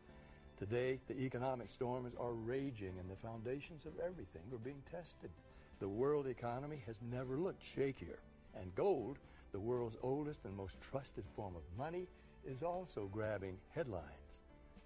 Today, 0.57 0.99
the 1.07 1.19
economic 1.19 1.69
storms 1.69 2.13
are 2.19 2.33
raging 2.33 2.93
and 2.99 3.07
the 3.07 3.21
foundations 3.21 3.85
of 3.85 3.93
everything 4.03 4.41
are 4.51 4.57
being 4.57 4.81
tested. 4.91 5.29
The 5.77 5.87
world 5.87 6.25
economy 6.25 6.81
has 6.87 6.95
never 7.11 7.37
looked 7.37 7.61
shakier. 7.63 8.17
And 8.59 8.73
gold, 8.73 9.19
the 9.51 9.59
world's 9.59 9.97
oldest 10.01 10.45
and 10.45 10.57
most 10.57 10.81
trusted 10.81 11.25
form 11.35 11.55
of 11.55 11.77
money, 11.77 12.07
is 12.43 12.63
also 12.63 13.07
grabbing 13.13 13.57
headlines. 13.69 14.41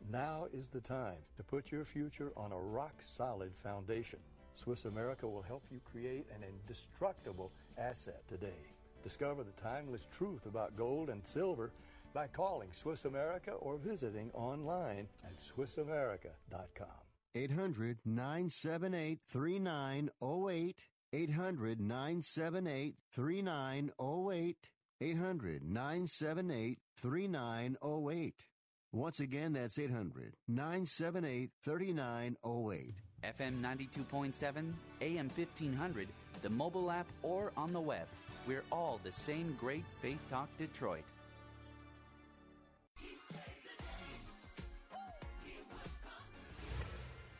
Now 0.07 0.47
is 0.53 0.69
the 0.69 0.81
time 0.81 1.17
to 1.37 1.43
put 1.43 1.71
your 1.71 1.85
future 1.85 2.31
on 2.37 2.51
a 2.51 2.59
rock 2.59 2.95
solid 2.99 3.55
foundation. 3.55 4.19
Swiss 4.53 4.85
America 4.85 5.27
will 5.27 5.41
help 5.41 5.63
you 5.71 5.79
create 5.85 6.25
an 6.35 6.43
indestructible 6.43 7.51
asset 7.77 8.23
today. 8.27 8.73
Discover 9.03 9.43
the 9.43 9.61
timeless 9.61 10.05
truth 10.11 10.45
about 10.45 10.75
gold 10.75 11.09
and 11.09 11.25
silver 11.25 11.71
by 12.13 12.27
calling 12.27 12.69
Swiss 12.71 13.05
America 13.05 13.51
or 13.51 13.77
visiting 13.77 14.31
online 14.33 15.07
at 15.23 15.37
SwissAmerica.com. 15.37 16.87
800 17.35 17.99
978 18.05 19.19
3908. 19.27 20.83
800 21.11 21.79
978 21.79 22.95
3908. 23.13 24.57
800 25.01 25.63
978 25.63 26.77
3908. 26.97 28.45
Once 28.91 29.19
again, 29.19 29.53
that's 29.53 29.77
800 29.77 30.33
978 30.47 31.51
3908. 31.63 32.95
FM 33.23 33.61
92.7, 33.61 34.73
AM 35.01 35.29
1500, 35.29 36.07
the 36.41 36.49
mobile 36.49 36.89
app, 36.89 37.07
or 37.21 37.51
on 37.55 37.71
the 37.73 37.79
web. 37.79 38.07
We're 38.47 38.63
all 38.71 38.99
the 39.03 39.11
same 39.11 39.55
great 39.59 39.83
Faith 40.01 40.21
Talk 40.29 40.49
Detroit. 40.57 41.03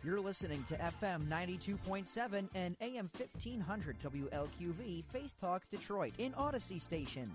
You're 0.04 0.22
listening 0.22 0.64
to 0.70 0.76
FM 0.76 1.24
92.7 1.24 2.48
and 2.56 2.76
AM 2.80 3.10
1500 3.18 3.98
WLQV 4.00 5.04
Faith 5.06 5.34
Talk 5.42 5.64
Detroit 5.72 6.14
in 6.20 6.34
Odyssey 6.36 6.80
Station. 6.80 7.30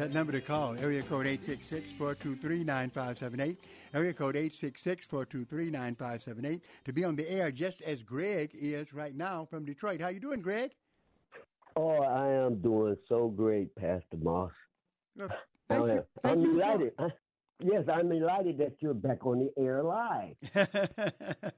That 0.00 0.12
number 0.14 0.32
to 0.32 0.40
call, 0.40 0.78
area 0.78 1.02
code 1.02 1.26
866-423-9578, 1.26 3.56
area 3.92 4.14
code 4.14 4.34
866-423-9578, 4.34 6.60
to 6.86 6.92
be 6.94 7.04
on 7.04 7.16
the 7.16 7.30
air 7.30 7.50
just 7.50 7.82
as 7.82 8.02
Greg 8.02 8.52
is 8.54 8.94
right 8.94 9.14
now 9.14 9.46
from 9.50 9.66
Detroit. 9.66 10.00
How 10.00 10.08
you 10.08 10.18
doing, 10.18 10.40
Greg? 10.40 10.70
Oh, 11.76 12.02
I 12.02 12.28
am 12.28 12.62
doing 12.62 12.96
so 13.10 13.28
great, 13.28 13.76
Pastor 13.76 14.16
Moss. 14.22 14.52
Thank 15.18 15.30
you. 15.68 16.02
Thank 16.22 16.24
I'm 16.24 16.40
you 16.40 16.52
delighted. 16.54 16.92
Yes, 17.62 17.84
I'm 17.92 18.08
delighted 18.08 18.56
that 18.56 18.76
you're 18.80 18.94
back 18.94 19.26
on 19.26 19.38
the 19.38 19.50
air 19.62 19.82
live. 19.82 20.34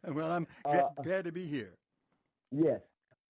well, 0.08 0.32
I'm 0.32 0.48
Uh, 0.64 0.72
glad, 0.72 0.88
glad 1.04 1.24
to 1.26 1.32
be 1.32 1.46
here. 1.46 1.74
Yes, 2.50 2.80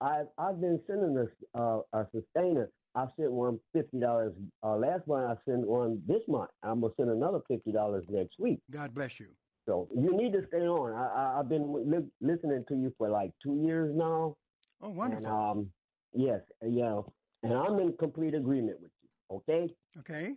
I've 0.00 0.28
I've 0.38 0.58
been 0.58 0.80
sending 0.86 1.18
a 1.18 1.26
uh, 1.60 1.82
a 1.92 2.06
sustainer. 2.12 2.70
I 2.94 3.06
sent 3.16 3.32
one 3.32 3.58
fifty 3.72 3.98
dollars 3.98 4.32
uh, 4.62 4.76
last 4.76 5.06
month. 5.06 5.30
I 5.30 5.50
sent 5.50 5.66
one 5.66 6.02
this 6.06 6.20
month. 6.28 6.50
I'm 6.62 6.80
gonna 6.80 6.92
send 6.96 7.10
another 7.10 7.40
fifty 7.48 7.72
dollars 7.72 8.04
next 8.08 8.38
week. 8.38 8.60
God 8.70 8.94
bless 8.94 9.18
you. 9.18 9.28
So 9.66 9.88
you 9.94 10.16
need 10.16 10.32
to 10.32 10.44
stay 10.48 10.66
on. 10.66 10.92
I, 10.92 11.06
I, 11.06 11.38
I've 11.40 11.48
been 11.48 11.72
li- 11.72 12.10
listening 12.20 12.64
to 12.68 12.74
you 12.74 12.92
for 12.98 13.08
like 13.08 13.30
two 13.42 13.60
years 13.64 13.92
now. 13.96 14.36
Oh, 14.82 14.90
wonderful. 14.90 15.26
And, 15.26 15.58
um, 15.60 15.70
yes, 16.12 16.40
yeah, 16.66 17.00
and 17.44 17.52
I'm 17.54 17.78
in 17.78 17.94
complete 17.98 18.34
agreement 18.34 18.78
with 18.82 18.90
you. 19.02 19.36
Okay. 19.36 19.72
Okay. 20.00 20.34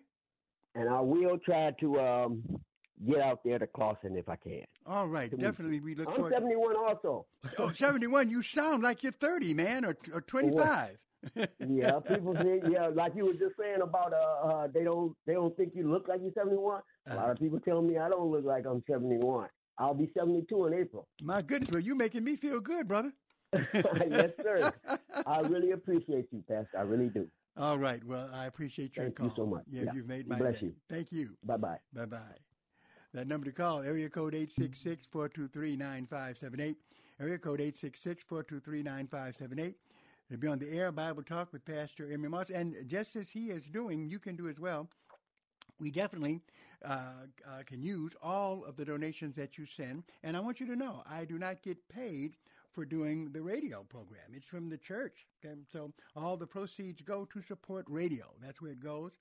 And 0.76 0.89
I 0.89 0.99
will 1.01 1.38
try 1.39 1.72
to 1.80 1.99
um, 1.99 2.43
get 3.08 3.20
out 3.20 3.39
there 3.43 3.58
to 3.60 3.66
Clawson 3.68 4.16
if 4.18 4.30
I 4.30 4.36
can. 4.36 4.64
All 4.86 5.08
right, 5.08 5.32
To 5.32 5.38
definitely. 5.38 5.80
We 5.80 5.95
look 5.95 6.08
I'm 6.08 6.16
forward. 6.16 6.34
71 6.34 6.76
also. 6.76 7.26
Oh, 7.58 7.72
71. 7.72 8.30
You 8.30 8.41
sound 8.41 8.84
like 8.84 9.01
you're 9.01 9.12
30, 9.12 9.53
man, 9.53 9.86
or, 9.86 9.95
or 10.14 10.22
25. 10.22 10.97
Yeah, 11.67 11.99
people 12.07 12.36
say 12.36 12.61
yeah, 12.69 12.88
like 12.88 13.13
you 13.15 13.26
were 13.26 13.34
just 13.34 13.55
saying 13.59 13.82
about 13.82 14.13
uh, 14.13 14.47
uh 14.47 14.67
they 14.67 14.84
don't 14.84 15.15
they 15.26 15.34
don't 15.34 15.55
think 15.57 15.73
you 15.76 15.89
look 15.89 16.07
like 16.07 16.21
you're 16.21 16.32
71. 16.34 16.82
A 17.07 17.15
lot 17.15 17.30
of 17.30 17.38
people 17.38 17.59
tell 17.59 17.82
me 17.82 17.97
I 17.97 18.07
don't 18.09 18.32
look 18.32 18.45
like 18.45 18.65
I'm 18.65 18.84
71. 18.89 19.49
I'll 19.78 19.93
be 19.93 20.09
72 20.17 20.67
in 20.67 20.73
April. 20.73 21.07
My 21.21 21.41
goodness, 21.41 21.69
well, 21.71 21.82
you 21.82 21.95
making 21.95 22.23
me 22.23 22.36
feel 22.38 22.59
good, 22.61 22.88
brother. 22.88 23.11
yes, 23.53 24.32
sir. 24.41 24.71
I 25.26 25.39
really 25.41 25.71
appreciate 25.71 26.28
you, 26.32 26.43
Pastor. 26.47 26.78
I 26.78 26.82
really 26.82 27.09
do. 27.09 27.28
All 27.57 27.78
right. 27.78 28.03
Well, 28.03 28.30
I 28.34 28.45
appreciate 28.47 28.95
your 28.95 29.05
Thank 29.05 29.17
call. 29.17 29.28
you 29.28 29.34
so 29.36 29.45
much. 29.45 29.63
Yeah, 29.69 29.84
Yeah. 29.84 29.93
you've 29.93 30.07
made 30.07 30.28
my 30.28 30.38
bless 30.38 30.59
day. 30.59 30.67
you. 30.67 30.73
Thank 30.89 31.11
you. 31.11 31.36
Bye 31.43 31.57
bye. 31.57 31.78
Bye 31.93 32.05
bye. 32.05 32.38
That 33.13 33.28
number 33.28 33.45
to 33.45 33.51
call, 33.53 33.82
area 33.82 34.09
code 34.09 34.34
866-423-9578. 34.34 36.76
Area 37.21 37.38
code 37.38 37.59
866-423-9578. 37.61 39.76
To 40.32 40.39
be 40.39 40.47
on 40.47 40.57
the 40.57 40.71
air, 40.71 40.91
Bible 40.91 41.21
Talk 41.21 41.53
with 41.53 41.63
Pastor 41.65 42.11
Emery 42.11 42.30
Moss. 42.30 42.49
And 42.49 42.76
just 42.88 43.15
as 43.15 43.30
he 43.30 43.51
is 43.51 43.69
doing, 43.69 44.09
you 44.09 44.17
can 44.17 44.36
do 44.36 44.47
as 44.47 44.59
well. 44.59 44.89
We 45.80 45.91
definitely 45.91 46.41
uh, 46.84 47.11
uh, 47.47 47.61
can 47.63 47.84
use 47.84 48.13
all 48.23 48.65
of 48.65 48.76
the 48.76 48.86
donations 48.86 49.36
that 49.36 49.55
you 49.59 49.67
send. 49.67 50.03
And 50.23 50.36
I 50.36 50.39
want 50.39 50.59
you 50.59 50.65
to 50.65 50.76
know, 50.76 51.03
I 51.07 51.26
do 51.26 51.38
not 51.38 51.61
get 51.61 51.78
paid 51.89 52.38
for 52.73 52.86
doing 52.86 53.34
the 53.34 53.41
radio 53.41 53.84
program. 53.84 54.34
It's 54.34 54.47
from 54.47 54.67
the 54.67 54.80
church. 54.80 55.28
Okay? 55.45 55.53
So 55.71 55.93
all 56.15 56.38
the 56.38 56.47
proceeds 56.47 57.01
go 57.01 57.26
to 57.26 57.41
support 57.43 57.86
radio. 57.88 58.26
That's 58.41 58.63
where 58.63 58.71
it 58.71 58.80
goes. 58.80 59.11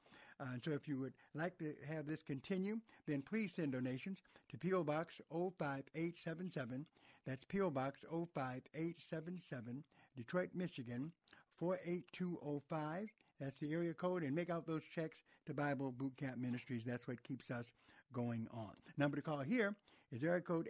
Uh, 0.40 0.46
and 0.54 0.64
so 0.64 0.70
if 0.70 0.88
you 0.88 0.98
would 1.00 1.12
like 1.34 1.58
to 1.58 1.74
have 1.86 2.06
this 2.06 2.22
continue, 2.22 2.78
then 3.06 3.20
please 3.20 3.52
send 3.54 3.72
donations 3.72 4.20
to 4.48 4.56
P.O. 4.56 4.84
Box 4.84 5.20
05877. 5.30 6.86
That's 7.26 7.44
P.O. 7.44 7.70
Box 7.70 8.00
05877, 8.10 9.84
Detroit, 10.16 10.50
Michigan 10.54 11.12
48205. 11.58 13.08
That's 13.40 13.58
the 13.60 13.72
area 13.72 13.94
code. 13.94 14.22
And 14.22 14.34
make 14.34 14.50
out 14.50 14.66
those 14.66 14.82
checks 14.94 15.16
to 15.46 15.54
Bible 15.54 15.92
Boot 15.92 16.14
Camp 16.16 16.38
Ministries. 16.38 16.84
That's 16.86 17.08
what 17.08 17.22
keeps 17.22 17.50
us 17.50 17.70
going 18.12 18.46
on. 18.52 18.72
Number 18.96 19.16
to 19.16 19.22
call 19.22 19.40
here 19.40 19.74
is 20.12 20.22
area 20.22 20.40
code 20.40 20.68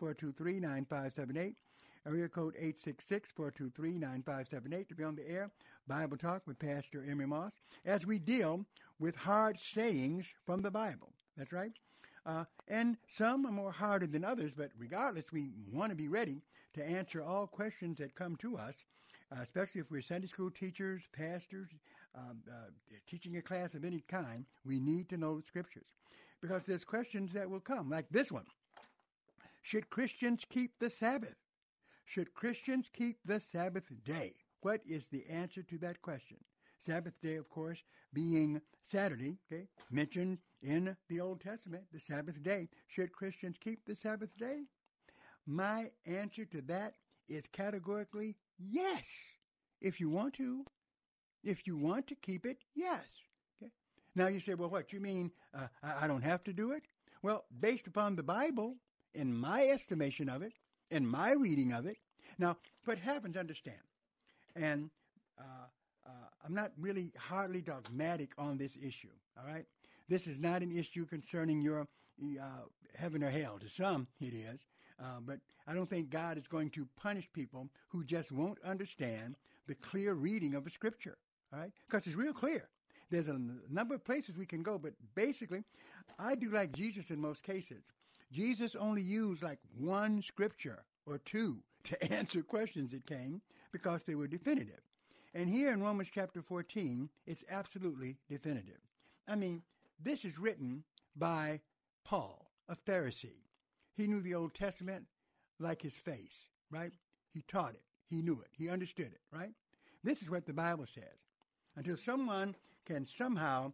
866-423-9578. 0.00 1.54
Area 2.06 2.28
code 2.28 2.54
866-423-9578 2.56 4.88
to 4.88 4.94
be 4.94 5.04
on 5.04 5.16
the 5.16 5.28
air. 5.28 5.50
Bible 5.86 6.16
Talk 6.16 6.46
with 6.46 6.58
Pastor 6.58 7.04
Emery 7.08 7.26
Moss 7.26 7.52
as 7.84 8.06
we 8.06 8.18
deal 8.18 8.64
with 8.98 9.16
hard 9.16 9.58
sayings 9.60 10.32
from 10.46 10.62
the 10.62 10.70
Bible. 10.70 11.12
That's 11.36 11.52
right. 11.52 11.72
Uh, 12.28 12.44
and 12.68 12.98
some 13.16 13.46
are 13.46 13.52
more 13.52 13.72
harder 13.72 14.06
than 14.06 14.22
others, 14.22 14.52
but 14.54 14.70
regardless, 14.76 15.24
we 15.32 15.50
want 15.72 15.90
to 15.90 15.96
be 15.96 16.08
ready 16.08 16.42
to 16.74 16.84
answer 16.86 17.22
all 17.22 17.46
questions 17.46 17.96
that 17.96 18.14
come 18.14 18.36
to 18.36 18.54
us, 18.54 18.74
uh, 19.32 19.40
especially 19.42 19.80
if 19.80 19.90
we're 19.90 20.02
Sunday 20.02 20.26
school 20.26 20.50
teachers, 20.50 21.04
pastors, 21.16 21.70
um, 22.14 22.42
uh, 22.46 22.68
teaching 23.08 23.38
a 23.38 23.42
class 23.42 23.72
of 23.72 23.82
any 23.82 24.04
kind. 24.08 24.44
We 24.66 24.78
need 24.78 25.08
to 25.08 25.16
know 25.16 25.36
the 25.36 25.42
scriptures 25.42 25.86
because 26.42 26.64
there's 26.66 26.84
questions 26.84 27.32
that 27.32 27.48
will 27.48 27.60
come, 27.60 27.88
like 27.88 28.10
this 28.10 28.30
one 28.30 28.46
Should 29.62 29.88
Christians 29.88 30.44
keep 30.50 30.72
the 30.78 30.90
Sabbath? 30.90 31.36
Should 32.04 32.34
Christians 32.34 32.90
keep 32.92 33.16
the 33.24 33.40
Sabbath 33.40 33.90
day? 34.04 34.34
What 34.60 34.82
is 34.86 35.08
the 35.08 35.24
answer 35.30 35.62
to 35.62 35.78
that 35.78 36.02
question? 36.02 36.36
Sabbath 36.78 37.18
day, 37.22 37.36
of 37.36 37.48
course, 37.48 37.82
being 38.12 38.60
Saturday, 38.82 39.38
okay, 39.50 39.68
mentioned 39.90 40.38
in 40.62 40.96
the 41.08 41.20
Old 41.20 41.40
Testament, 41.40 41.84
the 41.92 42.00
Sabbath 42.00 42.42
day. 42.42 42.68
Should 42.88 43.12
Christians 43.12 43.56
keep 43.62 43.84
the 43.84 43.94
Sabbath 43.94 44.36
day? 44.38 44.62
My 45.46 45.90
answer 46.06 46.44
to 46.46 46.60
that 46.62 46.94
is 47.28 47.42
categorically 47.52 48.36
yes. 48.58 49.04
If 49.80 50.00
you 50.00 50.10
want 50.10 50.34
to, 50.34 50.64
if 51.44 51.66
you 51.66 51.76
want 51.76 52.06
to 52.08 52.14
keep 52.16 52.44
it, 52.44 52.58
yes. 52.74 53.06
Okay. 53.62 53.70
Now 54.14 54.26
you 54.26 54.40
say, 54.40 54.54
well, 54.54 54.70
what 54.70 54.92
you 54.92 55.00
mean? 55.00 55.30
Uh, 55.54 55.68
I, 55.82 56.06
don't 56.06 56.22
have 56.22 56.42
to 56.44 56.52
do 56.52 56.72
it? 56.72 56.82
Well, 57.22 57.44
based 57.60 57.86
upon 57.86 58.16
the 58.16 58.22
Bible, 58.22 58.76
in 59.14 59.32
my 59.32 59.68
estimation 59.68 60.28
of 60.28 60.42
it, 60.42 60.52
in 60.90 61.06
my 61.06 61.32
reading 61.32 61.72
of 61.72 61.86
it. 61.86 61.96
Now, 62.38 62.56
what 62.84 62.98
happens? 62.98 63.36
Understand, 63.36 63.78
and 64.54 64.90
uh, 65.38 65.66
uh, 66.06 66.10
I'm 66.44 66.54
not 66.54 66.72
really 66.78 67.12
hardly 67.16 67.60
dogmatic 67.60 68.30
on 68.38 68.58
this 68.58 68.76
issue. 68.76 69.08
All 69.36 69.46
right, 69.46 69.66
this 70.08 70.26
is 70.26 70.38
not 70.38 70.62
an 70.62 70.76
issue 70.76 71.06
concerning 71.06 71.60
your 71.60 71.86
uh, 72.40 72.64
heaven 72.96 73.22
or 73.22 73.30
hell. 73.30 73.58
To 73.58 73.68
some, 73.68 74.06
it 74.20 74.34
is. 74.34 74.60
Uh, 75.00 75.20
but 75.24 75.38
I 75.66 75.74
don't 75.74 75.88
think 75.88 76.10
God 76.10 76.38
is 76.38 76.46
going 76.46 76.70
to 76.70 76.88
punish 76.96 77.28
people 77.32 77.68
who 77.88 78.04
just 78.04 78.32
won't 78.32 78.58
understand 78.64 79.36
the 79.66 79.74
clear 79.76 80.14
reading 80.14 80.54
of 80.54 80.64
the 80.64 80.70
scripture. 80.70 81.18
All 81.52 81.60
right? 81.60 81.72
Because 81.88 82.06
it's 82.06 82.16
real 82.16 82.32
clear. 82.32 82.68
There's 83.10 83.28
a 83.28 83.40
number 83.70 83.94
of 83.94 84.04
places 84.04 84.36
we 84.36 84.46
can 84.46 84.62
go, 84.62 84.78
but 84.78 84.92
basically, 85.14 85.62
I 86.18 86.34
do 86.34 86.50
like 86.50 86.72
Jesus 86.72 87.10
in 87.10 87.20
most 87.20 87.42
cases. 87.42 87.82
Jesus 88.32 88.76
only 88.78 89.02
used 89.02 89.42
like 89.42 89.58
one 89.78 90.22
scripture 90.22 90.84
or 91.06 91.18
two 91.18 91.58
to 91.84 92.12
answer 92.12 92.42
questions 92.42 92.92
that 92.92 93.06
came 93.06 93.40
because 93.72 94.02
they 94.02 94.14
were 94.14 94.26
definitive. 94.26 94.80
And 95.34 95.48
here 95.48 95.72
in 95.72 95.82
Romans 95.82 96.08
chapter 96.12 96.42
14, 96.42 97.08
it's 97.26 97.44
absolutely 97.50 98.16
definitive. 98.28 98.80
I 99.26 99.36
mean, 99.36 99.62
this 100.00 100.24
is 100.24 100.38
written 100.38 100.84
by 101.16 101.60
Paul, 102.04 102.50
a 102.68 102.76
Pharisee. 102.76 103.44
He 103.96 104.06
knew 104.06 104.20
the 104.20 104.34
Old 104.34 104.54
Testament 104.54 105.06
like 105.58 105.82
his 105.82 105.96
face, 105.96 106.46
right? 106.70 106.92
He 107.32 107.42
taught 107.48 107.74
it. 107.74 107.82
He 108.08 108.22
knew 108.22 108.40
it. 108.40 108.50
He 108.56 108.68
understood 108.68 109.12
it, 109.12 109.20
right? 109.32 109.52
This 110.04 110.22
is 110.22 110.30
what 110.30 110.46
the 110.46 110.52
Bible 110.52 110.86
says. 110.86 111.18
Until 111.76 111.96
someone 111.96 112.54
can 112.86 113.06
somehow 113.06 113.72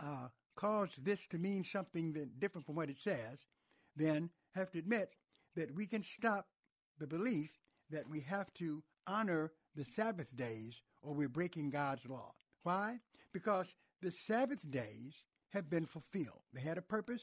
uh, 0.00 0.28
cause 0.56 0.90
this 1.02 1.26
to 1.28 1.38
mean 1.38 1.64
something 1.64 2.12
that 2.12 2.40
different 2.40 2.66
from 2.66 2.74
what 2.74 2.90
it 2.90 2.98
says, 2.98 3.46
then 3.96 4.30
have 4.54 4.70
to 4.72 4.78
admit 4.78 5.12
that 5.56 5.74
we 5.74 5.86
can 5.86 6.02
stop 6.02 6.46
the 6.98 7.06
belief 7.06 7.50
that 7.90 8.08
we 8.08 8.20
have 8.20 8.52
to 8.54 8.82
honor 9.06 9.52
the 9.74 9.84
Sabbath 9.84 10.34
days 10.36 10.80
or 11.00 11.14
we're 11.14 11.28
breaking 11.28 11.70
God's 11.70 12.06
law. 12.06 12.32
Why? 12.62 12.98
Because 13.32 13.66
the 14.02 14.12
Sabbath 14.12 14.70
days 14.70 15.14
have 15.50 15.70
been 15.70 15.86
fulfilled. 15.86 16.42
They 16.52 16.60
had 16.60 16.76
a 16.76 16.82
purpose, 16.82 17.22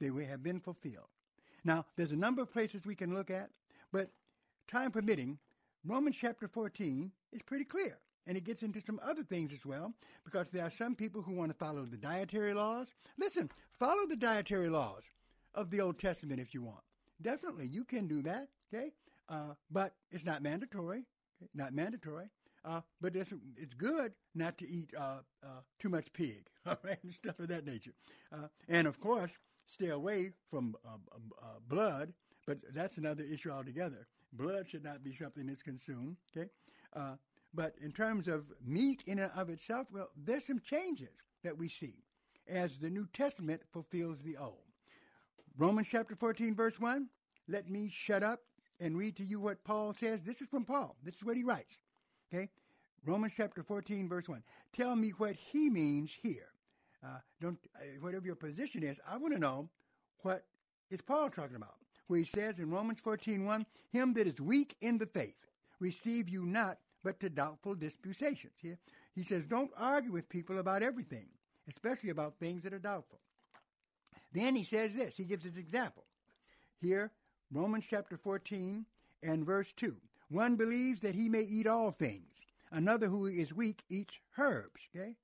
they 0.00 0.08
have 0.24 0.42
been 0.42 0.60
fulfilled. 0.60 1.08
Now, 1.64 1.84
there's 1.96 2.12
a 2.12 2.16
number 2.16 2.42
of 2.42 2.52
places 2.52 2.84
we 2.84 2.94
can 2.94 3.14
look 3.14 3.30
at, 3.30 3.50
but 3.92 4.10
time 4.68 4.90
permitting, 4.90 5.38
Romans 5.84 6.16
chapter 6.18 6.48
14 6.48 7.10
is 7.32 7.42
pretty 7.42 7.64
clear. 7.64 7.98
And 8.28 8.36
it 8.36 8.42
gets 8.42 8.64
into 8.64 8.80
some 8.80 8.98
other 9.04 9.22
things 9.22 9.52
as 9.52 9.64
well, 9.64 9.92
because 10.24 10.48
there 10.48 10.64
are 10.64 10.70
some 10.70 10.96
people 10.96 11.22
who 11.22 11.32
want 11.32 11.52
to 11.52 11.56
follow 11.56 11.84
the 11.84 11.96
dietary 11.96 12.54
laws. 12.54 12.88
Listen, 13.18 13.48
follow 13.78 14.04
the 14.08 14.16
dietary 14.16 14.68
laws 14.68 15.02
of 15.54 15.70
the 15.70 15.80
Old 15.80 15.98
Testament 15.98 16.40
if 16.40 16.52
you 16.52 16.62
want. 16.62 16.82
Definitely, 17.22 17.68
you 17.68 17.84
can 17.84 18.08
do 18.08 18.22
that, 18.22 18.48
okay? 18.72 18.90
Uh, 19.28 19.54
but 19.70 19.94
it's 20.10 20.24
not 20.24 20.42
mandatory, 20.42 21.04
okay? 21.40 21.50
not 21.54 21.72
mandatory. 21.72 22.28
Uh, 22.66 22.80
but 23.00 23.14
it's, 23.14 23.32
it's 23.56 23.74
good 23.74 24.12
not 24.34 24.58
to 24.58 24.68
eat 24.68 24.90
uh, 24.98 25.18
uh 25.44 25.60
too 25.78 25.88
much 25.88 26.12
pig, 26.12 26.46
and 26.66 27.12
stuff 27.12 27.38
of 27.38 27.48
that 27.48 27.64
nature. 27.64 27.92
Uh, 28.32 28.48
and 28.68 28.86
of 28.86 29.00
course, 29.00 29.30
stay 29.66 29.90
away 29.90 30.32
from 30.50 30.74
uh, 30.84 31.46
blood, 31.68 32.12
but 32.46 32.58
that's 32.74 32.98
another 32.98 33.22
issue 33.22 33.50
altogether. 33.50 34.06
Blood 34.32 34.68
should 34.68 34.84
not 34.84 35.04
be 35.04 35.14
something 35.14 35.46
that's 35.46 35.62
consumed, 35.62 36.16
okay? 36.36 36.48
But 37.54 37.74
in 37.80 37.92
terms 37.92 38.28
of 38.28 38.44
meat 38.62 39.02
in 39.06 39.18
and 39.18 39.32
of 39.34 39.48
itself, 39.48 39.86
well, 39.90 40.10
there's 40.14 40.46
some 40.46 40.60
changes 40.60 41.14
that 41.42 41.56
we 41.56 41.68
see 41.68 41.94
as 42.46 42.76
the 42.78 42.90
New 42.90 43.06
Testament 43.12 43.62
fulfills 43.72 44.22
the 44.22 44.36
Old. 44.36 44.66
Romans 45.56 45.88
chapter 45.90 46.14
14, 46.14 46.54
verse 46.54 46.78
1. 46.78 47.08
Let 47.48 47.70
me 47.70 47.90
shut 47.90 48.22
up 48.22 48.40
and 48.78 48.98
read 48.98 49.16
to 49.16 49.24
you 49.24 49.40
what 49.40 49.64
Paul 49.64 49.94
says. 49.98 50.20
This 50.22 50.42
is 50.42 50.48
from 50.48 50.64
Paul. 50.64 50.96
This 51.02 51.14
is 51.14 51.24
what 51.24 51.36
he 51.36 51.44
writes. 51.44 51.78
Okay? 52.32 52.48
Romans 53.04 53.32
chapter 53.36 53.62
14, 53.62 54.08
verse 54.08 54.28
1. 54.28 54.42
Tell 54.72 54.96
me 54.96 55.10
what 55.10 55.36
he 55.36 55.70
means 55.70 56.10
here. 56.22 56.48
Uh, 57.04 57.18
don't, 57.40 57.58
uh, 57.76 57.84
whatever 58.00 58.26
your 58.26 58.34
position 58.34 58.82
is, 58.82 58.98
I 59.08 59.16
want 59.16 59.34
to 59.34 59.40
know 59.40 59.68
what 60.22 60.44
is 60.90 61.00
Paul 61.02 61.30
talking 61.30 61.56
about. 61.56 61.76
Where 62.08 62.18
he 62.18 62.24
says 62.24 62.58
in 62.58 62.70
Romans 62.70 63.00
14, 63.00 63.44
1, 63.44 63.66
Him 63.92 64.14
that 64.14 64.26
is 64.26 64.40
weak 64.40 64.76
in 64.80 64.98
the 64.98 65.06
faith, 65.06 65.36
receive 65.80 66.28
you 66.28 66.44
not 66.44 66.78
but 67.04 67.20
to 67.20 67.28
doubtful 67.28 67.74
disputations. 67.74 68.54
Here, 68.60 68.78
he 69.14 69.22
says, 69.22 69.46
don't 69.46 69.70
argue 69.76 70.12
with 70.12 70.28
people 70.28 70.58
about 70.58 70.82
everything, 70.82 71.26
especially 71.68 72.10
about 72.10 72.38
things 72.38 72.64
that 72.64 72.74
are 72.74 72.78
doubtful. 72.78 73.20
Then 74.32 74.56
he 74.56 74.64
says 74.64 74.92
this, 74.92 75.16
he 75.16 75.24
gives 75.24 75.44
his 75.44 75.56
example. 75.56 76.04
Here, 76.80 77.12
Romans 77.52 77.84
chapter 77.88 78.16
14 78.16 78.84
and 79.22 79.46
verse 79.46 79.72
2. 79.76 79.96
One 80.28 80.56
believes 80.56 81.00
that 81.02 81.14
he 81.14 81.28
may 81.28 81.42
eat 81.42 81.66
all 81.66 81.90
things. 81.90 82.32
Another 82.72 83.06
who 83.06 83.26
is 83.26 83.54
weak 83.54 83.82
eats 83.88 84.14
herbs. 84.38 84.80
Okay? 84.94 85.14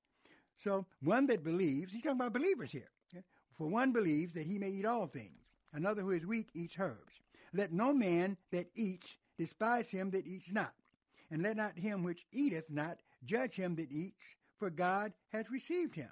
So 0.59 0.85
one 1.01 1.27
that 1.27 1.43
believes, 1.43 1.91
he's 1.91 2.01
talking 2.01 2.19
about 2.19 2.33
believers 2.33 2.71
here. 2.71 2.89
Okay? 3.13 3.23
For 3.57 3.67
one 3.67 3.91
believes 3.91 4.33
that 4.33 4.47
he 4.47 4.57
may 4.57 4.69
eat 4.69 4.85
all 4.85 5.07
things. 5.07 5.39
Another 5.73 6.01
who 6.01 6.11
is 6.11 6.25
weak 6.25 6.49
eats 6.53 6.75
herbs. 6.79 7.13
Let 7.53 7.73
no 7.73 7.93
man 7.93 8.37
that 8.51 8.67
eats 8.75 9.17
despise 9.37 9.89
him 9.89 10.11
that 10.11 10.25
eats 10.25 10.51
not 10.51 10.73
and 11.33 11.41
let 11.41 11.57
not 11.57 11.77
him 11.77 12.03
which 12.03 12.25
eateth 12.31 12.69
not 12.69 12.99
judge 13.25 13.55
him 13.55 13.75
that 13.75 13.91
eats, 13.91 14.21
for 14.59 14.69
God 14.69 15.11
has 15.31 15.49
received 15.49 15.95
him. 15.95 16.11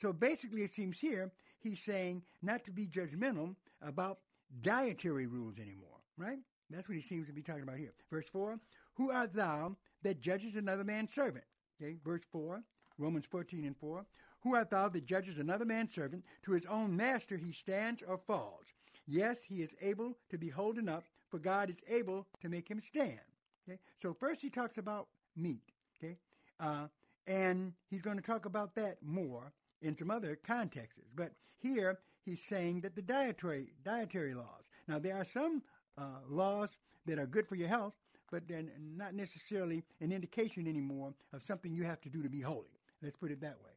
So 0.00 0.12
basically, 0.12 0.62
it 0.62 0.74
seems 0.74 1.00
here 1.00 1.32
he's 1.60 1.80
saying 1.80 2.22
not 2.42 2.62
to 2.64 2.70
be 2.70 2.86
judgmental 2.86 3.56
about 3.80 4.18
dietary 4.60 5.26
rules 5.26 5.58
anymore, 5.58 5.98
right? 6.18 6.38
That's 6.74 6.88
what 6.88 6.96
he 6.96 7.02
seems 7.02 7.26
to 7.28 7.32
be 7.32 7.42
talking 7.42 7.62
about 7.62 7.78
here. 7.78 7.92
Verse 8.10 8.28
4 8.30 8.58
Who 8.94 9.10
art 9.10 9.32
thou 9.32 9.76
that 10.02 10.20
judges 10.20 10.56
another 10.56 10.84
man's 10.84 11.14
servant? 11.14 11.44
Okay, 11.80 11.96
verse 12.04 12.22
4, 12.30 12.62
Romans 12.98 13.26
14 13.30 13.64
and 13.64 13.76
4. 13.76 14.04
Who 14.42 14.54
art 14.54 14.70
thou 14.70 14.88
that 14.88 15.06
judges 15.06 15.38
another 15.38 15.64
man's 15.64 15.94
servant? 15.94 16.26
To 16.44 16.52
his 16.52 16.66
own 16.66 16.96
master 16.96 17.36
he 17.36 17.52
stands 17.52 18.02
or 18.02 18.18
falls. 18.18 18.64
Yes, 19.06 19.38
he 19.46 19.62
is 19.62 19.74
able 19.80 20.16
to 20.30 20.38
be 20.38 20.48
holden 20.48 20.88
up, 20.88 21.04
for 21.30 21.38
God 21.38 21.70
is 21.70 21.76
able 21.88 22.26
to 22.42 22.48
make 22.48 22.68
him 22.68 22.80
stand. 22.80 23.20
Okay, 23.68 23.78
so 24.00 24.14
first 24.14 24.40
he 24.40 24.50
talks 24.50 24.78
about 24.78 25.08
meat. 25.36 25.62
Okay, 25.98 26.16
uh, 26.60 26.86
and 27.26 27.72
he's 27.90 28.02
going 28.02 28.16
to 28.16 28.22
talk 28.22 28.46
about 28.46 28.74
that 28.74 28.98
more 29.02 29.52
in 29.82 29.96
some 29.96 30.10
other 30.10 30.36
contexts. 30.36 31.00
But 31.14 31.32
here 31.58 31.98
he's 32.24 32.40
saying 32.48 32.80
that 32.80 32.94
the 32.94 33.02
dietary 33.02 33.72
dietary 33.84 34.34
laws. 34.34 34.64
Now 34.86 34.98
there 34.98 35.16
are 35.16 35.24
some 35.24 35.62
uh, 35.98 36.20
laws 36.28 36.70
that 37.06 37.18
are 37.18 37.26
good 37.26 37.46
for 37.46 37.54
your 37.54 37.68
health, 37.68 37.94
but 38.30 38.48
they're 38.48 38.64
not 38.96 39.14
necessarily 39.14 39.84
an 40.00 40.12
indication 40.12 40.66
anymore 40.66 41.14
of 41.32 41.42
something 41.42 41.72
you 41.72 41.84
have 41.84 42.00
to 42.02 42.08
do 42.08 42.22
to 42.22 42.28
be 42.28 42.40
holy. 42.40 42.70
Let's 43.02 43.16
put 43.16 43.30
it 43.30 43.40
that 43.42 43.56
way. 43.62 43.70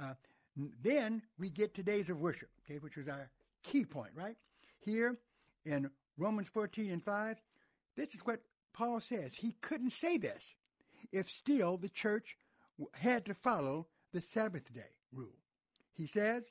Uh, 0.00 0.14
then 0.82 1.22
we 1.38 1.50
get 1.50 1.74
to 1.74 1.82
days 1.82 2.10
of 2.10 2.20
worship, 2.20 2.48
okay, 2.64 2.78
which 2.78 2.96
was 2.96 3.08
our 3.08 3.30
key 3.62 3.84
point, 3.84 4.12
right? 4.14 4.36
Here 4.84 5.16
in 5.64 5.90
Romans 6.18 6.48
14 6.48 6.90
and 6.90 7.02
5, 7.02 7.36
this 7.96 8.14
is 8.14 8.20
what 8.24 8.40
Paul 8.72 9.00
says 9.00 9.34
he 9.34 9.54
couldn't 9.60 9.92
say 9.92 10.18
this 10.18 10.54
if 11.12 11.28
still 11.28 11.76
the 11.76 11.88
church 11.88 12.36
had 12.94 13.24
to 13.26 13.34
follow 13.34 13.86
the 14.12 14.20
Sabbath 14.20 14.72
day 14.72 14.92
rule. 15.12 15.38
He 15.94 16.06
says, 16.06 16.42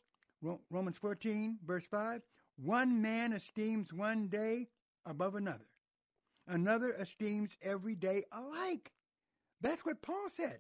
Romans 0.69 0.97
14, 0.97 1.59
verse 1.65 1.85
5, 1.89 2.21
one 2.57 3.01
man 3.01 3.33
esteems 3.33 3.93
one 3.93 4.27
day 4.27 4.67
above 5.05 5.35
another. 5.35 5.65
Another 6.47 6.91
esteems 6.93 7.51
every 7.63 7.95
day 7.95 8.23
alike. 8.31 8.91
That's 9.61 9.85
what 9.85 10.01
Paul 10.01 10.29
said. 10.29 10.59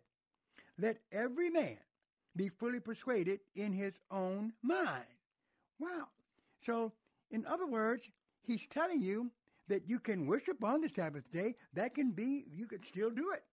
Let 0.79 0.97
every 1.11 1.49
man 1.49 1.77
be 2.35 2.49
fully 2.49 2.79
persuaded 2.79 3.39
in 3.55 3.71
his 3.71 3.93
own 4.11 4.53
mind. 4.61 5.05
Wow. 5.79 6.07
So, 6.61 6.91
in 7.31 7.45
other 7.45 7.67
words, 7.67 8.09
he's 8.41 8.67
telling 8.67 9.01
you 9.01 9.31
that 9.67 9.87
you 9.87 9.99
can 9.99 10.27
worship 10.27 10.63
on 10.63 10.81
the 10.81 10.89
Sabbath 10.89 11.29
day, 11.31 11.55
that 11.73 11.95
can 11.95 12.11
be, 12.11 12.45
you 12.51 12.67
could 12.67 12.85
still 12.85 13.09
do 13.09 13.31
it. 13.31 13.43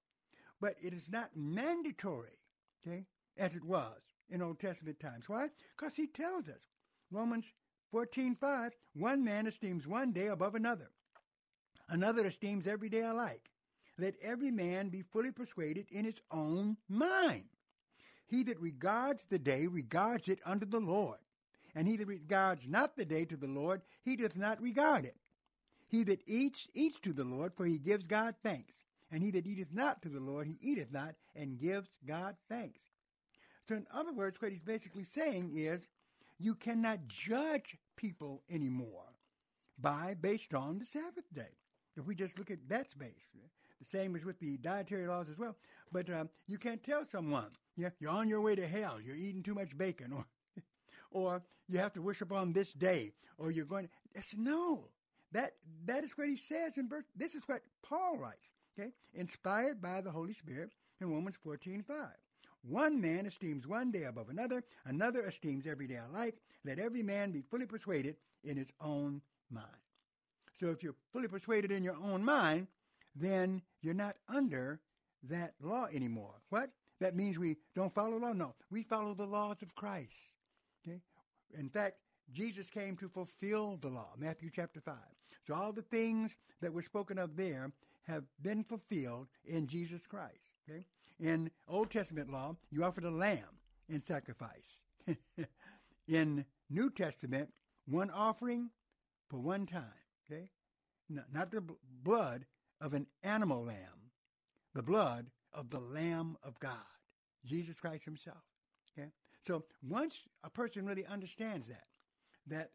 But 0.61 0.77
it 0.83 0.93
is 0.93 1.11
not 1.11 1.31
mandatory, 1.35 2.39
okay, 2.87 3.05
as 3.37 3.57
it 3.57 3.65
was 3.65 4.01
in 4.31 4.43
Old 4.43 4.61
Testament 4.61 5.01
times. 5.01 5.29
Why? 5.29 5.49
Because 5.77 5.97
he 5.97 6.07
tells 6.07 6.49
us, 6.49 6.61
Romans 7.11 7.45
14.5, 7.93 8.71
one 8.95 9.25
man 9.25 9.47
esteems 9.47 9.87
one 9.87 10.13
day 10.13 10.29
above 10.29 10.55
another. 10.55 10.91
Another 11.89 12.27
esteems 12.27 12.67
every 12.67 12.89
day 12.89 13.03
alike. 13.03 13.51
Let 13.99 14.15
every 14.23 14.51
man 14.51 14.89
be 14.89 15.03
fully 15.03 15.31
persuaded 15.31 15.87
in 15.91 16.05
his 16.05 16.21
own 16.31 16.79
mind. 16.89 17.45
He 18.27 18.43
that 18.45 18.61
regards 18.61 19.25
the 19.25 19.39
day 19.39 19.67
regards 19.67 20.29
it 20.29 20.39
unto 20.47 20.65
the 20.65 20.81
Lord. 20.81 21.19
And 21.75 21.87
he 21.87 21.97
that 21.97 22.07
regards 22.07 22.67
not 22.67 22.97
the 22.97 23.05
day 23.05 23.27
to 23.27 23.37
the 23.37 23.47
Lord, 23.47 23.83
he 24.03 24.17
doth 24.17 24.37
not 24.37 24.61
regard 24.63 25.05
it. 25.05 25.17
He 25.89 26.05
that 26.05 26.23
eats, 26.27 26.69
eats 26.73 26.99
to 27.01 27.13
the 27.13 27.25
Lord, 27.25 27.53
for 27.55 27.67
he 27.67 27.79
gives 27.79 28.07
God 28.07 28.35
thanks. 28.43 28.75
And 29.11 29.23
he 29.23 29.31
that 29.33 29.47
eateth 29.47 29.75
not 29.75 30.01
to 30.03 30.09
the 30.09 30.21
Lord, 30.21 30.47
he 30.47 30.57
eateth 30.63 30.91
not, 30.91 31.15
and 31.37 31.61
gives 31.61 31.89
God 32.07 32.37
thanks. 32.49 32.81
So, 33.69 33.75
in 33.75 33.87
other 33.93 34.13
words, 34.13 34.41
what 34.41 34.53
he's 34.53 34.63
basically 34.63 35.05
saying 35.05 35.53
is 35.55 35.87
you 36.39 36.55
cannot 36.55 37.07
judge 37.07 37.77
people 37.97 38.43
anymore 38.51 39.17
by 39.79 40.15
based 40.21 40.55
on 40.55 40.79
the 40.79 40.87
Sabbath 40.87 41.25
day. 41.33 41.59
If 41.97 42.07
we 42.07 42.15
just 42.15 42.39
look 42.39 42.51
at 42.51 42.69
that 42.69 42.91
space, 42.91 43.29
the 43.83 43.99
same 43.99 44.17
as 44.17 44.25
with 44.25 44.39
the 44.39 44.57
dietary 44.59 45.07
laws 45.07 45.29
as 45.31 45.39
well. 45.39 45.57
But 45.91 46.09
um, 46.11 46.31
you 46.47 46.59
can't 46.59 46.83
tell 46.83 47.05
someone, 47.11 47.51
yeah, 47.77 47.91
you're 47.99 48.11
on 48.11 48.29
your 48.29 48.41
way 48.41 48.55
to 48.55 48.67
hell, 48.67 48.99
you're 49.01 49.17
eating 49.17 49.43
too 49.43 49.55
much 49.55 49.77
bacon, 49.77 50.13
or 50.13 50.27
or 51.11 51.43
you 51.69 51.79
have 51.79 51.93
to 51.95 52.03
worship 52.03 52.33
on 52.33 52.53
this 52.53 52.73
day, 52.73 53.13
or 53.39 53.51
you're 53.51 53.67
going. 53.67 53.89
To, 54.15 54.23
no, 54.41 54.89
that 55.33 55.55
that 55.85 56.05
is 56.05 56.17
what 56.17 56.29
he 56.29 56.37
says 56.37 56.79
in 56.79 56.89
verse. 56.89 57.05
This 57.17 57.35
is 57.35 57.43
what 57.47 57.63
Paul 57.83 58.17
writes. 58.17 58.49
Okay, 58.79 58.93
inspired 59.13 59.83
by 59.83 60.01
the 60.01 60.11
Holy 60.11 60.33
Spirit 60.33 60.71
in 61.01 61.11
Romans 61.11 61.37
14, 61.43 61.85
5. 61.87 61.97
One 62.63 63.01
man 63.01 63.27
esteems 63.27 63.67
one 63.67 63.91
day 63.91 64.05
above 64.05 64.29
another, 64.29 64.63
another 64.85 65.23
esteems 65.23 65.67
every 65.67 65.87
day 65.87 65.99
alike. 66.09 66.37
Let 66.65 66.79
every 66.79 67.03
man 67.03 67.33
be 67.33 67.43
fully 67.43 67.67
persuaded 67.67 68.17
in 68.45 68.57
his 68.57 68.69
own 68.81 69.21
mind. 69.51 69.67
So 70.61 70.71
if 70.71 70.83
you're 70.83 70.95
fully 71.13 71.29
persuaded 71.29 71.73
in 71.73 71.83
your 71.83 71.97
own 71.97 72.25
mind, 72.25 72.69
then 73.17 73.63
you're 73.81 73.95
not 73.95 74.17
under 74.29 74.81
that 75.25 75.55
law 75.61 75.87
anymore. 75.93 76.35
What? 76.51 76.71
That 77.01 77.17
means 77.17 77.37
we 77.37 77.57
don't 77.75 77.93
follow 77.93 78.17
law? 78.19 78.33
No, 78.33 78.55
we 78.71 78.85
follow 78.85 79.15
the 79.15 79.27
laws 79.27 79.57
of 79.61 79.75
Christ. 79.75 80.15
Okay? 80.87 81.01
In 81.59 81.69
fact, 81.69 81.97
Jesus 82.33 82.71
came 82.71 82.97
to 82.99 83.09
fulfill 83.09 83.77
the 83.77 83.89
law, 83.89 84.11
Matthew 84.17 84.51
chapter 84.55 84.81
5. 84.81 84.95
So 85.47 85.55
all 85.55 85.73
the 85.73 85.83
things 85.83 86.37
that 86.61 86.73
were 86.73 86.83
spoken 86.83 87.19
of 87.19 87.37
there 87.37 87.73
have 88.05 88.25
been 88.41 88.63
fulfilled 88.63 89.27
in 89.45 89.67
Jesus 89.67 90.07
Christ. 90.07 90.39
Okay? 90.69 90.85
In 91.23 91.53
Old 91.69 91.93
Testament 91.93 92.33
law, 92.33 92.57
you 92.73 92.83
offered 92.83 93.05
a 93.05 93.11
lamb 93.11 93.61
in 93.89 94.01
sacrifice. 94.01 94.81
in 96.09 96.45
New 96.69 96.91
Testament, 96.91 97.49
one 97.87 98.11
offering 98.11 98.71
for 99.31 99.39
one 99.39 99.65
time. 99.65 99.85
Okay? 100.27 100.49
Not 101.09 101.53
the 101.53 101.63
blood 102.03 102.45
of 102.81 102.93
an 102.93 103.07
animal 103.23 103.63
lamb, 103.65 104.11
the 104.75 104.83
blood 104.83 105.31
of 105.53 105.71
the 105.71 105.79
Lamb 105.79 106.37
of 106.43 106.59
God, 106.59 106.73
Jesus 107.45 107.79
Christ 107.79 108.05
Himself. 108.05 108.43
Okay? 108.99 109.11
So 109.47 109.65
once 109.89 110.23
a 110.43 110.51
person 110.51 110.85
really 110.85 111.07
understands 111.07 111.69
that, 111.69 111.85
that 112.49 112.71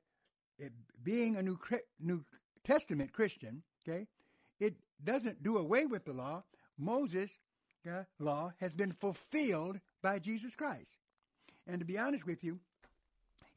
it, 0.58 0.72
being 1.04 1.36
a 1.36 1.44
New, 1.44 1.60
New 2.00 2.24
Testament 2.64 3.12
Christian, 3.12 3.64
okay, 3.86 4.08
it 4.60 4.76
doesn't 5.04 5.44
do 5.44 5.58
away 5.58 5.86
with 5.86 6.06
the 6.06 6.14
law. 6.14 6.44
Moses' 6.78 7.32
law 8.20 8.54
has 8.60 8.76
been 8.76 8.92
fulfilled 8.92 9.80
by 10.02 10.20
Jesus 10.20 10.56
Christ. 10.56 10.98
And 11.68 11.80
to 11.80 11.86
be 11.86 11.98
honest 11.98 12.26
with 12.26 12.44
you, 12.44 12.60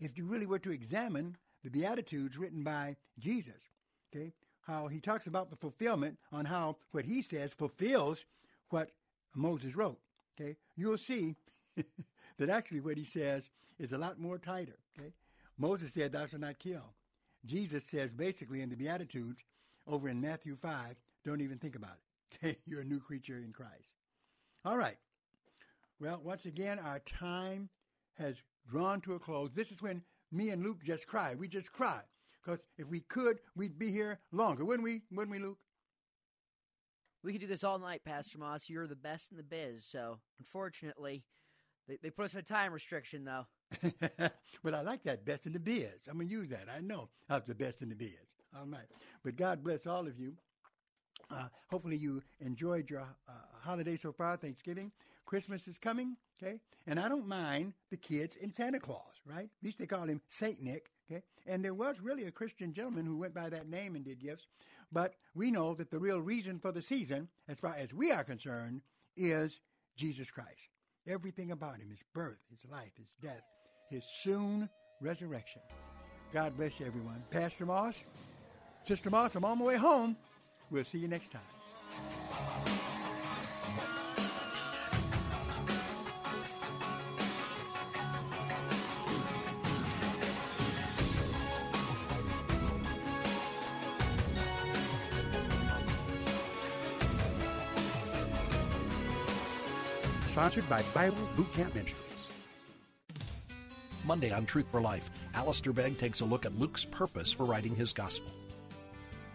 if 0.01 0.17
you 0.17 0.25
really 0.25 0.47
were 0.47 0.59
to 0.59 0.73
examine 0.73 1.37
the 1.63 1.71
Beatitudes 1.71 2.37
written 2.37 2.63
by 2.63 2.97
Jesus, 3.19 3.61
okay, 4.15 4.33
how 4.63 4.89
he 4.89 5.01
talks 5.01 5.27
about 5.27 5.51
the 5.51 5.57
fulfillment 5.57 6.19
on 6.33 6.45
how 6.45 6.77
what 6.93 7.05
he 7.05 7.23
says 7.23 7.53
fulfills 7.53 8.25
what 8.71 8.91
Moses 9.35 9.77
wrote, 9.77 9.99
okay, 10.39 10.57
you'll 10.77 10.99
see 10.99 11.37
that 12.39 12.49
actually 12.49 12.81
what 12.81 12.97
he 12.97 13.05
says 13.05 13.49
is 13.79 13.93
a 13.93 13.99
lot 13.99 14.19
more 14.19 14.39
tighter, 14.39 14.77
okay. 14.99 15.13
Moses 15.59 15.93
said, 15.93 16.13
thou 16.13 16.27
shalt 16.27 16.41
not 16.41 16.59
kill. 16.59 16.95
Jesus 17.45 17.83
says 17.91 18.11
basically 18.13 18.63
in 18.63 18.71
the 18.71 18.77
Beatitudes 18.77 19.43
over 19.87 20.09
in 20.09 20.21
Matthew 20.21 20.57
5, 20.57 20.97
don't 21.25 21.41
even 21.41 21.59
think 21.59 21.77
about 21.77 21.93
it. 21.93 21.97
Okay, 22.43 22.57
you're 22.65 22.83
a 22.83 22.85
new 22.85 23.01
creature 23.01 23.39
in 23.39 23.53
Christ. 23.53 23.91
All 24.65 24.77
right. 24.77 24.97
Well, 26.01 26.21
once 26.23 26.45
again, 26.45 26.79
our 26.79 27.01
time 27.01 27.69
has 28.19 28.37
drawn 28.71 29.01
to 29.03 29.15
a 29.15 29.19
close. 29.19 29.51
This 29.55 29.71
is 29.71 29.81
when 29.81 30.03
me 30.33 30.51
and 30.51 30.63
Luke 30.63 30.85
just 30.85 31.07
cry. 31.07 31.35
We 31.35 31.49
just 31.49 31.73
cry. 31.73 32.01
Because 32.43 32.61
if 32.79 32.87
we 32.87 33.01
could, 33.01 33.39
we'd 33.57 33.79
be 33.79 33.91
here 33.91 34.19
longer, 34.33 34.65
wouldn't 34.65 34.85
we? 34.85 35.03
Wouldn't 35.11 35.31
we, 35.31 35.39
Luke? 35.39 35.59
We 37.23 37.33
could 37.33 37.43
do 37.43 37.47
this 37.47 37.65
all 37.65 37.79
night, 37.79 38.03
Pastor 38.05 38.39
Moss. 38.39 38.69
You're 38.69 38.87
the 38.87 38.97
best 38.97 39.31
in 39.31 39.37
the 39.37 39.43
biz. 39.43 39.85
So, 39.85 40.19
unfortunately, 40.39 41.23
they, 41.87 41.99
they 42.03 42.11
put 42.11 42.27
us 42.27 42.35
in 42.35 42.41
a 42.41 42.43
time 42.43 42.73
restriction, 42.73 43.25
though. 43.25 43.47
but 44.63 44.75
I 44.75 44.81
like 44.81 45.03
that 45.05 45.25
best 45.25 45.47
in 45.47 45.53
the 45.53 45.61
biz. 45.61 45.93
I'm 46.09 46.17
going 46.17 46.29
to 46.29 46.33
use 46.33 46.49
that. 46.49 46.67
I 46.75 46.81
know 46.81 47.11
I'm 47.29 47.43
the 47.47 47.55
best 47.55 47.83
in 47.83 47.91
the 47.91 47.95
biz. 47.95 48.17
All 48.57 48.67
right. 48.67 48.87
But 49.23 49.37
God 49.37 49.63
bless 49.63 49.87
all 49.87 50.07
of 50.07 50.19
you. 50.19 50.35
Uh, 51.31 51.49
hopefully 51.71 51.97
you 51.97 52.23
enjoyed 52.41 52.89
your 52.91 53.01
uh, 53.01 53.33
holiday 53.61 53.97
so 53.97 54.13
far, 54.13 54.37
Thanksgiving. 54.37 54.91
Christmas 55.27 55.69
is 55.69 55.79
coming, 55.79 56.17
okay? 56.43 56.59
And 56.87 56.99
I 56.99 57.09
don't 57.09 57.29
mind 57.29 57.75
the 57.91 57.97
kids 57.97 58.37
in 58.37 58.53
Santa 58.55 58.81
Claus, 58.81 59.21
right? 59.25 59.45
At 59.45 59.65
least 59.65 59.79
they 59.79 59.87
call 59.87 60.05
him 60.05 60.21
Saint 60.29 60.61
Nick, 60.61 60.91
okay? 61.11 61.23
And 61.47 61.65
there 61.65 61.75
was 61.75 62.01
really 62.01 62.25
a 62.25 62.33
Christian 62.33 62.75
gentleman 62.75 63.07
who 63.07 63.17
went 63.17 63.35
by 63.35 63.49
that 63.49 63.69
name 63.69 63.95
and 63.95 64.05
did 64.05 64.21
gifts. 64.21 64.47
But 64.93 65.15
we 65.35 65.53
know 65.53 65.75
that 65.75 65.91
the 65.91 66.01
real 66.01 66.21
reason 66.21 66.59
for 66.59 66.73
the 66.73 66.83
season, 66.83 67.29
as 67.49 67.59
far 67.59 67.77
as 67.79 67.93
we 67.93 68.11
are 68.11 68.25
concerned, 68.25 68.81
is 69.17 69.61
Jesus 69.97 70.31
Christ. 70.31 70.69
Everything 71.07 71.53
about 71.53 71.77
him, 71.79 71.91
his 71.91 72.03
birth, 72.13 72.39
his 72.51 72.69
life, 72.71 72.91
his 72.97 73.09
death, 73.23 73.43
his 73.89 74.03
soon 74.23 74.69
resurrection. 75.01 75.63
God 76.33 76.57
bless 76.57 76.79
you, 76.81 76.87
everyone. 76.87 77.23
Pastor 77.31 77.67
Moss, 77.67 78.03
Sister 78.85 79.11
Moss, 79.11 79.35
I'm 79.35 79.45
on 79.45 79.59
my 79.59 79.65
way 79.65 79.77
home. 79.77 80.17
We'll 80.71 80.85
see 80.85 80.99
you 80.99 81.09
next 81.09 81.33
time. 81.33 81.43
Sponsored 100.29 100.69
by 100.69 100.83
Bible 100.95 101.17
Boot 101.37 101.53
Camp 101.53 101.75
Ministries. 101.75 101.97
Monday 104.07 104.31
on 104.31 104.47
Truth 104.47 104.67
for 104.71 104.81
Life, 104.81 105.11
Alistair 105.35 105.73
Begg 105.73 105.99
takes 105.99 106.21
a 106.21 106.25
look 106.25 106.47
at 106.47 106.57
Luke's 106.59 106.85
purpose 106.85 107.33
for 107.33 107.45
writing 107.45 107.75
his 107.75 107.93
gospel. 107.93 108.31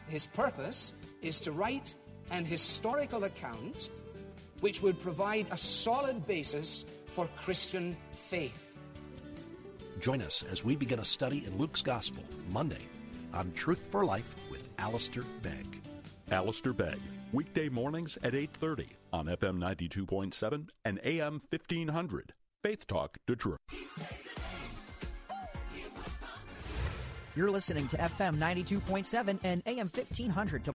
His 0.08 0.26
purpose 0.26 0.94
is 1.26 1.40
to 1.42 1.52
write 1.52 1.96
an 2.32 2.46
historical 2.46 3.24
account 3.24 3.90
which 4.62 4.82
would 4.82 5.02
provide 5.02 5.48
a 5.52 5.58
solid 5.58 6.26
basis 6.28 6.86
for 7.08 7.28
Christian 7.36 7.98
faith. 8.14 8.78
Join 10.00 10.22
us 10.22 10.44
as 10.50 10.64
we 10.64 10.76
begin 10.76 11.00
a 11.00 11.06
study 11.06 11.44
in 11.46 11.58
Luke's 11.58 11.82
Gospel 11.82 12.24
Monday 12.52 12.82
on 13.34 13.52
Truth 13.54 13.82
for 13.90 14.06
Life 14.06 14.36
with 14.52 14.64
Alistair 14.78 15.24
Begg. 15.42 15.82
Alistair 16.32 16.74
Begg, 16.74 17.00
weekday 17.32 17.70
mornings 17.70 18.18
at 18.24 18.34
8:30 18.34 18.88
on 19.12 19.26
FM 19.26 19.58
92.7 19.58 20.70
and 20.86 21.00
AM 21.04 21.42
1500. 21.50 22.34
Faith 22.64 22.88
Talk 22.88 23.18
Detroit. 23.28 23.60
You're 27.36 27.52
listening 27.52 27.88
to 27.90 27.98
FM 27.98 28.38
92.7 28.38 29.40
and 29.44 29.62
AM 29.66 29.90
1500. 29.94 30.75